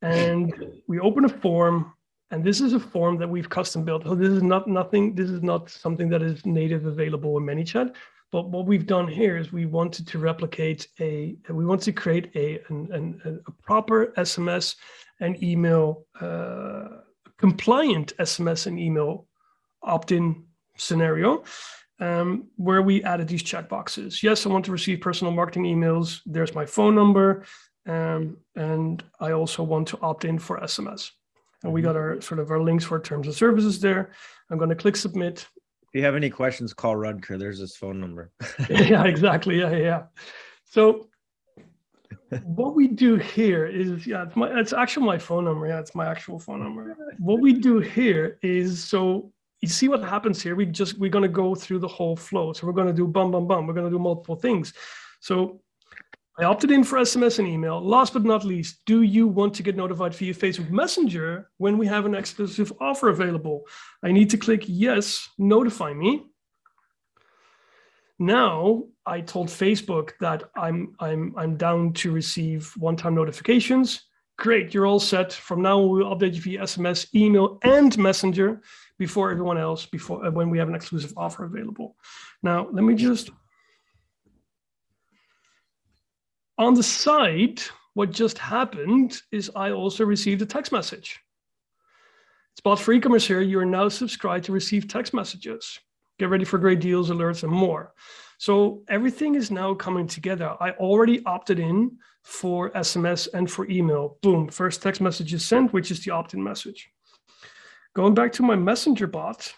And 0.03 0.53
we 0.89 0.99
open 1.01 1.25
a 1.25 1.29
form 1.29 1.93
and 2.33 2.43
this 2.43 2.63
is 2.63 2.73
a 2.73 2.81
form 2.81 3.19
that 3.19 3.29
we've 3.29 3.51
custom 3.51 3.85
built. 3.85 4.05
So 4.05 4.15
this 4.15 4.31
is 4.31 4.43
not 4.43 4.67
nothing, 4.67 5.15
this 5.15 5.29
is 5.29 5.43
not 5.43 5.69
something 5.71 6.09
that 6.09 6.23
is 6.23 6.45
native 6.47 6.87
available 6.87 7.37
in 7.37 7.45
ManyChat. 7.45 7.95
But 8.33 8.49
what 8.49 8.65
we've 8.65 8.87
done 8.87 9.07
here 9.07 9.37
is 9.37 9.53
we 9.53 9.67
wanted 9.67 10.09
to 10.09 10.19
replicate 10.19 10.89
a, 10.99 11.37
we 11.51 11.67
want 11.67 11.83
to 11.83 11.93
create 11.93 12.35
a, 12.35 12.59
an, 12.71 12.89
an, 12.91 13.43
a 13.47 13.53
proper 13.63 14.15
SMS 14.17 14.77
and 15.21 15.41
email, 15.43 16.07
uh, 16.19 16.89
compliant 17.37 18.17
SMS 18.19 18.67
and 18.67 18.79
email 18.79 19.27
opt-in 19.83 20.43
scenario 20.79 21.45
um, 22.01 22.49
where 22.57 22.81
we 22.81 23.05
added 23.05 23.29
these 23.29 23.43
checkboxes. 23.43 24.23
Yes, 24.23 24.47
I 24.47 24.49
want 24.49 24.65
to 24.65 24.73
receive 24.73 25.03
personal 25.03 25.35
marketing 25.35 25.65
emails. 25.65 26.21
There's 26.25 26.55
my 26.55 26.65
phone 26.65 26.95
number. 26.95 27.45
Um, 27.87 28.39
and 28.57 29.05
I 29.21 29.33
also 29.33 29.63
want 29.63 29.89
to 29.89 29.99
opt 30.01 30.25
in 30.25 30.39
for 30.39 30.59
SMS. 30.61 31.11
And 31.65 31.73
we 31.73 31.83
got 31.83 31.95
mm-hmm. 31.95 32.17
our 32.17 32.21
sort 32.21 32.41
of 32.41 32.51
our 32.51 32.61
links 32.61 32.85
for 32.85 32.99
terms 33.01 33.29
of 33.29 33.35
services 33.35 33.81
there. 33.81 34.13
I'm 34.51 34.59
going 34.59 34.71
to 34.71 34.77
click 34.77 34.97
submit. 34.97 35.47
If 35.83 35.99
you 35.99 36.05
have 36.05 36.17
any 36.17 36.31
questions, 36.31 36.73
call 36.73 36.95
Rutger. 36.95 37.39
There's 37.39 37.59
his 37.59 37.77
phone 37.77 38.01
number. 38.01 38.33
yeah, 38.71 39.05
exactly. 39.05 39.61
Yeah, 39.61 39.77
yeah. 39.77 40.03
So 40.65 41.09
what 42.45 42.75
we 42.75 42.89
do 42.89 43.17
here 43.17 43.67
is 43.67 44.07
yeah, 44.07 44.25
it's 44.25 44.37
my 44.37 44.59
it's 44.59 44.73
actually 44.73 45.07
my 45.07 45.19
phone 45.19 45.45
number. 45.45 45.67
Yeah, 45.67 45.81
it's 45.81 45.95
my 45.95 46.07
actual 46.07 46.39
phone 46.39 46.61
number. 46.61 46.97
What 47.19 47.41
we 47.41 47.53
do 47.53 47.79
here 47.79 48.39
is 48.43 48.83
so 48.83 49.33
you 49.61 49.69
see 49.69 49.89
what 49.89 50.03
happens 50.03 50.43
here. 50.43 50.57
We 50.57 50.67
just 50.67 50.99
we're 50.99 51.11
gonna 51.11 51.29
go 51.29 51.55
through 51.55 51.79
the 51.79 51.89
whole 51.89 52.17
flow. 52.17 52.53
So 52.53 52.67
we're 52.67 52.73
gonna 52.73 52.93
do 52.93 53.07
bum 53.07 53.31
bum 53.31 53.47
bum. 53.47 53.67
We're 53.67 53.75
gonna 53.75 53.91
do 53.91 53.99
multiple 53.99 54.37
things. 54.37 54.73
So 55.21 55.62
I 56.39 56.45
opted 56.45 56.71
in 56.71 56.83
for 56.83 56.99
SMS 56.99 57.39
and 57.39 57.47
email. 57.47 57.87
Last 57.87 58.15
but 58.15 58.25
not 58.25 58.43
least, 58.43 58.81
do 58.87 59.03
you 59.03 59.27
want 59.27 59.53
to 59.55 59.63
get 59.63 59.77
notified 59.77 60.15
via 60.15 60.33
Facebook 60.33 60.71
Messenger 60.71 61.51
when 61.59 61.77
we 61.77 61.87
have 61.87 62.07
an 62.07 62.15
exclusive 62.15 62.73
offer 62.81 63.11
available? 63.11 63.65
I 64.03 64.13
need 64.13 64.31
to 64.31 64.39
click 64.39 64.65
yes, 64.67 65.29
notify 65.37 65.93
me. 65.93 66.25
Now 68.19 68.85
I 69.05 69.21
told 69.21 69.49
Facebook 69.49 70.13
that 70.21 70.45
I'm 70.57 70.95
I'm 71.01 71.35
I'm 71.37 71.57
down 71.57 71.93
to 71.95 72.13
receive 72.13 72.73
one-time 72.77 73.15
notifications. 73.15 74.05
Great, 74.39 74.73
you're 74.73 74.87
all 74.87 75.01
set. 75.01 75.33
From 75.33 75.61
now 75.61 75.81
on, 75.81 75.91
we'll 75.91 76.17
update 76.17 76.35
you 76.35 76.41
via 76.41 76.63
SMS, 76.63 77.15
email, 77.15 77.59
and 77.63 77.97
Messenger 77.99 78.63
before 78.99 79.31
everyone 79.31 79.59
else. 79.59 79.85
Before 79.85 80.31
when 80.31 80.49
we 80.49 80.59
have 80.59 80.69
an 80.69 80.75
exclusive 80.75 81.13
offer 81.17 81.45
available. 81.45 81.97
Now 82.43 82.69
let 82.73 82.85
me 82.85 82.95
just 82.95 83.31
On 86.63 86.75
the 86.75 86.83
side, 86.83 87.61
what 87.95 88.13
just 88.13 88.39
happened 88.39 89.21
is 89.33 89.51
I 89.57 89.73
also 89.73 90.05
received 90.05 90.43
a 90.43 90.47
text 90.47 90.71
message. 90.71 91.19
It's 92.53 92.61
Bots 92.61 92.81
for 92.81 92.93
e-commerce 92.93 93.27
here. 93.27 93.41
You 93.41 93.59
are 93.59 93.65
now 93.65 93.89
subscribed 93.89 94.45
to 94.45 94.53
receive 94.53 94.87
text 94.87 95.13
messages. 95.13 95.81
Get 96.21 96.31
ready 96.31 96.45
for 96.45 96.59
great 96.59 96.79
deals, 96.79 97.11
alerts, 97.11 97.43
and 97.43 97.51
more. 97.51 97.95
So 98.39 98.85
everything 98.89 99.35
is 99.35 99.51
now 99.51 99.75
coming 99.75 100.07
together. 100.07 100.55
I 100.61 100.71
already 100.71 101.21
opted 101.27 101.59
in 101.59 101.99
for 102.23 102.71
SMS 102.71 103.27
and 103.35 103.51
for 103.51 103.69
email. 103.69 104.19
Boom, 104.23 104.47
first 104.49 104.83
text 104.83 105.01
message 105.01 105.35
is 105.35 105.45
sent, 105.45 105.73
which 105.73 105.91
is 105.91 106.05
the 106.05 106.13
opt-in 106.13 106.41
message. 106.41 106.89
Going 107.97 108.15
back 108.15 108.31
to 108.35 108.45
my 108.45 108.55
messenger 108.55 109.09
bot, 109.09 109.53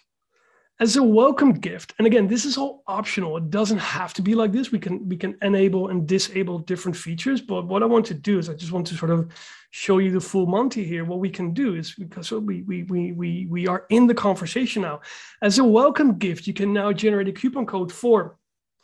as 0.81 0.97
a 0.97 1.03
welcome 1.03 1.53
gift. 1.53 1.95
And 1.99 2.07
again 2.07 2.27
this 2.27 2.45
is 2.45 2.59
all 2.59 2.83
optional. 2.87 3.37
It 3.37 3.51
doesn't 3.51 3.79
have 3.79 4.12
to 4.14 4.22
be 4.22 4.35
like 4.35 4.53
this. 4.53 4.72
We 4.72 4.79
can 4.79 5.09
we 5.09 5.16
can 5.16 5.37
enable 5.43 5.89
and 5.89 6.07
disable 6.07 6.59
different 6.59 6.97
features. 6.97 7.41
But 7.41 7.66
what 7.66 7.83
i 7.83 7.87
want 7.87 8.07
to 8.07 8.14
do 8.14 8.39
is 8.39 8.49
i 8.49 8.55
just 8.55 8.72
want 8.72 8.87
to 8.89 8.97
sort 8.97 9.12
of 9.12 9.31
show 9.70 9.99
you 9.99 10.11
the 10.11 10.20
full 10.20 10.47
monty 10.47 10.85
here. 10.85 11.05
What 11.05 11.20
we 11.20 11.31
can 11.31 11.53
do 11.53 11.75
is 11.75 11.95
because 11.95 12.31
we 12.33 12.62
we 12.62 12.83
we 12.85 13.12
we, 13.12 13.47
we 13.49 13.68
are 13.68 13.87
in 13.91 14.07
the 14.07 14.14
conversation 14.14 14.83
now. 14.83 15.01
As 15.43 15.59
a 15.59 15.64
welcome 15.64 16.18
gift 16.18 16.47
you 16.47 16.55
can 16.55 16.72
now 16.72 16.93
generate 16.93 17.29
a 17.29 17.33
coupon 17.33 17.66
code 17.66 17.93
for 17.93 18.37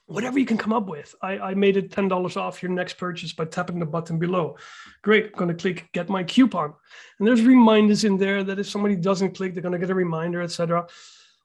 whatever 0.06 0.40
you 0.40 0.46
can 0.46 0.58
come 0.58 0.72
up 0.72 0.88
with. 0.88 1.14
I, 1.22 1.38
I 1.38 1.54
made 1.54 1.76
it 1.76 1.92
$10 1.92 2.36
off 2.36 2.64
your 2.64 2.72
next 2.72 2.94
purchase 2.94 3.32
by 3.32 3.44
tapping 3.44 3.78
the 3.78 3.86
button 3.86 4.18
below. 4.18 4.56
Great 5.02 5.26
i'm 5.26 5.32
going 5.32 5.48
to 5.48 5.54
click 5.54 5.88
get 5.92 6.08
my 6.08 6.22
coupon. 6.22 6.72
And 7.18 7.26
there's 7.26 7.42
reminders 7.42 8.04
in 8.04 8.16
there 8.16 8.44
that 8.44 8.60
if 8.60 8.68
somebody 8.68 8.94
doesn't 8.94 9.36
click 9.36 9.54
they're 9.54 9.62
going 9.62 9.72
to 9.72 9.78
get 9.78 9.90
a 9.90 9.94
reminder 9.94 10.40
etc 10.40 10.86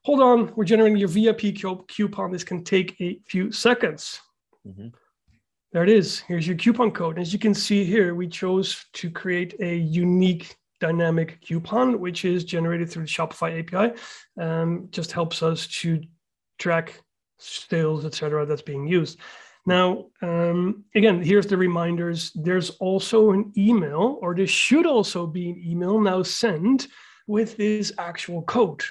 hold 0.06 0.20
on, 0.20 0.52
we're 0.54 0.64
generating 0.64 0.96
your 0.96 1.08
VIP 1.08 1.56
coupon. 1.88 2.30
This 2.30 2.44
can 2.44 2.62
take 2.62 2.94
a 3.00 3.18
few 3.26 3.50
seconds. 3.50 4.20
Mm-hmm. 4.64 4.88
There 5.72 5.82
it 5.82 5.88
is. 5.88 6.20
Here's 6.20 6.46
your 6.46 6.56
coupon 6.56 6.92
code. 6.92 7.18
As 7.18 7.32
you 7.32 7.40
can 7.40 7.52
see 7.52 7.84
here, 7.84 8.14
we 8.14 8.28
chose 8.28 8.86
to 8.92 9.10
create 9.10 9.56
a 9.58 9.74
unique 9.74 10.56
dynamic 10.78 11.40
coupon, 11.40 11.98
which 11.98 12.24
is 12.24 12.44
generated 12.44 12.88
through 12.88 13.02
the 13.02 13.08
Shopify 13.08 13.58
API. 13.58 13.98
Um, 14.40 14.86
just 14.92 15.10
helps 15.10 15.42
us 15.42 15.66
to 15.80 16.00
track 16.60 17.02
sales, 17.38 18.04
etc. 18.04 18.46
that's 18.46 18.62
being 18.62 18.86
used. 18.86 19.18
Now, 19.66 20.06
um, 20.22 20.84
again, 20.94 21.20
here's 21.20 21.48
the 21.48 21.56
reminders. 21.56 22.30
There's 22.36 22.70
also 22.78 23.32
an 23.32 23.52
email, 23.58 24.20
or 24.22 24.36
there 24.36 24.46
should 24.46 24.86
also 24.86 25.26
be 25.26 25.50
an 25.50 25.60
email 25.66 26.00
now 26.00 26.22
sent 26.22 26.86
with 27.26 27.56
this 27.56 27.90
actual 27.98 28.42
code. 28.42 28.84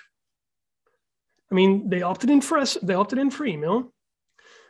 I 1.51 1.55
mean, 1.55 1.89
they 1.89 2.01
opted 2.01 2.29
in 2.29 2.41
for 2.41 2.57
us, 2.57 2.77
they 2.81 2.93
opted 2.93 3.19
in 3.19 3.29
for 3.29 3.45
email. 3.45 3.91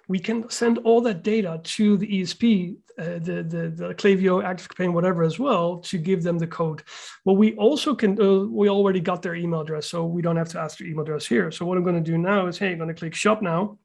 We 0.08 0.20
can 0.20 0.50
send 0.50 0.78
all 0.80 1.02
that 1.02 1.24
data 1.24 1.60
to 1.64 1.98
the 1.98 2.08
ESP, 2.08 2.76
uh, 3.00 3.04
the, 3.04 3.44
the, 3.44 3.74
the 3.76 3.94
Klaviyo 3.96 4.44
Active 4.44 4.70
Campaign, 4.70 4.94
whatever, 4.94 5.24
as 5.24 5.40
well, 5.40 5.78
to 5.78 5.98
give 5.98 6.22
them 6.22 6.38
the 6.38 6.46
code. 6.46 6.84
Well, 7.24 7.36
we 7.36 7.56
also 7.56 7.96
can, 7.96 8.22
uh, 8.22 8.46
we 8.46 8.70
already 8.70 9.00
got 9.00 9.24
their 9.24 9.34
email 9.34 9.62
address, 9.62 9.88
so 9.88 10.06
we 10.06 10.22
don't 10.22 10.36
have 10.36 10.50
to 10.50 10.60
ask 10.60 10.78
their 10.78 10.88
email 10.88 11.02
address 11.02 11.26
here. 11.26 11.50
So 11.50 11.66
what 11.66 11.78
I'm 11.78 11.84
going 11.84 11.96
to 11.96 12.12
do 12.12 12.20
now 12.20 12.46
is, 12.46 12.60
hey, 12.60 12.72
I'm 12.72 12.78
going 12.78 12.90
to 12.90 12.94
click 12.94 13.16
shop 13.16 13.42
now. 13.42 13.80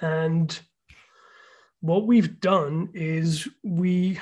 And 0.00 0.58
what 1.80 2.06
we've 2.06 2.40
done 2.40 2.88
is 2.94 3.48
we 3.62 4.18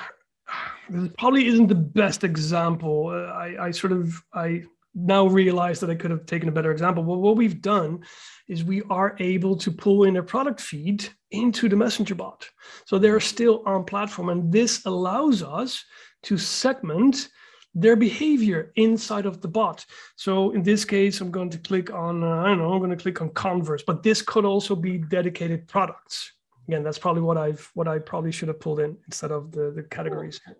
this 0.89 1.09
probably 1.17 1.47
isn't 1.47 1.67
the 1.67 1.75
best 1.75 2.23
example. 2.23 3.07
Uh, 3.07 3.31
I, 3.31 3.67
I 3.67 3.71
sort 3.71 3.93
of 3.93 4.21
I 4.33 4.63
now 4.93 5.25
realize 5.25 5.79
that 5.79 5.89
I 5.89 5.95
could 5.95 6.11
have 6.11 6.25
taken 6.25 6.49
a 6.49 6.51
better 6.51 6.71
example. 6.71 7.03
But 7.03 7.17
what 7.17 7.37
we've 7.37 7.61
done 7.61 8.03
is 8.47 8.63
we 8.63 8.81
are 8.89 9.15
able 9.19 9.55
to 9.57 9.71
pull 9.71 10.03
in 10.03 10.17
a 10.17 10.23
product 10.23 10.59
feed 10.59 11.07
into 11.31 11.69
the 11.69 11.75
messenger 11.75 12.15
bot. 12.15 12.49
So 12.85 12.99
they're 12.99 13.19
still 13.19 13.63
on 13.65 13.85
platform. 13.85 14.29
And 14.29 14.51
this 14.51 14.85
allows 14.85 15.43
us 15.43 15.83
to 16.23 16.37
segment 16.37 17.29
their 17.73 17.95
behavior 17.95 18.73
inside 18.75 19.25
of 19.25 19.39
the 19.41 19.47
bot. 19.47 19.85
So 20.17 20.51
in 20.51 20.61
this 20.61 20.83
case, 20.83 21.21
I'm 21.21 21.31
going 21.31 21.49
to 21.51 21.57
click 21.57 21.89
on, 21.93 22.21
uh, 22.21 22.41
I 22.41 22.49
don't 22.49 22.57
know, 22.57 22.73
I'm 22.73 22.79
going 22.79 22.89
to 22.89 22.97
click 22.97 23.21
on 23.21 23.29
Converse, 23.29 23.83
but 23.87 24.03
this 24.03 24.21
could 24.21 24.43
also 24.43 24.75
be 24.75 24.97
dedicated 24.97 25.69
products. 25.69 26.33
Again, 26.67 26.83
that's 26.83 26.99
probably 26.99 27.21
what 27.21 27.37
I've, 27.37 27.69
what 27.73 27.87
I 27.87 27.99
probably 27.99 28.33
should 28.33 28.49
have 28.49 28.59
pulled 28.59 28.81
in 28.81 28.97
instead 29.07 29.31
of 29.31 29.51
the, 29.53 29.71
the 29.71 29.83
categories. 29.83 30.41
Cool, 30.45 30.55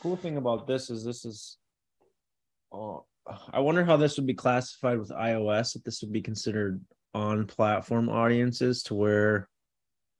cool 0.00 0.16
thing 0.16 0.38
about 0.38 0.66
this 0.66 0.90
is 0.90 1.04
this 1.04 1.24
is, 1.24 1.56
uh, 2.72 2.98
I 3.52 3.60
wonder 3.60 3.84
how 3.84 3.96
this 3.96 4.16
would 4.16 4.26
be 4.26 4.34
classified 4.34 4.98
with 4.98 5.10
iOS, 5.10 5.76
if 5.76 5.82
this 5.84 6.02
would 6.02 6.12
be 6.12 6.22
considered 6.22 6.80
on 7.14 7.46
platform 7.46 8.08
audiences 8.08 8.82
to 8.84 8.94
where 8.94 9.48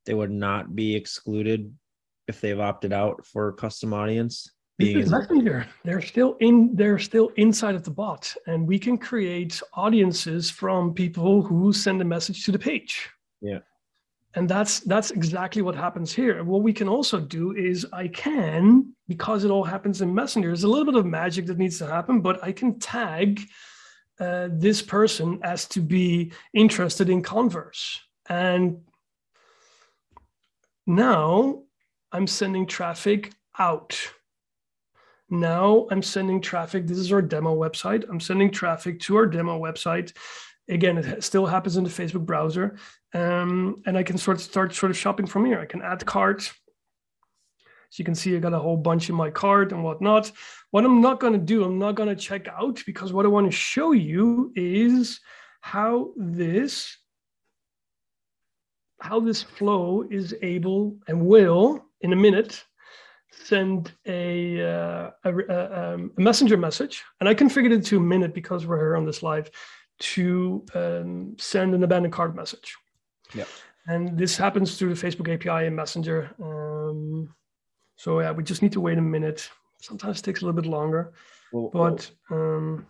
they 0.06 0.14
would 0.14 0.30
not 0.30 0.74
be 0.74 0.94
excluded 0.94 1.72
if 2.28 2.40
they've 2.40 2.60
opted 2.60 2.92
out 2.92 3.24
for 3.26 3.52
custom 3.52 3.92
audience 3.92 4.50
being 4.78 5.10
messenger 5.10 5.66
they're 5.84 6.00
still 6.00 6.36
in 6.40 6.74
they're 6.74 6.98
still 6.98 7.30
inside 7.36 7.74
of 7.74 7.84
the 7.84 7.90
bot 7.90 8.34
and 8.46 8.66
we 8.66 8.78
can 8.78 8.96
create 8.96 9.60
audiences 9.74 10.50
from 10.50 10.94
people 10.94 11.42
who 11.42 11.72
send 11.72 12.00
a 12.00 12.04
message 12.04 12.44
to 12.44 12.52
the 12.52 12.58
page. 12.58 13.10
Yeah 13.40 13.58
and 14.34 14.48
that's 14.48 14.80
that's 14.80 15.10
exactly 15.10 15.60
what 15.62 15.74
happens 15.74 16.12
here. 16.12 16.44
What 16.44 16.62
we 16.62 16.72
can 16.72 16.88
also 16.88 17.18
do 17.20 17.52
is 17.52 17.86
i 17.92 18.06
can 18.08 18.94
because 19.08 19.44
it 19.44 19.50
all 19.50 19.64
happens 19.64 20.02
in 20.02 20.14
messenger 20.14 20.48
there's 20.48 20.64
a 20.64 20.68
little 20.68 20.84
bit 20.84 20.94
of 20.94 21.06
magic 21.06 21.46
that 21.46 21.58
needs 21.58 21.78
to 21.78 21.86
happen 21.86 22.20
but 22.20 22.42
i 22.44 22.52
can 22.52 22.78
tag 22.78 23.40
uh, 24.20 24.48
this 24.52 24.82
person 24.82 25.40
as 25.42 25.66
to 25.66 25.80
be 25.80 26.30
interested 26.52 27.08
in 27.08 27.22
converse. 27.22 27.98
And 28.28 28.82
now 30.86 31.62
i'm 32.12 32.26
sending 32.26 32.66
traffic 32.66 33.32
out. 33.58 33.98
Now 35.30 35.88
i'm 35.90 36.02
sending 36.02 36.40
traffic. 36.40 36.86
This 36.86 36.98
is 36.98 37.12
our 37.12 37.22
demo 37.22 37.56
website. 37.56 38.04
I'm 38.08 38.20
sending 38.20 38.50
traffic 38.50 39.00
to 39.00 39.16
our 39.16 39.26
demo 39.26 39.58
website 39.58 40.12
again 40.70 40.98
it 40.98 41.24
still 41.24 41.46
happens 41.46 41.76
in 41.76 41.84
the 41.84 41.90
facebook 41.90 42.24
browser. 42.24 42.76
Um, 43.12 43.82
and 43.86 43.98
i 43.98 44.02
can 44.02 44.18
sort 44.18 44.36
of 44.36 44.42
start 44.42 44.74
sort 44.74 44.90
of 44.90 44.96
shopping 44.96 45.26
from 45.26 45.44
here. 45.44 45.60
I 45.60 45.66
can 45.66 45.82
add 45.82 46.06
cart 46.06 46.52
so 47.90 48.00
you 48.00 48.04
can 48.04 48.14
see 48.14 48.36
I 48.36 48.38
got 48.38 48.54
a 48.54 48.58
whole 48.58 48.76
bunch 48.76 49.08
in 49.08 49.16
my 49.16 49.30
cart 49.30 49.72
and 49.72 49.82
whatnot. 49.82 50.30
What 50.70 50.84
I'm 50.84 51.00
not 51.00 51.18
going 51.18 51.32
to 51.32 51.40
do, 51.40 51.64
I'm 51.64 51.78
not 51.78 51.96
going 51.96 52.08
to 52.08 52.14
check 52.14 52.46
out 52.46 52.80
because 52.86 53.12
what 53.12 53.24
I 53.24 53.28
want 53.28 53.48
to 53.48 53.56
show 53.56 53.90
you 53.90 54.52
is 54.54 55.20
how 55.60 56.12
this 56.16 56.96
how 59.00 59.18
this 59.18 59.42
flow 59.42 60.04
is 60.10 60.34
able 60.42 60.96
and 61.08 61.26
will 61.26 61.84
in 62.02 62.12
a 62.12 62.16
minute 62.16 62.62
send 63.32 63.92
a, 64.06 64.60
uh, 64.60 65.10
a, 65.24 65.38
a, 65.48 65.94
um, 65.94 66.12
a, 66.18 66.20
messenger 66.20 66.58
message. 66.58 67.02
And 67.18 67.28
i 67.28 67.34
configured 67.34 67.72
it 67.72 67.86
to 67.86 67.96
a 67.96 68.00
minute 68.00 68.34
because 68.34 68.66
we're 68.66 68.76
here 68.76 68.96
on 68.96 69.06
this 69.06 69.22
live 69.22 69.50
to 70.00 70.64
um, 70.74 71.36
send 71.38 71.74
an 71.74 71.84
abandoned 71.84 72.12
cart 72.12 72.34
message 72.34 72.76
yeah 73.34 73.44
and 73.86 74.18
this 74.18 74.36
happens 74.36 74.76
through 74.76 74.92
the 74.94 75.06
facebook 75.06 75.32
api 75.32 75.66
and 75.66 75.76
messenger 75.76 76.34
um, 76.42 77.32
so 78.00 78.20
yeah, 78.20 78.30
we 78.30 78.42
just 78.42 78.62
need 78.62 78.72
to 78.72 78.80
wait 78.80 78.96
a 78.96 79.02
minute. 79.02 79.50
Sometimes 79.82 80.20
it 80.20 80.22
takes 80.22 80.40
a 80.40 80.46
little 80.46 80.58
bit 80.58 80.70
longer, 80.70 81.12
well, 81.52 81.68
but 81.70 82.10
um, 82.30 82.86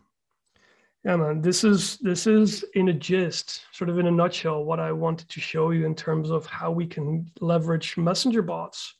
yeah, 1.04 1.16
man, 1.16 1.42
this 1.42 1.64
is 1.64 1.98
this 1.98 2.28
is 2.28 2.64
in 2.74 2.90
a 2.90 2.92
gist, 2.92 3.62
sort 3.72 3.90
of 3.90 3.98
in 3.98 4.06
a 4.06 4.10
nutshell, 4.12 4.64
what 4.64 4.78
I 4.78 4.92
wanted 4.92 5.28
to 5.30 5.40
show 5.40 5.70
you 5.70 5.84
in 5.84 5.96
terms 5.96 6.30
of 6.30 6.46
how 6.46 6.70
we 6.70 6.86
can 6.86 7.28
leverage 7.40 7.96
messenger 7.96 8.40
bots 8.40 8.94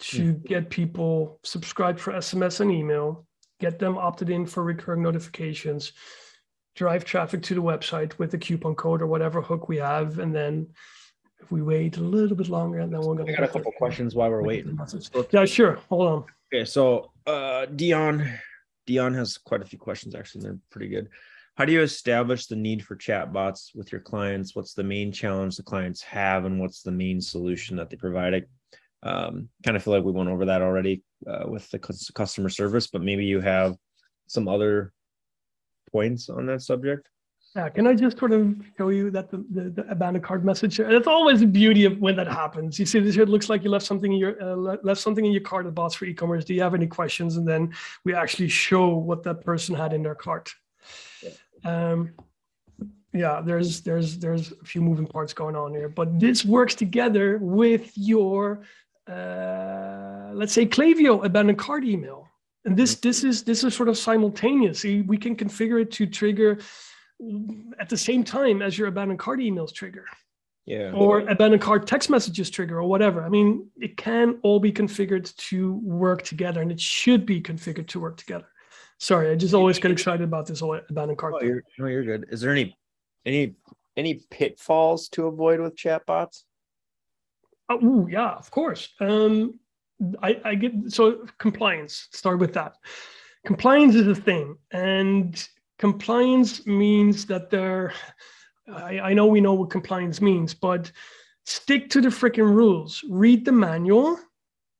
to. 0.00 0.32
Hmm. 0.32 0.40
get 0.44 0.68
people 0.68 1.38
subscribed 1.44 2.00
for 2.00 2.12
SMS 2.12 2.58
and 2.58 2.72
email, 2.72 3.24
get 3.60 3.78
them 3.78 3.96
opted 3.96 4.30
in 4.30 4.46
for 4.46 4.64
recurring 4.64 5.02
notifications, 5.04 5.92
drive 6.76 7.04
traffic 7.04 7.42
to 7.42 7.54
the 7.54 7.62
website 7.62 8.16
with 8.18 8.30
the 8.30 8.38
coupon 8.38 8.74
code 8.74 9.02
or 9.02 9.06
whatever 9.06 9.40
hook 9.40 9.68
we 9.68 9.78
have, 9.78 10.20
and 10.20 10.32
then 10.32 10.68
if 11.40 11.50
we 11.50 11.62
wait 11.62 11.96
a 11.96 12.00
little 12.00 12.36
bit 12.36 12.48
longer, 12.48 12.78
and 12.80 12.92
then 12.92 13.00
we're 13.00 13.14
going 13.14 13.26
to. 13.26 13.32
I 13.32 13.36
got 13.36 13.50
a 13.50 13.52
couple 13.52 13.72
questions 13.72 14.14
while 14.14 14.30
we're 14.30 14.42
waiting. 14.42 14.78
Yeah, 15.32 15.44
sure. 15.46 15.78
Hold 15.88 16.06
on. 16.06 16.24
Okay, 16.52 16.64
so 16.64 17.10
uh, 17.26 17.66
Dion, 17.66 18.30
Dion 18.86 19.14
has 19.14 19.38
quite 19.38 19.62
a 19.62 19.64
few 19.64 19.78
questions. 19.78 20.14
Actually, 20.14 20.42
they're 20.42 20.58
pretty 20.70 20.88
good. 20.88 21.08
How 21.56 21.64
do 21.64 21.72
you 21.72 21.80
establish 21.80 22.46
the 22.46 22.56
need 22.56 22.84
for 22.84 22.96
chatbots 22.96 23.74
with 23.74 23.90
your 23.90 24.02
clients? 24.02 24.54
What's 24.54 24.74
the 24.74 24.84
main 24.84 25.10
challenge 25.10 25.56
the 25.56 25.62
clients 25.62 26.02
have, 26.02 26.44
and 26.44 26.60
what's 26.60 26.82
the 26.82 26.92
main 26.92 27.20
solution 27.20 27.76
that 27.76 27.88
they 27.88 27.96
provide? 27.96 28.34
I 28.34 29.08
um, 29.08 29.48
kind 29.64 29.76
of 29.76 29.82
feel 29.82 29.94
like 29.94 30.04
we 30.04 30.12
went 30.12 30.28
over 30.28 30.44
that 30.46 30.62
already 30.62 31.02
uh, 31.26 31.44
with 31.46 31.70
the 31.70 31.78
customer 31.78 32.50
service, 32.50 32.88
but 32.88 33.02
maybe 33.02 33.24
you 33.24 33.40
have 33.40 33.76
some 34.26 34.48
other 34.48 34.92
points 35.90 36.28
on 36.28 36.46
that 36.46 36.62
subject. 36.62 37.08
Yeah, 37.54 37.70
can 37.70 37.86
I 37.86 37.94
just 37.94 38.18
sort 38.18 38.32
of 38.32 38.54
show 38.76 38.90
you 38.90 39.10
that 39.12 39.30
the, 39.30 39.38
the, 39.50 39.70
the 39.70 39.90
abandoned 39.90 40.22
cart 40.22 40.44
message? 40.44 40.76
That's 40.76 41.06
always 41.06 41.40
the 41.40 41.46
beauty 41.46 41.86
of 41.86 41.98
when 41.98 42.14
that 42.16 42.26
happens. 42.26 42.78
You 42.78 42.84
see 42.84 42.98
this 42.98 43.14
here, 43.14 43.24
it 43.24 43.30
looks 43.30 43.48
like 43.48 43.64
you 43.64 43.70
left 43.70 43.86
something 43.86 44.12
in 44.12 44.18
your 44.18 44.42
uh, 44.42 44.76
left 44.82 45.00
something 45.00 45.24
in 45.24 45.32
your 45.32 45.40
cart 45.40 45.64
at 45.64 45.74
Bots 45.74 45.94
for 45.94 46.04
e-commerce. 46.04 46.44
Do 46.44 46.52
you 46.52 46.60
have 46.60 46.74
any 46.74 46.86
questions? 46.86 47.38
And 47.38 47.48
then 47.48 47.72
we 48.04 48.14
actually 48.14 48.48
show 48.48 48.94
what 48.94 49.22
that 49.22 49.42
person 49.42 49.74
had 49.74 49.94
in 49.94 50.02
their 50.02 50.14
cart. 50.14 50.52
Yeah. 51.22 51.30
Um, 51.64 52.12
yeah, 53.14 53.40
there's 53.40 53.80
there's 53.80 54.18
there's 54.18 54.52
a 54.52 54.64
few 54.66 54.82
moving 54.82 55.06
parts 55.06 55.32
going 55.32 55.56
on 55.56 55.72
here, 55.72 55.88
but 55.88 56.20
this 56.20 56.44
works 56.44 56.74
together 56.74 57.38
with 57.40 57.90
your 57.96 58.64
uh, 59.10 60.30
let's 60.34 60.52
say 60.52 60.66
Klaviyo 60.66 61.24
abandoned 61.24 61.58
cart 61.58 61.84
email. 61.84 62.28
And 62.66 62.76
this 62.76 62.94
mm-hmm. 62.94 63.08
this 63.08 63.24
is 63.24 63.44
this 63.44 63.64
is 63.64 63.74
sort 63.74 63.88
of 63.88 63.96
simultaneous. 63.96 64.82
We 64.84 65.16
can 65.16 65.36
configure 65.36 65.80
it 65.80 65.90
to 65.92 66.06
trigger 66.06 66.58
at 67.78 67.88
the 67.88 67.96
same 67.96 68.24
time 68.24 68.60
as 68.60 68.76
your 68.76 68.88
abandoned 68.88 69.20
cart 69.20 69.38
emails 69.38 69.72
trigger. 69.72 70.04
Yeah. 70.66 70.90
Or 70.90 71.20
abandoned 71.20 71.62
cart 71.62 71.86
text 71.86 72.10
messages 72.10 72.50
trigger 72.50 72.78
or 72.78 72.88
whatever. 72.88 73.22
I 73.22 73.28
mean, 73.28 73.68
it 73.76 73.96
can 73.96 74.40
all 74.42 74.58
be 74.58 74.72
configured 74.72 75.34
to 75.36 75.74
work 75.74 76.22
together 76.22 76.60
and 76.60 76.72
it 76.72 76.80
should 76.80 77.24
be 77.24 77.40
configured 77.40 77.86
to 77.88 78.00
work 78.00 78.16
together. 78.16 78.48
Sorry, 78.98 79.30
I 79.30 79.36
just 79.36 79.54
always 79.54 79.78
get 79.78 79.92
excited 79.92 80.22
about 80.22 80.46
this 80.46 80.60
whole 80.60 80.80
abandoned 80.90 81.18
cart. 81.18 81.34
Oh, 81.36 81.44
you're, 81.44 81.62
no, 81.78 81.86
you're 81.86 82.02
good. 82.02 82.26
Is 82.30 82.40
there 82.40 82.50
any 82.50 82.76
any 83.24 83.54
any 83.96 84.14
pitfalls 84.30 85.08
to 85.10 85.26
avoid 85.26 85.60
with 85.60 85.76
chatbots? 85.76 86.42
Oh, 87.68 87.84
ooh, 87.84 88.08
yeah, 88.10 88.30
of 88.30 88.50
course. 88.50 88.88
Um, 89.00 89.60
I, 90.22 90.40
I 90.44 90.54
get 90.54 90.72
so 90.88 91.26
compliance. 91.38 92.08
Start 92.12 92.38
with 92.38 92.52
that. 92.54 92.76
Compliance 93.44 93.94
is 93.94 94.08
a 94.08 94.14
thing, 94.14 94.56
and 94.72 95.48
compliance 95.78 96.66
means 96.66 97.26
that 97.26 97.50
there 97.50 97.92
I, 98.72 99.00
I 99.00 99.14
know 99.14 99.26
we 99.26 99.40
know 99.40 99.54
what 99.54 99.70
compliance 99.70 100.20
means 100.20 100.54
but 100.54 100.90
stick 101.44 101.90
to 101.90 102.00
the 102.00 102.08
freaking 102.08 102.52
rules 102.52 103.04
read 103.08 103.44
the 103.44 103.52
manual 103.52 104.18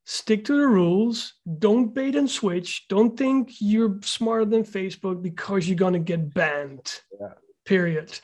stick 0.04 0.44
to 0.46 0.56
the 0.56 0.66
rules 0.66 1.34
don't 1.58 1.94
bait 1.94 2.16
and 2.16 2.30
switch 2.30 2.86
don't 2.88 3.16
think 3.16 3.52
you're 3.60 3.98
smarter 4.02 4.44
than 4.44 4.64
facebook 4.64 5.22
because 5.22 5.68
you're 5.68 5.76
going 5.76 5.92
to 5.92 5.98
get 5.98 6.32
banned 6.32 7.00
yeah. 7.20 7.28
period 7.64 8.18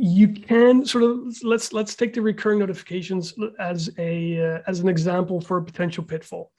you 0.00 0.28
can 0.28 0.86
sort 0.86 1.02
of 1.04 1.18
let's 1.42 1.72
let's 1.72 1.94
take 1.96 2.14
the 2.14 2.22
recurring 2.22 2.60
notifications 2.60 3.34
as 3.58 3.90
a 3.98 4.40
uh, 4.40 4.62
as 4.66 4.80
an 4.80 4.88
example 4.88 5.40
for 5.40 5.58
a 5.58 5.64
potential 5.64 6.04
pitfall 6.04 6.52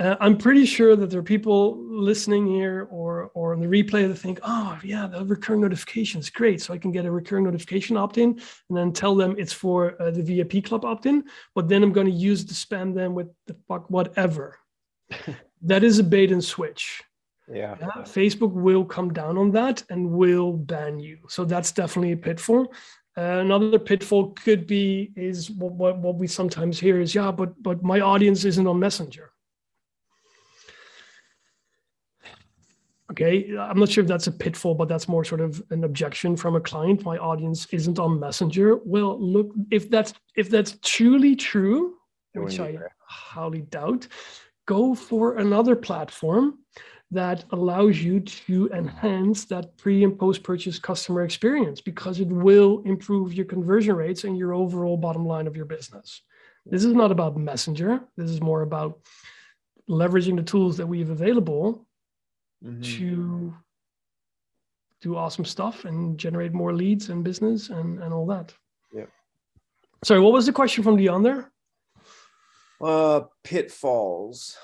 uh, 0.00 0.16
I'm 0.18 0.38
pretty 0.38 0.64
sure 0.64 0.96
that 0.96 1.10
there 1.10 1.20
are 1.20 1.22
people 1.22 1.76
listening 1.78 2.46
here 2.46 2.88
or 2.90 3.30
or 3.34 3.52
on 3.52 3.60
the 3.60 3.66
replay 3.66 4.08
that 4.08 4.14
think, 4.14 4.40
oh 4.42 4.78
yeah, 4.82 5.06
the 5.06 5.22
recurring 5.26 5.60
notifications, 5.60 6.30
great. 6.30 6.62
So 6.62 6.72
I 6.72 6.78
can 6.78 6.90
get 6.90 7.04
a 7.04 7.10
recurring 7.10 7.44
notification 7.44 7.98
opt-in 7.98 8.30
and 8.30 8.78
then 8.78 8.94
tell 8.94 9.14
them 9.14 9.34
it's 9.36 9.52
for 9.52 10.00
uh, 10.00 10.10
the 10.10 10.22
VIP 10.22 10.64
club 10.64 10.86
opt-in, 10.86 11.24
but 11.54 11.68
then 11.68 11.82
I'm 11.82 11.92
going 11.92 12.06
to 12.06 12.12
use 12.12 12.46
to 12.46 12.54
spam 12.54 12.94
them 12.94 13.14
with 13.14 13.28
the 13.46 13.54
fuck 13.68 13.90
whatever. 13.90 14.56
that 15.62 15.84
is 15.84 15.98
a 15.98 16.04
bait 16.04 16.32
and 16.32 16.42
switch. 16.42 17.02
Yeah. 17.52 17.76
yeah. 17.80 18.02
Facebook 18.04 18.52
will 18.52 18.84
come 18.84 19.12
down 19.12 19.36
on 19.36 19.50
that 19.52 19.82
and 19.90 20.10
will 20.10 20.52
ban 20.52 21.00
you. 21.00 21.18
So 21.28 21.44
that's 21.44 21.72
definitely 21.72 22.12
a 22.12 22.16
pitfall. 22.16 22.72
Uh, 23.16 23.40
another 23.40 23.78
pitfall 23.78 24.30
could 24.30 24.66
be 24.66 25.12
is 25.16 25.50
what, 25.50 25.72
what, 25.72 25.98
what 25.98 26.14
we 26.14 26.26
sometimes 26.26 26.78
hear 26.78 27.00
is 27.00 27.14
yeah, 27.14 27.30
but 27.30 27.60
but 27.62 27.82
my 27.82 28.00
audience 28.00 28.44
isn't 28.44 28.66
on 28.66 28.78
Messenger. 28.78 29.32
Okay, 33.10 33.56
I'm 33.58 33.80
not 33.80 33.88
sure 33.88 34.02
if 34.02 34.08
that's 34.08 34.28
a 34.28 34.32
pitfall, 34.32 34.76
but 34.76 34.88
that's 34.88 35.08
more 35.08 35.24
sort 35.24 35.40
of 35.40 35.60
an 35.70 35.82
objection 35.82 36.36
from 36.36 36.54
a 36.54 36.60
client. 36.60 37.04
My 37.04 37.18
audience 37.18 37.66
isn't 37.72 37.98
on 37.98 38.20
Messenger. 38.20 38.76
Well, 38.84 39.20
look, 39.20 39.50
if 39.72 39.90
that's 39.90 40.14
if 40.36 40.48
that's 40.48 40.78
truly 40.82 41.34
true, 41.34 41.96
which 42.34 42.60
I 42.60 42.78
highly 43.00 43.62
doubt, 43.62 44.06
go 44.66 44.94
for 44.94 45.38
another 45.38 45.74
platform 45.74 46.60
that 47.10 47.44
allows 47.50 47.98
you 47.98 48.20
to 48.20 48.70
enhance 48.72 49.44
that 49.46 49.76
pre 49.76 50.04
and 50.04 50.18
post 50.18 50.42
purchase 50.42 50.78
customer 50.78 51.22
experience 51.22 51.80
because 51.80 52.20
it 52.20 52.28
will 52.28 52.82
improve 52.84 53.34
your 53.34 53.46
conversion 53.46 53.96
rates 53.96 54.24
and 54.24 54.38
your 54.38 54.54
overall 54.54 54.96
bottom 54.96 55.26
line 55.26 55.46
of 55.46 55.56
your 55.56 55.64
business. 55.64 56.22
This 56.66 56.84
is 56.84 56.94
not 56.94 57.10
about 57.10 57.36
Messenger. 57.36 58.00
This 58.16 58.30
is 58.30 58.40
more 58.40 58.62
about 58.62 59.00
leveraging 59.88 60.36
the 60.36 60.42
tools 60.42 60.76
that 60.76 60.86
we 60.86 61.00
have 61.00 61.10
available 61.10 61.86
mm-hmm. 62.64 62.82
to 62.82 63.54
do 65.00 65.16
awesome 65.16 65.44
stuff 65.44 65.84
and 65.84 66.18
generate 66.18 66.52
more 66.52 66.72
leads 66.72 67.08
and 67.08 67.24
business 67.24 67.70
and, 67.70 68.00
and 68.02 68.12
all 68.12 68.26
that. 68.26 68.54
Yeah. 68.94 69.06
Sorry, 70.04 70.20
what 70.20 70.32
was 70.32 70.46
the 70.46 70.52
question 70.52 70.84
from 70.84 70.96
Dion 70.96 71.22
there? 71.22 71.50
Uh, 72.80 73.22
pitfalls. 73.42 74.56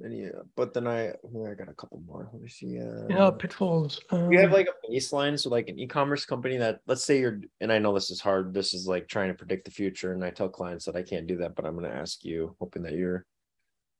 And 0.00 0.16
yeah, 0.16 0.30
but 0.56 0.72
then 0.72 0.86
I 0.86 1.08
I 1.08 1.54
got 1.54 1.68
a 1.68 1.74
couple 1.74 2.02
more. 2.06 2.28
Let 2.32 2.40
me 2.40 2.48
see. 2.48 2.80
Uh, 2.80 3.06
yeah, 3.10 3.30
pitfalls. 3.30 4.00
Um, 4.10 4.32
you 4.32 4.38
have 4.38 4.52
like 4.52 4.66
a 4.66 4.90
baseline, 4.90 5.38
so 5.38 5.50
like 5.50 5.68
an 5.68 5.78
e-commerce 5.78 6.24
company 6.24 6.56
that 6.56 6.80
let's 6.86 7.04
say 7.04 7.20
you're, 7.20 7.40
and 7.60 7.70
I 7.70 7.78
know 7.78 7.92
this 7.92 8.10
is 8.10 8.20
hard. 8.20 8.54
This 8.54 8.72
is 8.72 8.86
like 8.86 9.06
trying 9.06 9.28
to 9.28 9.34
predict 9.34 9.66
the 9.66 9.70
future, 9.70 10.14
and 10.14 10.24
I 10.24 10.30
tell 10.30 10.48
clients 10.48 10.86
that 10.86 10.96
I 10.96 11.02
can't 11.02 11.26
do 11.26 11.36
that, 11.38 11.54
but 11.54 11.66
I'm 11.66 11.76
going 11.76 11.90
to 11.90 11.96
ask 11.96 12.24
you, 12.24 12.56
hoping 12.58 12.82
that 12.84 12.94
your 12.94 13.26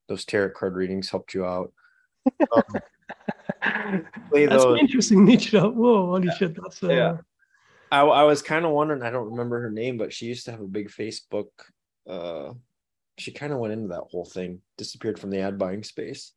those 0.09 0.25
tarot 0.25 0.53
card 0.57 0.77
readings 0.77 1.11
helped 1.11 1.35
you 1.35 1.45
out. 1.45 1.73
Um, 2.55 2.63
that's 4.33 4.65
those. 4.65 4.81
interesting 4.81 5.27
niche. 5.27 5.53
Whoa, 5.53 6.07
holy 6.07 6.29
yeah. 6.29 6.35
shit, 6.35 6.57
that's 6.57 6.83
uh... 6.83 6.89
yeah. 6.89 7.17
I, 7.91 8.01
I 8.01 8.23
was 8.23 8.41
kind 8.41 8.65
of 8.65 8.71
wondering. 8.71 9.03
I 9.03 9.11
don't 9.11 9.31
remember 9.31 9.61
her 9.61 9.71
name, 9.71 9.99
but 9.99 10.11
she 10.11 10.25
used 10.25 10.47
to 10.47 10.53
have 10.53 10.61
a 10.63 10.67
big 10.67 10.89
Facebook 10.89 11.49
uh 12.09 12.55
she 13.19 13.33
kind 13.33 13.53
of 13.53 13.59
went 13.59 13.73
into 13.73 13.89
that 13.89 14.05
whole 14.11 14.25
thing, 14.25 14.61
disappeared 14.79 15.19
from 15.19 15.31
the 15.31 15.41
ad 15.41 15.59
buying 15.59 15.83
space. 15.83 16.33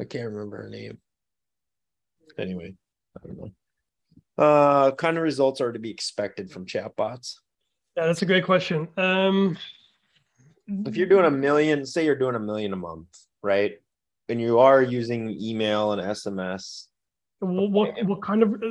I 0.00 0.04
can't 0.04 0.30
remember 0.30 0.62
her 0.62 0.68
name. 0.68 0.98
Anyway, 2.38 2.74
I 3.16 3.26
don't 3.26 3.38
know. 3.38 3.50
Uh, 4.38 4.90
kind 4.92 5.16
of 5.16 5.22
results 5.22 5.60
are 5.60 5.72
to 5.72 5.78
be 5.78 5.90
expected 5.90 6.50
from 6.50 6.66
chatbots? 6.66 7.36
Yeah, 7.96 8.06
that's 8.06 8.22
a 8.22 8.26
great 8.26 8.44
question. 8.44 8.88
Um, 8.98 9.56
if 10.68 10.96
you're 10.96 11.06
doing 11.06 11.24
a 11.24 11.30
million, 11.30 11.86
say 11.86 12.04
you're 12.04 12.18
doing 12.18 12.34
a 12.34 12.40
million 12.40 12.72
a 12.72 12.76
month, 12.76 13.08
right? 13.42 13.72
And 14.28 14.40
you 14.40 14.58
are 14.58 14.82
using 14.82 15.30
email 15.30 15.92
and 15.92 16.02
SMS, 16.02 16.86
what 17.46 18.04
what 18.04 18.22
kind 18.22 18.42
of? 18.42 18.62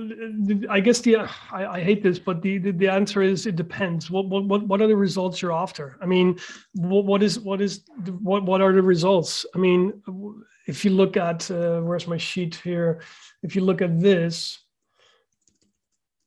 I 0.69 0.79
guess 0.79 0.99
the 1.01 1.17
I, 1.51 1.65
I 1.77 1.79
hate 1.81 2.03
this, 2.03 2.19
but 2.19 2.41
the, 2.41 2.57
the, 2.57 2.71
the 2.71 2.87
answer 2.87 3.21
is 3.21 3.45
it 3.45 3.55
depends. 3.55 4.09
What 4.09 4.27
what 4.27 4.67
what 4.67 4.81
are 4.81 4.87
the 4.87 4.95
results 4.95 5.41
you're 5.41 5.53
after? 5.53 5.97
I 6.01 6.05
mean, 6.05 6.39
what 6.73 7.05
what 7.05 7.23
is 7.23 7.39
what 7.39 7.61
is 7.61 7.83
what 8.21 8.43
what 8.43 8.61
are 8.61 8.73
the 8.73 8.81
results? 8.81 9.45
I 9.55 9.57
mean, 9.57 10.01
if 10.67 10.83
you 10.83 10.91
look 10.91 11.17
at 11.17 11.49
uh, 11.51 11.81
where's 11.81 12.07
my 12.07 12.17
sheet 12.17 12.55
here? 12.55 13.01
If 13.43 13.55
you 13.55 13.61
look 13.61 13.81
at 13.81 13.99
this, 13.99 14.59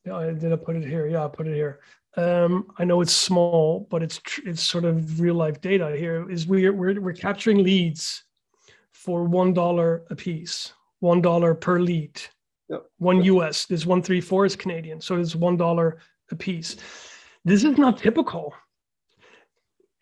yeah, 0.05 0.33
did 0.39 0.53
I 0.53 0.57
put 0.57 0.77
it 0.77 0.85
here? 0.85 1.07
Yeah, 1.07 1.25
I 1.25 1.29
put 1.29 1.47
it 1.47 1.55
here. 1.55 1.81
Um, 2.17 2.73
I 2.79 2.85
know 2.85 3.01
it's 3.01 3.13
small, 3.13 3.87
but 3.91 4.03
it's 4.03 4.21
it's 4.45 4.63
sort 4.63 4.85
of 4.85 5.21
real 5.21 5.35
life 5.35 5.61
data. 5.61 5.95
Here 5.97 6.29
is 6.31 6.47
we're 6.47 6.73
we're 6.73 7.01
we're 7.01 7.13
capturing 7.13 7.63
leads 7.63 8.25
for 8.93 9.25
one 9.25 9.53
dollar 9.53 10.05
a 10.11 10.17
piece 10.17 10.73
one 11.01 11.23
dollar 11.23 11.55
per 11.55 11.81
lead. 11.81 12.21
Yep. 12.69 12.85
One 12.99 13.23
US. 13.23 13.67
This 13.67 13.87
one 13.87 14.03
three 14.03 14.21
four 14.21 14.45
is 14.45 14.57
Canadian, 14.57 15.01
so 15.01 15.17
it's 15.17 15.35
one 15.35 15.57
dollar 15.57 15.99
a 16.31 16.37
piece. 16.37 16.77
This 17.45 17.65
is 17.65 17.79
not 17.79 17.99
typical. 17.99 18.55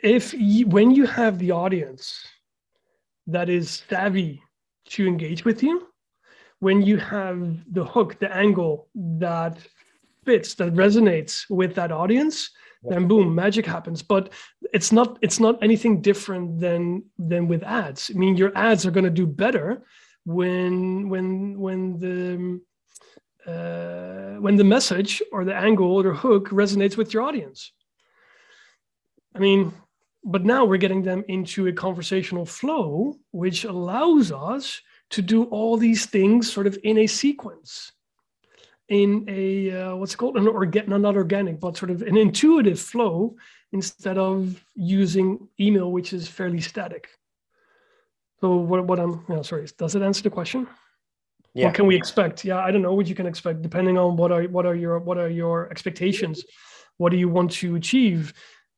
If 0.01 0.35
you, 0.35 0.67
when 0.67 0.91
you 0.91 1.07
have 1.07 1.39
the 1.39 1.53
audience 1.53 2.21
that 3.27 3.49
is 3.49 3.83
savvy 3.89 4.43
to 4.91 5.07
engage 5.07 5.45
with 5.45 5.63
you, 5.63 5.89
when 6.59 6.83
you 6.83 6.97
have 6.97 7.59
the 7.73 7.85
hook, 7.85 8.19
the 8.19 8.35
angle 8.35 8.89
that 8.95 9.59
fits, 10.25 10.55
that 10.55 10.75
resonates 10.75 11.49
with 11.49 11.75
that 11.75 11.93
audience, 11.93 12.51
then 12.83 13.09
boom, 13.09 13.35
magic 13.35 13.67
happens. 13.67 14.03
But 14.03 14.33
it's 14.73 14.93
not 14.93 15.19
it's 15.23 15.41
not 15.41 15.63
anything 15.63 16.01
different 16.01 16.61
than 16.61 17.05
than 17.19 17.49
with 17.49 17.63
ads. 17.63 18.11
I 18.15 18.19
mean, 18.19 18.37
your 18.37 18.57
ads 18.57 18.87
are 18.87 18.91
going 18.91 19.05
to 19.05 19.11
do 19.11 19.27
better 19.27 19.83
when 20.27 21.09
when 21.09 21.59
when 21.59 21.99
the 22.01 22.61
uh, 23.51 24.41
when 24.41 24.57
the 24.57 24.65
message 24.65 25.23
or 25.31 25.45
the 25.45 25.55
angle 25.55 25.93
or 25.93 26.03
the 26.03 26.13
hook 26.13 26.49
resonates 26.49 26.97
with 26.97 27.15
your 27.15 27.23
audience. 27.23 27.73
I 29.35 29.39
mean, 29.39 29.73
but 30.25 30.45
now 30.45 30.65
we're 30.65 30.79
getting 30.79 31.03
them 31.03 31.25
into 31.29 31.69
a 31.69 31.73
conversational 31.73 32.45
flow, 32.45 33.15
which 33.31 33.65
allows 33.65 34.33
us 34.33 34.81
to 35.11 35.23
do 35.23 35.45
all 35.45 35.77
these 35.77 36.07
things 36.07 36.53
sort 36.53 36.67
of 36.67 36.77
in 36.83 36.99
a 36.99 37.07
sequence, 37.07 37.93
in 38.89 39.25
a 39.29 39.71
uh, 39.71 39.95
what's 39.95 40.17
called 40.17 40.37
an 40.37 40.49
organic, 40.49 40.89
not 40.89 41.15
organic, 41.15 41.61
but 41.61 41.77
sort 41.77 41.93
of 41.93 42.03
an 42.03 42.17
intuitive 42.17 42.81
flow 42.81 43.37
instead 43.71 44.19
of 44.19 44.65
using 44.75 45.49
email, 45.61 45.93
which 45.93 46.13
is 46.13 46.27
fairly 46.27 46.61
static. 46.61 47.16
So 48.41 48.57
what, 48.57 48.85
what 48.87 49.01
I'm, 49.01 49.25
you 49.29 49.37
know, 49.37 49.43
sorry, 49.43 49.67
does 49.79 49.95
it 49.95 50.03
answer 50.03 50.23
the 50.23 50.31
question? 50.31 50.67
Yeah. 51.55 51.67
What 51.67 51.75
can 51.75 51.87
we 51.87 51.97
expect? 51.97 52.45
Yeah, 52.45 52.59
I 52.59 52.71
don't 52.71 52.83
know 52.83 52.93
what 52.93 53.07
you 53.07 53.15
can 53.15 53.27
expect 53.27 53.63
depending 53.63 53.97
on 53.97 54.17
what 54.17 54.31
are 54.31 54.43
what 54.43 54.67
are 54.67 54.75
your 54.75 54.99
what 54.99 55.17
are 55.17 55.31
your 55.31 55.71
expectations. 55.71 56.45
What 56.99 57.11
do 57.11 57.17
you 57.17 57.31
want 57.31 57.51
to 57.53 57.77
achieve? 57.77 58.35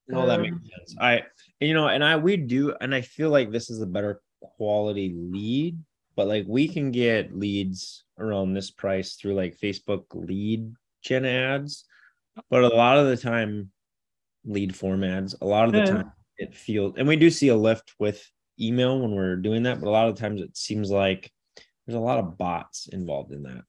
No, 0.06 0.26
that 0.26 0.36
um, 0.36 0.42
makes 0.42 0.56
sense. 0.56 0.96
I 1.00 1.24
you 1.61 1.74
know, 1.74 1.88
and 1.88 2.04
I 2.04 2.16
we 2.16 2.36
do, 2.36 2.74
and 2.80 2.94
I 2.94 3.00
feel 3.00 3.30
like 3.30 3.50
this 3.50 3.68
is 3.68 3.82
a 3.82 3.86
better 3.86 4.20
quality 4.40 5.12
lead, 5.16 5.76
but 6.14 6.28
like 6.28 6.44
we 6.46 6.68
can 6.68 6.92
get 6.92 7.36
leads 7.36 8.04
around 8.16 8.54
this 8.54 8.70
price 8.70 9.14
through 9.14 9.34
like 9.34 9.59
Facebook 9.59 10.04
lead 10.12 10.72
gen 11.02 11.24
ads, 11.24 11.84
but 12.48 12.62
a 12.62 12.68
lot 12.68 12.98
of 12.98 13.09
the 13.09 13.16
time, 13.16 13.72
lead 14.44 14.74
form 14.74 15.02
ads. 15.02 15.34
A 15.40 15.44
lot 15.44 15.66
of 15.66 15.72
the 15.72 15.78
yeah. 15.78 15.84
time, 15.84 16.12
it 16.36 16.54
feels, 16.54 16.94
and 16.96 17.09
we 17.09 17.16
do 17.16 17.28
see 17.28 17.48
a 17.48 17.56
lift 17.56 17.94
with 17.98 18.24
email 18.61 18.98
when 19.00 19.12
we're 19.12 19.36
doing 19.36 19.62
that, 19.64 19.80
but 19.80 19.88
a 19.88 19.90
lot 19.90 20.09
of 20.09 20.16
times 20.16 20.40
it 20.40 20.56
seems 20.56 20.90
like 20.90 21.30
there's 21.86 21.96
a 21.96 22.00
lot 22.00 22.18
of 22.18 22.36
bots 22.36 22.88
involved 22.88 23.32
in 23.32 23.42
that. 23.44 23.62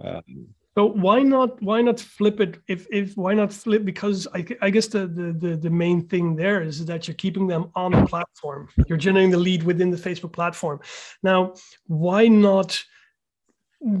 Um, 0.00 0.48
so 0.76 0.86
why 0.86 1.20
not 1.20 1.60
why 1.62 1.82
not 1.82 1.98
flip 1.98 2.40
it? 2.40 2.58
If 2.68 2.86
if 2.90 3.16
why 3.16 3.34
not 3.34 3.52
flip? 3.52 3.84
Because 3.84 4.28
I, 4.34 4.46
I 4.62 4.70
guess 4.70 4.86
the, 4.86 5.06
the 5.06 5.32
the 5.32 5.56
the 5.56 5.70
main 5.70 6.06
thing 6.06 6.36
there 6.36 6.62
is 6.62 6.86
that 6.86 7.08
you're 7.08 7.16
keeping 7.16 7.46
them 7.48 7.70
on 7.74 7.90
the 7.92 8.06
platform. 8.06 8.68
You're 8.86 8.98
generating 8.98 9.30
the 9.30 9.36
lead 9.36 9.64
within 9.64 9.90
the 9.90 9.96
Facebook 9.96 10.32
platform. 10.32 10.80
Now 11.22 11.54
why 11.86 12.28
not 12.28 12.82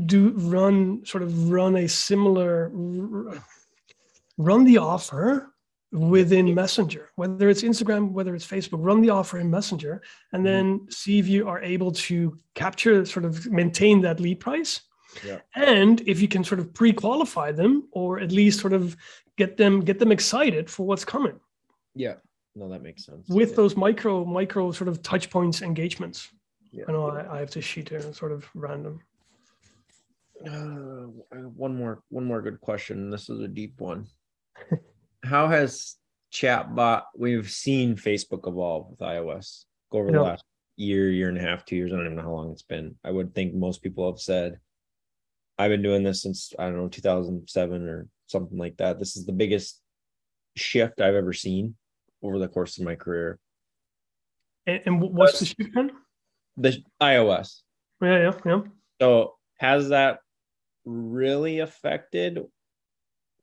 do 0.06 0.30
run 0.36 1.04
sort 1.04 1.22
of 1.22 1.50
run 1.50 1.76
a 1.76 1.88
similar 1.88 2.70
run 4.36 4.64
the 4.64 4.78
offer 4.78 5.49
within 5.92 6.54
Messenger, 6.54 7.10
whether 7.16 7.48
it's 7.48 7.62
Instagram, 7.62 8.12
whether 8.12 8.34
it's 8.34 8.46
Facebook, 8.46 8.78
run 8.84 9.00
the 9.00 9.10
offer 9.10 9.38
in 9.38 9.50
Messenger 9.50 10.02
and 10.32 10.44
mm-hmm. 10.44 10.52
then 10.52 10.86
see 10.90 11.18
if 11.18 11.26
you 11.26 11.48
are 11.48 11.60
able 11.62 11.92
to 11.92 12.36
capture, 12.54 13.04
sort 13.04 13.24
of 13.24 13.46
maintain 13.50 14.00
that 14.02 14.20
lead 14.20 14.40
price. 14.40 14.82
Yeah. 15.26 15.40
And 15.56 16.00
if 16.06 16.20
you 16.20 16.28
can 16.28 16.44
sort 16.44 16.60
of 16.60 16.72
pre-qualify 16.72 17.52
them 17.52 17.88
or 17.92 18.20
at 18.20 18.30
least 18.30 18.60
sort 18.60 18.72
of 18.72 18.96
get 19.36 19.56
them 19.56 19.80
get 19.80 19.98
them 19.98 20.12
excited 20.12 20.70
for 20.70 20.86
what's 20.86 21.04
coming. 21.04 21.40
Yeah. 21.94 22.14
No, 22.54 22.68
that 22.68 22.82
makes 22.82 23.06
sense. 23.06 23.28
With 23.28 23.50
yeah. 23.50 23.56
those 23.56 23.76
micro 23.76 24.24
micro 24.24 24.70
sort 24.70 24.88
of 24.88 25.02
touch 25.02 25.30
points 25.30 25.62
engagements. 25.62 26.28
Yeah. 26.72 26.84
I 26.88 26.92
know 26.92 27.06
I, 27.06 27.36
I 27.36 27.38
have 27.40 27.50
to 27.50 27.60
sheet 27.60 27.88
here, 27.88 28.12
sort 28.12 28.30
of 28.30 28.48
random. 28.54 29.00
Uh, 30.46 31.08
one 31.56 31.76
more 31.76 32.02
one 32.08 32.24
more 32.24 32.40
good 32.40 32.60
question. 32.60 33.10
This 33.10 33.28
is 33.28 33.40
a 33.40 33.48
deep 33.48 33.80
one. 33.80 34.06
how 35.22 35.48
has 35.48 35.96
chatbot 36.32 37.02
we've 37.16 37.50
seen 37.50 37.96
Facebook 37.96 38.46
evolve 38.48 38.90
with 38.90 39.00
iOS 39.00 39.64
go 39.90 39.98
over 39.98 40.12
the 40.12 40.22
last 40.22 40.44
year, 40.76 41.10
year 41.10 41.28
and 41.28 41.38
a 41.38 41.42
half, 41.42 41.64
two 41.64 41.76
years. 41.76 41.92
I 41.92 41.96
don't 41.96 42.06
even 42.06 42.16
know 42.16 42.22
how 42.22 42.30
long 42.30 42.52
it's 42.52 42.62
been. 42.62 42.94
I 43.04 43.10
would 43.10 43.34
think 43.34 43.54
most 43.54 43.82
people 43.82 44.10
have 44.10 44.20
said, 44.20 44.58
I've 45.58 45.70
been 45.70 45.82
doing 45.82 46.02
this 46.02 46.22
since 46.22 46.52
I 46.58 46.64
don't 46.64 46.76
know, 46.76 46.88
2007 46.88 47.88
or 47.88 48.06
something 48.28 48.58
like 48.58 48.76
that. 48.78 48.98
This 48.98 49.16
is 49.16 49.26
the 49.26 49.32
biggest 49.32 49.80
shift 50.56 51.00
I've 51.00 51.14
ever 51.14 51.32
seen 51.32 51.74
over 52.22 52.38
the 52.38 52.48
course 52.48 52.78
of 52.78 52.84
my 52.84 52.94
career. 52.94 53.38
And, 54.66 54.80
and 54.86 55.00
what's 55.00 55.40
the 55.40 55.46
shift 55.46 55.70
then? 55.74 55.90
The 56.56 56.82
iOS. 57.02 57.60
Yeah, 58.00 58.18
yeah, 58.18 58.32
yeah. 58.46 58.60
So 59.00 59.34
has 59.58 59.90
that 59.90 60.20
really 60.84 61.58
affected 61.58 62.40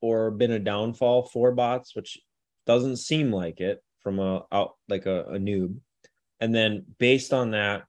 or 0.01 0.31
been 0.31 0.51
a 0.51 0.59
downfall 0.59 1.23
for 1.23 1.51
bots, 1.51 1.95
which 1.95 2.19
doesn't 2.65 2.97
seem 2.97 3.31
like 3.31 3.59
it 3.59 3.83
from 4.01 4.19
a 4.19 4.45
out 4.51 4.75
like 4.87 5.05
a, 5.05 5.23
a 5.25 5.37
noob. 5.37 5.77
And 6.39 6.53
then 6.53 6.85
based 6.99 7.33
on 7.33 7.51
that, 7.51 7.85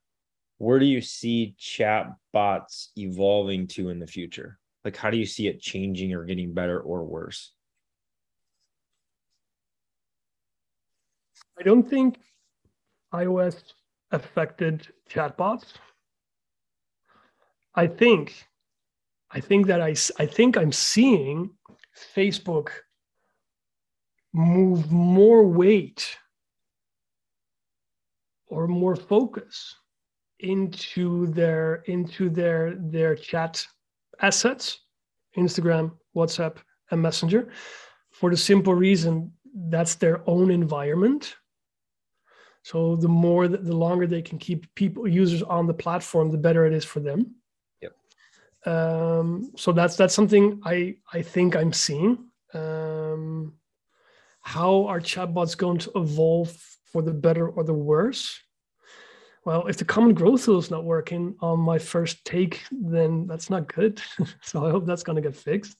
where 0.59 0.79
do 0.79 0.87
you 0.87 1.01
see 1.01 1.55
chat 1.59 2.07
bots 2.33 2.91
evolving 2.97 3.67
to 3.69 3.91
in 3.91 3.99
the 3.99 4.07
future? 4.07 4.59
Like 4.85 4.97
how 4.97 5.11
do 5.11 5.17
you 5.17 5.27
see 5.27 5.49
it 5.49 5.61
changing 5.61 6.15
or 6.15 6.25
getting 6.25 6.55
better 6.55 6.81
or 6.81 7.05
worse? 7.05 7.53
I 11.59 11.63
don't 11.63 11.89
think 11.89 12.19
iOS 13.13 13.73
affected 14.13 14.87
chatbots. 15.11 15.75
I 17.75 17.87
think, 17.87 18.47
I 19.31 19.41
think 19.41 19.67
that 19.67 19.81
I, 19.81 19.95
I 20.19 20.27
think 20.27 20.57
I'm 20.57 20.73
seeing 20.73 21.51
Facebook 22.15 22.71
move 24.33 24.91
more 24.93 25.47
weight 25.47 26.17
or 28.47 28.67
more 28.67 28.97
focus 28.97 29.75
into 30.41 31.27
their 31.29 31.83
into 31.87 32.29
their 32.31 32.77
their 32.77 33.17
chat 33.17 33.67
assets 34.21 34.81
instagram 35.37 35.91
whatsapp 36.15 36.59
and 36.91 37.03
messenger 37.03 37.49
for 38.11 38.31
the 38.31 38.37
simple 38.37 38.75
reason 38.75 39.33
that's 39.69 39.95
their 39.95 40.29
own 40.29 40.51
environment. 40.51 41.37
So 42.63 42.97
the 42.97 43.09
more 43.09 43.49
the 43.49 43.77
longer 43.77 44.07
they 44.07 44.23
can 44.23 44.39
keep 44.39 44.73
people 44.75 45.09
users 45.09 45.43
on 45.43 45.67
the 45.67 45.75
platform 45.75 46.31
the 46.31 46.39
better 46.39 46.67
it 46.67 46.73
is 46.73 46.85
for 46.85 47.01
them 47.01 47.35
um, 48.67 49.53
so 49.57 49.73
that's 49.73 49.97
that's 49.97 50.15
something 50.15 50.61
I 50.65 50.97
I 51.13 51.23
think 51.23 51.57
I'm 51.57 51.73
seeing. 51.73 52.27
Um, 52.55 53.55
how 54.41 54.87
are 54.87 55.01
chatbots 55.01 55.57
going 55.57 55.79
to 55.79 55.93
evolve 55.95 56.57
for 56.93 57.03
the 57.03 57.13
better 57.13 57.49
or 57.49 57.65
the 57.65 57.75
worse? 57.75 58.41
Well, 59.45 59.67
if 59.67 59.77
the 59.77 59.85
comment 59.85 60.17
growth 60.17 60.45
tool 60.45 60.59
is 60.59 60.71
not 60.71 60.85
working 60.85 61.37
on 61.41 61.61
my 61.61 61.79
first 61.79 62.25
take, 62.25 62.63
then 62.71 63.27
that's 63.27 63.49
not 63.49 63.73
good. 63.73 64.01
so 64.43 64.67
I 64.67 64.71
hope 64.71 64.87
that's 64.87 65.03
going 65.03 65.17
to 65.17 65.23
get 65.23 65.37
fixed. 65.37 65.77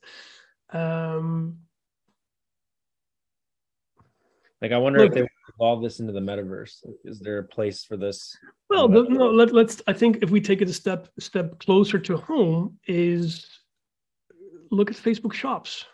Um, 0.71 1.59
like 4.63 4.73
I 4.73 4.79
wonder 4.79 5.01
look, 5.01 5.09
if 5.09 5.15
they 5.15 5.29
evolve 5.55 5.83
this 5.83 6.01
into 6.01 6.13
the 6.13 6.21
metaverse. 6.21 6.85
Is 7.05 7.21
there 7.21 7.39
a 7.39 7.45
place 7.45 7.85
for 7.85 7.97
this? 7.97 8.37
Well, 8.71 8.89
the, 8.89 9.03
no. 9.05 9.31
Let, 9.31 9.53
let's. 9.53 9.83
I 9.87 9.93
think 9.93 10.19
if 10.23 10.31
we 10.31 10.41
take 10.41 10.63
it 10.63 10.69
a 10.69 10.73
step 10.73 11.09
step 11.19 11.59
closer 11.59 11.99
to 11.99 12.17
home, 12.17 12.79
is 12.87 13.47
look 14.71 14.91
at 14.91 14.97
Facebook 14.97 15.33
Shops. 15.33 15.85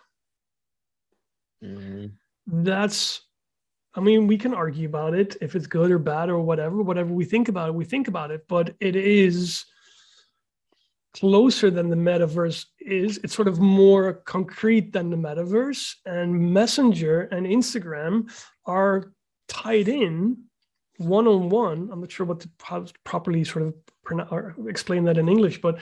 Mm-hmm. 1.62 2.06
That's. 2.64 3.22
I 3.96 4.00
mean, 4.00 4.26
we 4.26 4.36
can 4.36 4.54
argue 4.54 4.88
about 4.88 5.14
it 5.14 5.36
if 5.40 5.54
it's 5.54 5.68
good 5.68 5.92
or 5.92 6.00
bad 6.00 6.28
or 6.28 6.40
whatever. 6.40 6.82
Whatever 6.82 7.12
we 7.12 7.24
think 7.24 7.48
about 7.48 7.68
it, 7.68 7.74
we 7.74 7.84
think 7.84 8.08
about 8.08 8.32
it. 8.32 8.44
But 8.48 8.74
it 8.80 8.96
is 8.96 9.64
closer 11.14 11.70
than 11.70 11.90
the 11.90 11.96
metaverse 11.96 12.66
is. 12.80 13.18
It's 13.22 13.34
sort 13.34 13.46
of 13.46 13.60
more 13.60 14.14
concrete 14.14 14.92
than 14.92 15.10
the 15.10 15.16
metaverse. 15.16 15.94
And 16.06 16.52
Messenger 16.52 17.28
and 17.30 17.46
Instagram 17.46 18.32
are 18.66 19.12
tied 19.54 19.88
in 19.88 20.44
one 20.98 21.26
on 21.26 21.48
one. 21.48 21.88
I'm 21.90 22.00
not 22.00 22.10
sure 22.10 22.26
what 22.26 22.40
to 22.40 22.48
properly 23.04 23.44
sort 23.44 23.66
of 23.66 23.74
or 24.30 24.54
explain 24.68 25.04
that 25.04 25.16
in 25.16 25.28
English, 25.28 25.60
but 25.60 25.78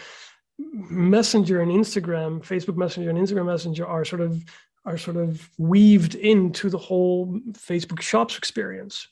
Messenger 0.58 1.60
and 1.60 1.72
Instagram, 1.72 2.40
Facebook 2.40 2.76
Messenger 2.76 3.10
and 3.10 3.18
Instagram 3.18 3.46
Messenger 3.46 3.86
are 3.86 4.04
sort 4.04 4.20
of 4.20 4.44
are 4.84 4.98
sort 4.98 5.16
of 5.16 5.48
weaved 5.58 6.14
into 6.14 6.68
the 6.68 6.78
whole 6.78 7.40
Facebook 7.52 8.00
Shops 8.00 8.36
experience. 8.36 9.08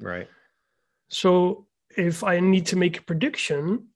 Right. 0.00 0.28
So 1.08 1.66
if 1.96 2.24
I 2.24 2.40
need 2.40 2.66
to 2.66 2.76
make 2.76 2.98
a 2.98 3.02
prediction, 3.02 3.88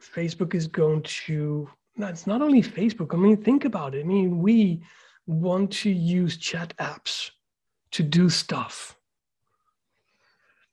Facebook 0.00 0.54
is 0.54 0.66
going 0.66 1.02
to. 1.24 1.68
It's 1.96 2.26
not 2.26 2.42
only 2.42 2.62
Facebook. 2.62 3.14
I 3.14 3.16
mean, 3.16 3.36
think 3.36 3.64
about 3.64 3.94
it. 3.94 4.00
I 4.00 4.04
mean, 4.04 4.40
we 4.40 4.82
want 5.26 5.70
to 5.72 5.90
use 5.90 6.36
chat 6.36 6.74
apps 6.78 7.30
to 7.92 8.02
do 8.02 8.28
stuff 8.28 8.96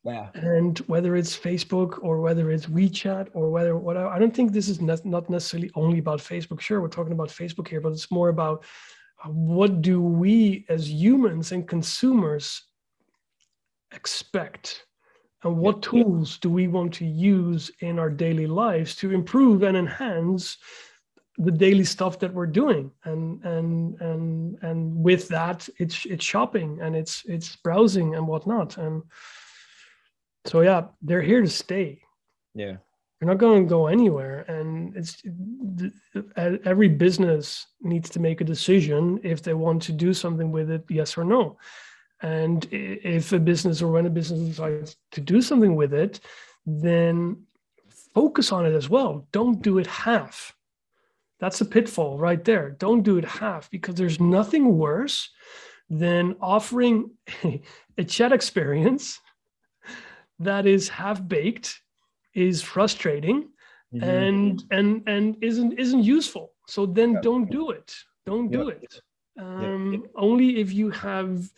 yeah. 0.04 0.30
And 0.34 0.80
whether 0.80 1.16
it's 1.16 1.38
Facebook 1.38 2.00
or 2.02 2.22
whether 2.22 2.50
it's 2.52 2.66
WeChat 2.66 3.30
or 3.34 3.52
whether 3.52 3.78
whatever, 3.78 4.08
I 4.08 4.18
don't 4.18 4.36
think 4.36 4.52
this 4.52 4.68
is 4.68 4.82
not 4.82 5.30
necessarily 5.30 5.70
only 5.76 6.00
about 6.00 6.20
Facebook. 6.20 6.60
Sure, 6.60 6.82
we're 6.82 6.88
talking 6.88 7.14
about 7.14 7.30
Facebook 7.30 7.68
here, 7.68 7.82
but 7.82 7.92
it's 7.92 8.10
more 8.10 8.30
about 8.30 8.64
uh, 9.24 9.30
what 9.30 9.82
do 9.82 10.02
we 10.02 10.66
as 10.70 10.92
humans 10.92 11.52
and 11.52 11.68
consumers 11.68 12.64
expect 13.92 14.86
and 15.44 15.58
what 15.58 15.82
tools 15.82 16.38
do 16.38 16.50
we 16.50 16.68
want 16.68 16.94
to 16.94 17.06
use 17.06 17.72
in 17.82 18.00
our 18.00 18.10
daily 18.10 18.48
lives 18.48 18.96
to 18.96 19.12
improve 19.12 19.64
and 19.64 19.78
enhance 19.78 20.58
the 21.38 21.52
daily 21.52 21.84
stuff 21.84 22.20
that 22.20 22.34
we're 22.34 22.46
doing 22.46 22.92
and 23.06 23.44
and 23.46 24.00
and 24.02 24.58
and 24.62 24.96
with 24.96 25.28
that 25.30 25.68
it's 25.80 26.06
it's 26.06 26.24
shopping 26.26 26.80
and 26.82 26.96
it's 26.96 27.24
it's 27.26 27.56
browsing 27.56 28.16
and 28.16 28.28
whatnot 28.28 28.78
and 28.78 29.02
so 30.46 30.62
yeah, 30.62 30.86
they're 31.02 31.22
here 31.22 31.42
to 31.42 31.50
stay. 31.50 32.02
Yeah. 32.54 32.78
They're 33.20 33.30
not 33.30 33.38
going 33.38 33.64
to 33.64 33.70
go 33.70 33.88
anywhere. 33.88 34.46
And 34.48 34.96
it's 34.98 35.22
every 36.36 36.88
business 36.88 37.68
needs 37.82 38.10
to 38.12 38.20
make 38.20 38.42
a 38.42 38.46
decision 38.46 39.20
if 39.24 39.44
they 39.44 39.54
want 39.54 39.84
to 39.84 39.92
do 39.92 40.14
something 40.14 40.52
with 40.52 40.72
it, 40.72 40.84
yes 40.90 41.18
or 41.18 41.24
no. 41.24 41.58
And 42.24 42.68
if 42.72 43.32
a 43.32 43.40
business 43.40 43.82
or 43.82 43.92
when 43.92 44.08
a 44.08 44.10
business 44.10 44.40
decides 44.40 44.98
to 45.12 45.22
do 45.22 45.42
something 45.42 45.76
with 45.76 45.94
it, 45.94 46.20
then 46.66 47.44
focus 48.14 48.52
on 48.52 48.66
it 48.66 48.74
as 48.74 48.90
well. 48.90 49.28
Don't 49.32 49.62
do 49.62 49.78
it 49.78 49.88
half. 49.88 50.56
That's 51.40 51.62
a 51.62 51.66
pitfall 51.66 52.18
right 52.18 52.44
there. 52.44 52.72
Don't 52.72 53.02
do 53.02 53.18
it 53.18 53.26
half 53.26 53.70
because 53.70 53.96
there's 53.96 54.20
nothing 54.20 54.78
worse 54.78 55.30
than 55.90 56.36
offering 56.42 57.12
a 57.98 58.04
chat 58.04 58.32
experience 58.32 59.20
that 60.44 60.66
is 60.66 60.90
half 60.90 61.26
baked 61.28 61.82
is 62.34 62.62
frustrating 62.62 63.50
mm-hmm. 63.94 64.04
and 64.04 64.64
and 64.72 65.04
and 65.08 65.38
isn't 65.42 65.74
isn't 65.80 66.04
useful 66.04 66.54
so 66.68 66.86
then 66.86 67.14
yeah. 67.14 67.22
don't 67.22 67.50
do 67.50 67.72
it 67.72 67.94
don't 68.26 68.52
do 68.52 68.70
it 68.70 69.02
um, 69.40 69.94
yeah. 69.94 70.00
only 70.16 70.60
if 70.60 70.74
you 70.74 70.90
have 70.90 71.50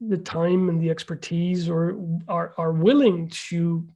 the 0.00 0.18
time 0.18 0.68
and 0.68 0.80
the 0.80 0.90
expertise 0.90 1.68
or 1.68 1.96
are, 2.28 2.52
are 2.58 2.72
willing 2.72 3.28
to 3.28 3.86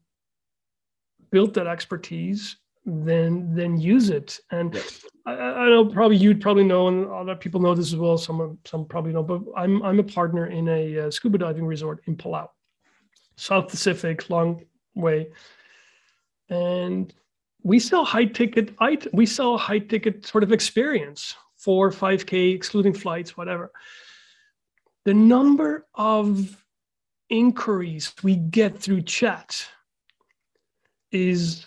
build 1.30 1.53
that 1.55 1.66
expertise 1.66 2.57
then 2.86 3.55
then 3.55 3.76
use 3.76 4.09
it 4.09 4.39
and 4.51 4.74
yeah. 4.74 4.80
I, 5.26 5.32
I, 5.32 5.68
know 5.68 5.84
probably 5.84 6.16
you'd 6.16 6.41
probably 6.41 6.64
know 6.64 6.89
and 6.89 7.07
other 7.11 7.34
people 7.34 7.61
know 7.61 7.74
this 7.74 7.93
as 7.93 7.97
well 7.97 8.16
some 8.16 8.59
some 8.64 8.86
probably 8.86 9.12
know 9.12 9.22
but 9.22 9.43
i'm 9.57 9.82
i'm 9.82 9.99
a 9.99 10.05
partner 10.05 10.47
in 10.47 10.68
a 10.68 11.01
uh, 11.01 11.11
scuba 11.11 11.36
diving 11.36 11.66
resort 11.66 12.01
in 12.07 12.16
palau 12.16 12.49
South 13.39 13.68
Pacific, 13.68 14.28
long 14.30 14.62
way. 14.95 15.28
And 16.49 17.12
we 17.62 17.78
sell 17.78 18.05
high 18.05 18.24
ticket 18.24 18.74
we 19.12 19.26
sell 19.26 19.59
high 19.59 19.80
ticket 19.80 20.26
sort 20.26 20.43
of 20.43 20.53
experience, 20.53 21.34
for 21.59 21.91
5K, 21.91 22.55
excluding 22.55 22.95
flights, 22.95 23.36
whatever. 23.36 23.72
The 25.05 25.14
number 25.14 25.86
of 25.95 26.64
inquiries 27.28 28.14
we 28.22 28.36
get 28.36 28.78
through 28.78 29.03
chat 29.03 29.66
is 31.11 31.66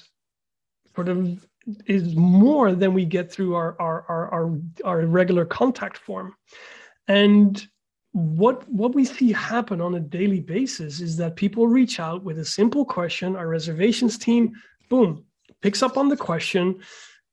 sort 0.96 1.10
of 1.10 1.46
is 1.86 2.16
more 2.16 2.74
than 2.74 2.94
we 2.94 3.06
get 3.06 3.32
through 3.32 3.54
our 3.54 3.80
our 3.80 4.06
our, 4.08 4.34
our, 4.34 4.58
our 4.84 5.06
regular 5.06 5.46
contact 5.46 5.98
form. 5.98 6.36
And 7.08 7.68
what 8.14 8.68
what 8.70 8.94
we 8.94 9.06
see 9.06 9.32
happen 9.32 9.80
on 9.80 9.96
a 9.96 10.00
daily 10.00 10.42
basis 10.42 11.00
is 11.00 11.16
that 11.18 11.36
people 11.36 11.68
reach 11.68 12.00
out 12.00 12.24
with 12.24 12.40
a 12.40 12.46
simple 12.46 12.84
question 12.84 13.36
our 13.36 13.48
reservations 13.48 14.18
team 14.18 14.52
boom 14.90 15.24
picks 15.62 15.82
up 15.82 15.98
on 15.98 16.10
the 16.10 16.18
question 16.18 16.78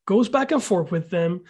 goes 0.07 0.29
back 0.29 0.53
and 0.53 0.63
forth 0.63 0.93
with 0.93 1.11
them 1.11 1.43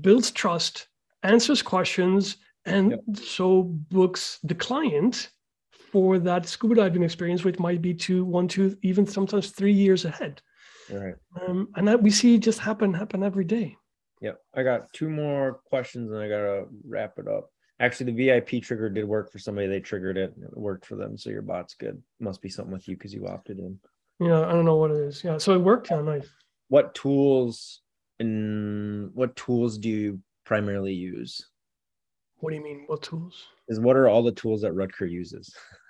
builds 0.00 0.32
trust 0.32 0.88
answers 1.22 1.62
questions 1.62 2.38
and 2.66 2.90
yep. 2.90 3.00
so 3.14 3.62
books 3.62 4.38
the 4.42 4.54
client 4.54 5.30
for 5.70 6.18
that 6.18 6.46
scuba 6.46 6.74
diving 6.74 7.02
experience 7.02 7.44
which 7.44 7.58
might 7.58 7.80
be 7.80 7.94
two 7.94 8.24
one 8.24 8.48
two 8.48 8.76
even 8.82 9.06
sometimes 9.06 9.50
three 9.50 9.72
years 9.72 10.04
ahead. 10.04 10.42
Right. 10.90 11.14
Um, 11.40 11.68
and 11.76 11.88
that 11.88 12.02
we 12.02 12.10
see 12.10 12.38
just 12.38 12.58
happen 12.58 12.92
happen 12.94 13.22
every 13.22 13.44
day. 13.44 13.76
Yeah 14.20 14.32
i 14.54 14.62
got 14.62 14.92
two 14.92 15.08
more 15.08 15.60
questions 15.64 16.10
and 16.10 16.20
i 16.20 16.28
gotta 16.28 16.66
wrap 16.84 17.18
it 17.18 17.28
up 17.28 17.50
Actually, 17.80 18.12
the 18.12 18.26
VIP 18.26 18.62
trigger 18.62 18.90
did 18.90 19.04
work 19.04 19.30
for 19.30 19.38
somebody. 19.38 19.68
They 19.68 19.80
triggered 19.80 20.16
it. 20.16 20.34
It 20.42 20.56
worked 20.56 20.84
for 20.84 20.96
them. 20.96 21.16
So 21.16 21.30
your 21.30 21.42
bot's 21.42 21.74
good. 21.74 22.02
Must 22.18 22.42
be 22.42 22.48
something 22.48 22.72
with 22.72 22.88
you 22.88 22.96
because 22.96 23.14
you 23.14 23.26
opted 23.26 23.58
in. 23.58 23.78
Yeah, 24.20 24.40
I 24.46 24.52
don't 24.52 24.64
know 24.64 24.76
what 24.76 24.90
it 24.90 24.96
is. 24.96 25.22
Yeah, 25.22 25.38
so 25.38 25.54
it 25.54 25.60
worked. 25.60 25.90
Yeah, 25.90 26.00
nice. 26.00 26.26
what 26.68 26.92
tools 26.94 27.82
and 28.18 29.14
what 29.14 29.36
tools 29.36 29.78
do 29.78 29.88
you 29.88 30.20
primarily 30.44 30.92
use? 30.92 31.46
What 32.40 32.50
do 32.50 32.56
you 32.56 32.64
mean? 32.64 32.84
What 32.88 33.02
tools? 33.02 33.46
Is 33.68 33.78
what 33.78 33.96
are 33.96 34.08
all 34.08 34.22
the 34.22 34.32
tools 34.32 34.62
that 34.62 34.72
Rutger 34.72 35.08
uses? 35.10 35.54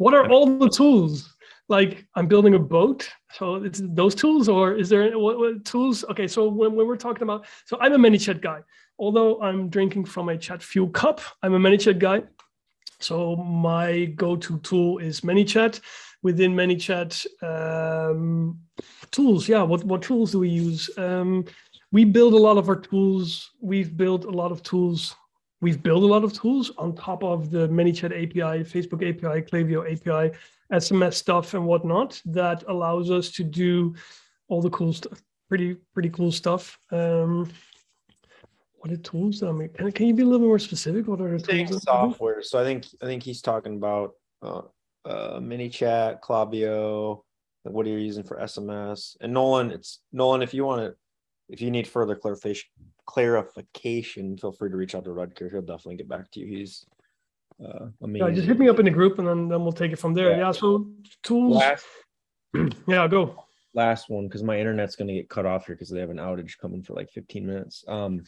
what 0.00 0.14
are 0.14 0.26
all 0.30 0.58
the 0.58 0.70
tools? 0.70 1.36
Like 1.68 2.06
I'm 2.14 2.26
building 2.26 2.54
a 2.54 2.58
boat, 2.58 3.06
so 3.32 3.56
it's 3.56 3.82
those 3.84 4.14
tools, 4.14 4.48
or 4.48 4.74
is 4.74 4.88
there 4.88 5.16
what, 5.18 5.38
what 5.38 5.64
tools? 5.66 6.04
Okay, 6.10 6.26
so 6.26 6.48
when, 6.48 6.74
when 6.74 6.86
we're 6.86 6.96
talking 6.96 7.22
about, 7.22 7.44
so 7.66 7.76
I'm 7.80 7.92
a 7.92 7.98
ManyChat 7.98 8.40
guy. 8.40 8.60
Although 8.98 9.40
I'm 9.42 9.68
drinking 9.68 10.06
from 10.06 10.30
a 10.30 10.38
Chatfuel 10.38 10.88
cup, 10.94 11.20
I'm 11.42 11.52
a 11.52 11.58
ManyChat 11.58 11.98
guy. 11.98 12.22
So 12.98 13.36
my 13.36 14.06
go-to 14.16 14.58
tool 14.60 14.98
is 14.98 15.20
ManyChat. 15.20 15.80
Within 16.22 16.54
ManyChat 16.54 17.12
um, 17.42 18.58
tools, 19.10 19.48
yeah. 19.48 19.62
What 19.62 19.84
what 19.84 20.02
tools 20.02 20.32
do 20.32 20.38
we 20.38 20.48
use? 20.48 20.90
Um, 20.96 21.44
we 21.92 22.04
build 22.04 22.32
a 22.32 22.44
lot 22.48 22.56
of 22.56 22.70
our 22.70 22.80
tools. 22.80 23.50
We've 23.60 23.94
built 23.94 24.24
a 24.24 24.30
lot 24.30 24.50
of 24.50 24.62
tools. 24.62 25.14
We've 25.60 25.82
built 25.82 26.02
a 26.02 26.06
lot 26.06 26.24
of 26.24 26.32
tools 26.32 26.70
on 26.78 26.94
top 26.94 27.22
of 27.22 27.50
the 27.50 27.68
ManyChat 27.68 28.12
API, 28.12 28.64
Facebook 28.64 29.02
API, 29.06 29.42
Klaviyo 29.42 29.84
API, 29.84 30.36
SMS 30.72 31.14
stuff, 31.14 31.54
and 31.54 31.66
whatnot 31.66 32.20
that 32.26 32.64
allows 32.68 33.10
us 33.10 33.30
to 33.32 33.44
do 33.44 33.94
all 34.48 34.62
the 34.62 34.70
cool 34.70 34.92
stuff. 34.92 35.20
Pretty 35.48 35.74
pretty 35.92 36.10
cool 36.10 36.32
stuff. 36.32 36.78
Um, 36.92 37.50
what 38.78 38.90
are 38.90 38.96
tools? 38.96 39.42
I 39.42 39.52
mean, 39.52 39.68
can, 39.68 39.92
can 39.92 40.06
you 40.06 40.14
be 40.14 40.22
a 40.22 40.24
little 40.24 40.38
bit 40.38 40.46
more 40.46 40.58
specific? 40.58 41.06
What 41.06 41.20
are 41.20 41.36
the 41.36 41.64
tools? 41.66 41.82
Software. 41.82 42.42
So 42.42 42.58
I 42.58 42.64
think 42.64 42.86
I 43.02 43.06
think 43.06 43.22
he's 43.22 43.42
talking 43.42 43.76
about 43.76 44.14
uh, 44.42 44.62
uh, 45.04 45.40
ManyChat, 45.40 46.20
Klaviyo, 46.20 47.22
what 47.64 47.86
are 47.86 47.90
you 47.90 47.98
using 47.98 48.24
for 48.24 48.38
SMS? 48.38 49.16
And 49.20 49.32
Nolan, 49.34 49.70
it's 49.70 50.00
Nolan. 50.12 50.42
If 50.42 50.54
you 50.54 50.64
want 50.64 50.80
to, 50.82 50.94
if 51.48 51.60
you 51.60 51.70
need 51.70 51.86
further 51.86 52.16
clarification, 52.16 52.70
clarification, 53.10 54.36
feel 54.38 54.52
free 54.52 54.70
to 54.70 54.76
reach 54.76 54.94
out 54.94 55.04
to 55.04 55.10
Rutger. 55.10 55.50
He'll 55.50 55.62
definitely 55.62 55.96
get 55.96 56.08
back 56.08 56.30
to 56.30 56.40
you. 56.40 56.46
He's 56.46 56.86
uh, 57.64 57.86
amazing. 58.02 58.28
Yeah, 58.28 58.34
just 58.34 58.46
hit 58.46 58.58
me 58.58 58.68
up 58.68 58.78
in 58.78 58.84
the 58.84 58.90
group, 58.92 59.18
and 59.18 59.26
then 59.26 59.48
then 59.48 59.62
we'll 59.62 59.72
take 59.72 59.90
it 59.90 59.98
from 59.98 60.14
there. 60.14 60.30
Yeah. 60.30 60.38
yeah 60.38 60.52
so 60.52 60.86
tools. 61.24 61.56
Last, 61.56 61.86
yeah, 62.86 63.08
go. 63.08 63.44
Last 63.74 64.08
one 64.08 64.28
because 64.28 64.44
my 64.44 64.58
internet's 64.58 64.94
going 64.94 65.08
to 65.08 65.14
get 65.14 65.28
cut 65.28 65.44
off 65.44 65.66
here 65.66 65.74
because 65.74 65.90
they 65.90 66.00
have 66.00 66.10
an 66.10 66.18
outage 66.18 66.58
coming 66.58 66.82
for 66.82 66.94
like 66.94 67.10
15 67.10 67.46
minutes. 67.46 67.84
Um, 67.88 68.22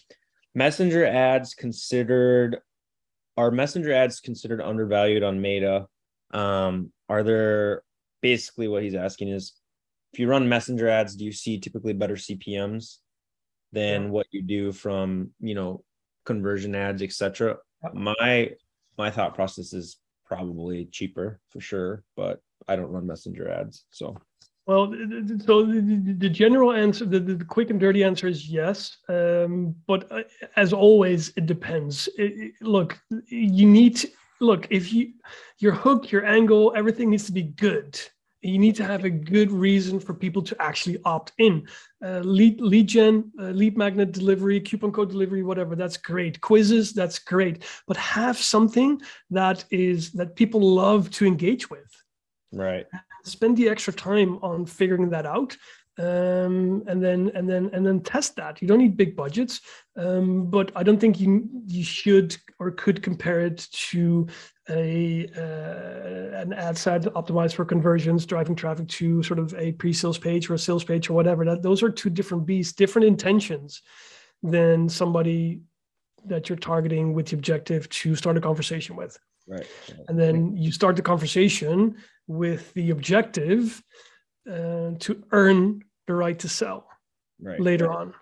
messenger 0.55 1.07
ads 1.07 1.55
considered 1.55 2.59
are 3.37 3.51
messenger 3.51 3.93
ads 3.93 4.21
considered 4.21 4.61
undervalued 4.61 5.23
on 5.23 5.41
meta 5.41 5.87
um 6.35 6.93
are 7.09 7.23
there 7.23 7.83
basically 8.21 8.69
what 8.69 8.83
he's 8.83 8.95
asking 8.95 9.29
is 9.29 9.55
if 10.13 10.19
you 10.19 10.29
run 10.29 10.47
messenger 10.47 10.89
ads 10.89 11.17
do 11.17 11.25
you 11.25 11.33
see 11.33 11.59
typically 11.59 11.95
better 11.95 12.17
cpms 12.17 12.99
than 13.73 14.05
yeah. 14.05 14.09
what 14.09 14.27
you 14.31 14.43
do 14.43 14.73
from 14.73 15.31
you 15.41 15.55
know 15.55 15.83
conversion 16.25 16.75
ads 16.75 17.03
etc 17.03 17.57
my 17.93 18.51
my 18.99 19.11
thought 19.11 19.35
process 19.35 19.73
is 19.73 19.99
probably 20.25 20.87
cheaper 20.87 21.41
for 21.49 21.61
sure 21.61 22.05
but 22.17 22.41
i 22.69 22.77
don't 22.77 22.93
run 22.93 23.07
messenger 23.07 23.51
ads 23.51 23.85
so 23.91 24.17
well, 24.65 24.95
so 25.45 25.67
the, 25.67 26.15
the 26.19 26.29
general 26.29 26.73
answer, 26.73 27.05
the, 27.05 27.19
the, 27.19 27.45
quick 27.45 27.71
and 27.71 27.81
dirty 27.81 28.05
answer 28.05 28.29
is 28.29 28.49
yes. 28.49 28.97
Um, 29.09 29.75
but 29.89 30.11
uh, 30.13 30.23
as 30.55 30.73
always, 30.73 31.33
it 31.37 31.47
depends. 31.47 32.09
It, 32.17 32.33
it, 32.39 32.53
look, 32.61 32.97
you 33.27 33.67
need 33.67 33.97
to, 33.97 34.09
look 34.41 34.67
if 34.71 34.93
you 34.93 35.15
your 35.59 35.73
hook, 35.73 36.13
your 36.13 36.25
angle, 36.25 36.73
everything 36.77 37.11
needs 37.11 37.27
to 37.27 37.33
be 37.33 37.43
good. 37.43 38.01
You 38.43 38.59
need 38.59 38.77
to 38.77 38.85
have 38.85 39.05
a 39.05 39.11
good 39.11 39.51
reason 39.51 40.01
for 40.01 40.15
people 40.15 40.43
to 40.43 40.57
actually 40.61 40.99
opt 41.05 41.33
in. 41.39 41.67
Uh, 42.05 42.21
lead 42.21 42.61
lead 42.61 42.89
gen, 42.89 43.31
uh, 43.41 43.51
lead 43.51 43.77
magnet 43.79 44.13
delivery, 44.13 44.61
coupon 44.61 44.93
code 44.93 45.11
delivery, 45.11 45.43
whatever. 45.43 45.77
That's 45.77 45.97
great. 45.97 46.41
Quizzes, 46.41 46.93
that's 46.93 47.19
great. 47.19 47.65
But 47.87 47.97
have 47.97 48.37
something 48.37 49.01
that 49.31 49.65
is 49.71 50.13
that 50.13 50.37
people 50.37 50.61
love 50.61 51.11
to 51.13 51.27
engage 51.27 51.71
with. 51.71 51.91
Right 52.53 52.87
spend 53.25 53.57
the 53.57 53.69
extra 53.69 53.93
time 53.93 54.39
on 54.43 54.67
figuring 54.67 55.11
that 55.11 55.27
out 55.27 55.57
um, 55.99 56.83
and 56.87 57.03
then 57.03 57.31
and 57.35 57.49
then 57.49 57.71
and 57.73 57.85
then 57.87 58.01
test 58.01 58.37
that. 58.37 58.63
You 58.63 58.69
don't 58.69 58.79
need 58.79 58.97
big 58.97 59.15
budgets, 59.15 59.61
um, 59.97 60.47
but 60.47 60.73
I 60.75 60.83
don't 60.83 60.99
think 60.99 61.21
you 61.21 61.49
you 61.67 61.85
should 61.85 62.37
or 62.59 62.71
could 62.71 63.03
compare 63.03 63.41
it 63.41 63.69
to 63.91 64.27
a 64.71 65.29
uh, 65.37 66.41
an 66.41 66.53
ad 66.55 66.79
set 66.79 67.03
optimized 67.03 67.55
for 67.55 67.65
conversions, 67.65 68.25
driving 68.25 68.55
traffic 68.55 68.89
to 68.89 69.23
sort 69.23 69.39
of 69.39 69.55
a 69.55 69.73
pre-sales 69.73 70.19
page 70.19 70.49
or 70.49 70.55
a 70.55 70.59
sales 70.59 70.85
page 70.85 71.11
or 71.11 71.13
whatever. 71.13 71.45
That 71.45 71.63
those 71.63 71.83
are 71.83 71.91
two 71.91 72.11
different 72.11 72.47
beasts, 72.47 72.73
different 72.73 73.07
intentions 73.07 73.83
than 74.43 74.89
somebody 74.89 75.61
that 76.25 76.49
you're 76.49 76.59
targeting 76.59 77.13
with 77.13 77.27
the 77.27 77.37
objective 77.37 77.89
to 77.91 78.15
start 78.15 78.37
a 78.37 78.41
conversation 78.41 78.97
with. 78.97 79.19
Right. 79.47 79.67
And 80.09 80.19
then 80.19 80.57
you 80.57 80.71
start 80.73 80.97
the 80.97 81.03
conversation 81.03 81.97
with 82.29 82.73
the 82.75 82.91
objective 82.91 83.83
uh, 84.51 84.93
to 84.99 85.23
earn 85.33 85.83
the 86.07 86.15
right 86.15 86.39
to 86.39 86.49
sell 86.49 86.87
right. 87.41 87.61
later 87.61 87.89
right. 87.89 87.99
on. 87.99 88.15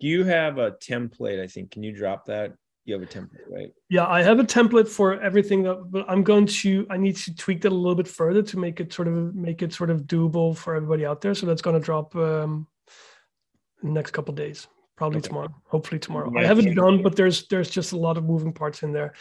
Do 0.00 0.06
you 0.06 0.24
have 0.24 0.58
a 0.58 0.72
template? 0.72 1.42
I 1.42 1.46
think. 1.46 1.70
Can 1.70 1.82
you 1.82 1.92
drop 1.92 2.26
that? 2.26 2.52
You 2.84 2.94
have 2.94 3.02
a 3.02 3.06
template, 3.06 3.50
right? 3.50 3.72
Yeah, 3.88 4.06
I 4.06 4.22
have 4.22 4.38
a 4.38 4.44
template 4.44 4.88
for 4.88 5.20
everything 5.20 5.64
that, 5.64 5.90
but 5.90 6.04
I'm 6.08 6.22
going 6.22 6.46
to. 6.46 6.86
I 6.90 6.96
need 6.96 7.16
to 7.16 7.34
tweak 7.34 7.62
that 7.62 7.72
a 7.72 7.74
little 7.74 7.94
bit 7.94 8.06
further 8.06 8.42
to 8.42 8.58
make 8.58 8.80
it 8.80 8.92
sort 8.92 9.08
of 9.08 9.34
make 9.34 9.62
it 9.62 9.72
sort 9.72 9.90
of 9.90 10.02
doable 10.02 10.56
for 10.56 10.76
everybody 10.76 11.04
out 11.04 11.20
there. 11.20 11.34
So 11.34 11.46
that's 11.46 11.62
going 11.62 11.80
to 11.80 11.84
drop 11.84 12.14
um, 12.14 12.68
next 13.82 14.12
couple 14.12 14.34
days 14.34 14.68
probably 14.96 15.18
okay. 15.18 15.28
tomorrow 15.28 15.54
hopefully 15.66 15.98
tomorrow 15.98 16.30
yeah, 16.34 16.40
i 16.40 16.44
haven't 16.44 16.74
done 16.74 17.02
but 17.02 17.14
there's 17.16 17.46
there's 17.48 17.70
just 17.70 17.92
a 17.92 17.96
lot 17.96 18.16
of 18.16 18.24
moving 18.24 18.52
parts 18.52 18.82
in 18.82 18.92
there 18.92 19.12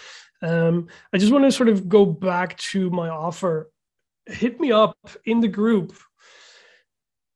um, 0.42 0.88
i 1.14 1.18
just 1.18 1.32
want 1.32 1.44
to 1.44 1.52
sort 1.52 1.70
of 1.70 1.90
go 1.90 2.06
back 2.06 2.58
to 2.58 2.90
my 2.90 3.10
offer 3.10 3.70
hit 4.28 4.60
me 4.60 4.72
up 4.72 4.98
in 5.26 5.40
the 5.40 5.48
group 5.48 5.94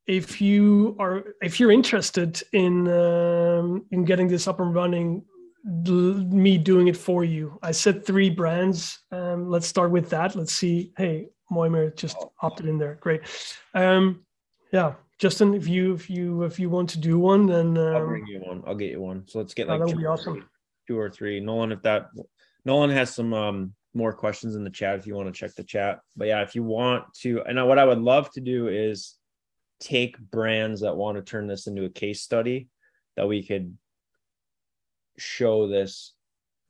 if 0.07 0.41
you 0.41 0.95
are 0.99 1.35
if 1.41 1.59
you're 1.59 1.71
interested 1.71 2.41
in 2.53 2.87
um, 2.87 3.85
in 3.91 4.05
getting 4.05 4.27
this 4.27 4.47
up 4.47 4.59
and 4.59 4.73
running 4.73 5.23
me 5.63 6.57
doing 6.57 6.87
it 6.87 6.97
for 6.97 7.23
you. 7.23 7.59
I 7.61 7.71
said 7.71 8.05
three 8.05 8.29
brands. 8.29 8.99
Um, 9.11 9.49
let's 9.49 9.67
start 9.67 9.91
with 9.91 10.09
that. 10.09 10.35
Let's 10.35 10.53
see. 10.53 10.93
Hey 10.97 11.29
moimer 11.51 11.95
just 11.95 12.17
opted 12.41 12.67
in 12.67 12.77
there. 12.77 12.95
Great. 13.01 13.21
Um, 13.73 14.25
yeah 14.71 14.93
justin 15.19 15.53
if 15.53 15.67
you 15.67 15.93
if 15.93 16.09
you 16.09 16.43
if 16.43 16.57
you 16.57 16.69
want 16.69 16.89
to 16.89 16.97
do 16.97 17.19
one 17.19 17.45
then 17.45 17.77
um, 17.77 17.95
i'll 17.95 18.07
bring 18.07 18.25
you 18.25 18.39
one. 18.39 18.63
I'll 18.65 18.75
get 18.75 18.91
you 18.91 19.01
one. 19.01 19.25
So 19.27 19.39
let's 19.39 19.53
get 19.53 19.67
like 19.67 19.79
that 19.79 19.87
would 19.87 19.97
be 19.97 20.05
awesome. 20.05 20.47
two 20.87 20.97
or 20.97 21.09
three. 21.09 21.39
Nolan 21.39 21.71
if 21.71 21.81
that 21.83 22.07
nolan 22.65 22.89
has 22.89 23.13
some 23.13 23.33
um 23.33 23.73
more 23.93 24.13
questions 24.13 24.55
in 24.55 24.63
the 24.63 24.69
chat 24.69 24.97
if 24.97 25.07
you 25.07 25.15
want 25.15 25.27
to 25.27 25.37
check 25.37 25.55
the 25.55 25.63
chat. 25.63 25.99
But 26.15 26.27
yeah, 26.27 26.41
if 26.41 26.55
you 26.55 26.63
want 26.63 27.05
to, 27.21 27.41
and 27.43 27.65
what 27.67 27.79
I 27.79 27.85
would 27.85 27.99
love 27.99 28.31
to 28.33 28.41
do 28.41 28.67
is 28.67 29.15
take 29.79 30.17
brands 30.19 30.81
that 30.81 30.95
want 30.95 31.17
to 31.17 31.23
turn 31.23 31.47
this 31.47 31.67
into 31.67 31.85
a 31.85 31.89
case 31.89 32.21
study 32.21 32.67
that 33.15 33.27
we 33.27 33.43
could 33.43 33.77
show 35.17 35.67
this 35.67 36.13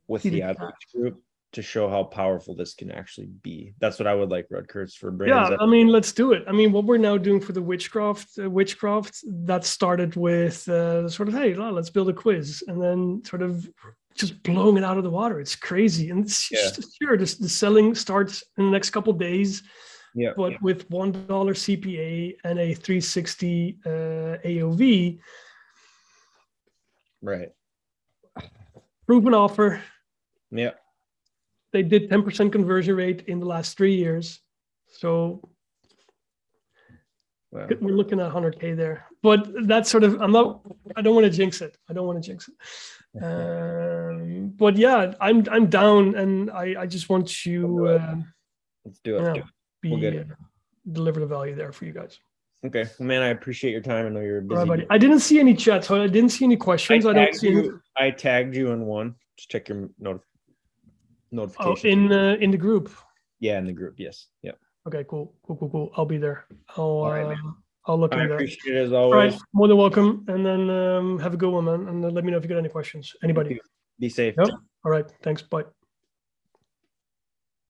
with 0.08 0.24
the 0.24 0.44
outreach 0.44 0.74
group 0.94 1.22
to 1.52 1.62
show 1.64 1.90
how 1.90 2.04
powerful 2.04 2.56
this 2.56 2.76
can 2.76 2.92
actually 2.92 3.28
be. 3.42 3.74
That's 3.80 3.98
what 3.98 4.08
I 4.08 4.14
would 4.14 4.30
like 4.30 4.48
Rutgers 4.52 4.96
for 4.96 5.10
brands. 5.10 5.50
Yeah, 5.50 5.58
I 5.60 5.66
mean, 5.66 5.88
let's 5.88 6.12
do 6.12 6.34
it. 6.34 6.44
I 6.48 6.52
mean, 6.52 6.72
what 6.72 6.86
we're 6.86 6.98
now 6.98 7.18
doing 7.18 7.42
for 7.42 7.54
the 7.54 7.62
witchcraft, 7.62 8.38
uh, 8.38 8.50
witchcraft 8.50 9.20
that 9.26 9.66
started 9.66 10.16
with 10.16 10.68
uh, 10.70 11.10
sort 11.10 11.28
of, 11.28 11.34
hey, 11.34 11.56
let's 11.56 11.90
build 11.90 12.10
a 12.10 12.14
quiz, 12.14 12.64
and 12.68 12.82
then 12.82 13.24
sort 13.26 13.42
of 13.42 13.68
just 14.20 14.44
blowing 14.44 14.78
it 14.78 14.84
out 14.84 14.98
of 14.98 15.04
the 15.04 15.10
water. 15.10 15.40
It's 15.40 15.56
crazy. 15.56 16.10
And 16.10 16.26
it's 16.26 16.52
yeah. 16.52 16.70
sure, 17.02 17.18
just 17.18 17.42
the 17.42 17.50
selling 17.50 17.96
starts 17.96 18.44
in 18.58 18.66
the 18.66 18.72
next 18.72 18.90
couple 18.90 19.14
days. 19.14 19.64
Yeah. 20.14 20.32
But 20.36 20.54
yeah. 20.54 20.58
with 20.62 20.90
one 20.90 21.26
dollar 21.28 21.54
CPA 21.54 22.36
and 22.44 22.60
a 22.60 22.74
360 22.74 23.80
uh, 23.86 23.90
AOV. 23.90 25.20
Right. 27.22 27.50
Proven 29.08 29.34
offer. 29.34 29.82
Yeah. 30.52 30.72
They 31.72 31.84
did 31.84 32.10
10% 32.10 32.52
conversion 32.52 32.96
rate 32.96 33.24
in 33.28 33.40
the 33.40 33.46
last 33.46 33.78
three 33.78 33.96
years. 33.96 34.40
So 34.88 35.48
wow. 37.52 37.68
we're 37.80 37.96
looking 37.96 38.20
at 38.20 38.32
100K 38.32 38.76
there. 38.76 39.06
But 39.22 39.48
that's 39.68 39.90
sort 39.90 40.04
of, 40.04 40.22
I'm 40.22 40.32
not, 40.32 40.62
I 40.96 41.02
don't 41.02 41.14
want 41.14 41.26
to 41.26 41.32
jinx 41.32 41.62
it. 41.62 41.78
I 41.90 41.94
don't 41.94 42.08
want 42.08 42.22
to 42.22 42.28
jinx 42.28 42.48
it. 42.48 42.56
Um, 43.22 44.54
but 44.56 44.78
yeah, 44.78 45.14
I'm 45.20 45.44
I'm 45.50 45.68
down, 45.68 46.16
and 46.16 46.52
I 46.52 46.82
I 46.82 46.86
just 46.86 47.10
want 47.10 47.28
to 47.28 47.88
uh, 47.88 48.16
let's 48.86 49.00
do 49.00 49.18
it. 49.18 49.20
You 49.20 49.26
know, 49.26 49.44
be, 49.82 49.90
we'll 49.90 50.00
get 50.00 50.14
it. 50.14 50.28
deliver 50.92 51.20
the 51.20 51.26
value 51.26 51.56
there 51.56 51.72
for 51.72 51.86
you 51.86 51.94
guys. 51.94 52.20
Okay, 52.66 52.86
well, 53.00 53.08
man, 53.08 53.22
I 53.22 53.28
appreciate 53.28 53.72
your 53.72 53.82
time. 53.82 54.06
I 54.06 54.10
know 54.10 54.20
you're 54.20 54.42
busy. 54.42 54.70
Right, 54.70 54.86
I 54.90 54.98
didn't 54.98 55.20
see 55.20 55.40
any 55.40 55.56
chat, 55.56 55.86
so 55.86 56.02
I 56.02 56.08
didn't 56.08 56.30
see 56.30 56.46
any 56.46 56.58
questions. 56.58 57.06
I, 57.06 57.12
I 57.12 57.14
don't 57.14 57.36
see. 57.36 57.50
You. 57.50 57.82
I 57.98 58.12
tagged 58.12 58.56
you 58.56 58.72
in 58.72 58.86
one. 58.86 59.16
Just 59.38 59.50
check 59.50 59.70
your 59.70 59.90
not- 59.98 60.22
notification. 61.32 61.90
Oh, 61.90 61.92
in 61.92 62.12
uh, 62.12 62.38
in 62.40 62.52
the 62.52 62.58
group. 62.58 62.92
Yeah, 63.40 63.58
in 63.58 63.66
the 63.66 63.74
group. 63.74 63.96
Yes. 63.98 64.28
Yeah. 64.44 64.52
Okay. 64.86 65.06
Cool. 65.08 65.34
Cool. 65.44 65.56
Cool. 65.56 65.70
Cool. 65.70 65.92
I'll 65.96 66.06
be 66.06 66.18
there. 66.18 66.46
I'll. 66.76 66.84
All 66.84 67.12
right, 67.12 67.26
uh, 67.26 67.52
I'll 67.86 68.00
look 68.00 68.14
I 68.14 68.18
into 68.18 68.30
that. 68.30 68.34
appreciate 68.36 68.76
it 68.76 68.86
as 68.86 68.94
All 68.94 69.12
right, 69.12 69.32
always. 69.32 69.42
more 69.54 69.68
than 69.68 69.78
welcome. 69.78 70.26
And 70.28 70.46
then 70.46 70.70
um, 70.70 71.20
have 71.20 71.34
a 71.34 71.38
good 71.38 71.52
one, 71.52 71.66
man. 71.66 71.88
And 71.88 72.04
then 72.04 72.14
let 72.14 72.24
me 72.24 72.32
know 72.32 72.38
if 72.38 72.44
you 72.44 72.50
got 72.50 72.58
any 72.58 72.70
questions. 72.70 73.16
Anybody? 73.24 73.60
Be 74.00 74.10
safe. 74.10 74.36
Yep. 74.38 74.50
All 74.86 74.92
right. 74.92 75.06
Thanks. 75.24 75.42
Bye. 75.42 75.64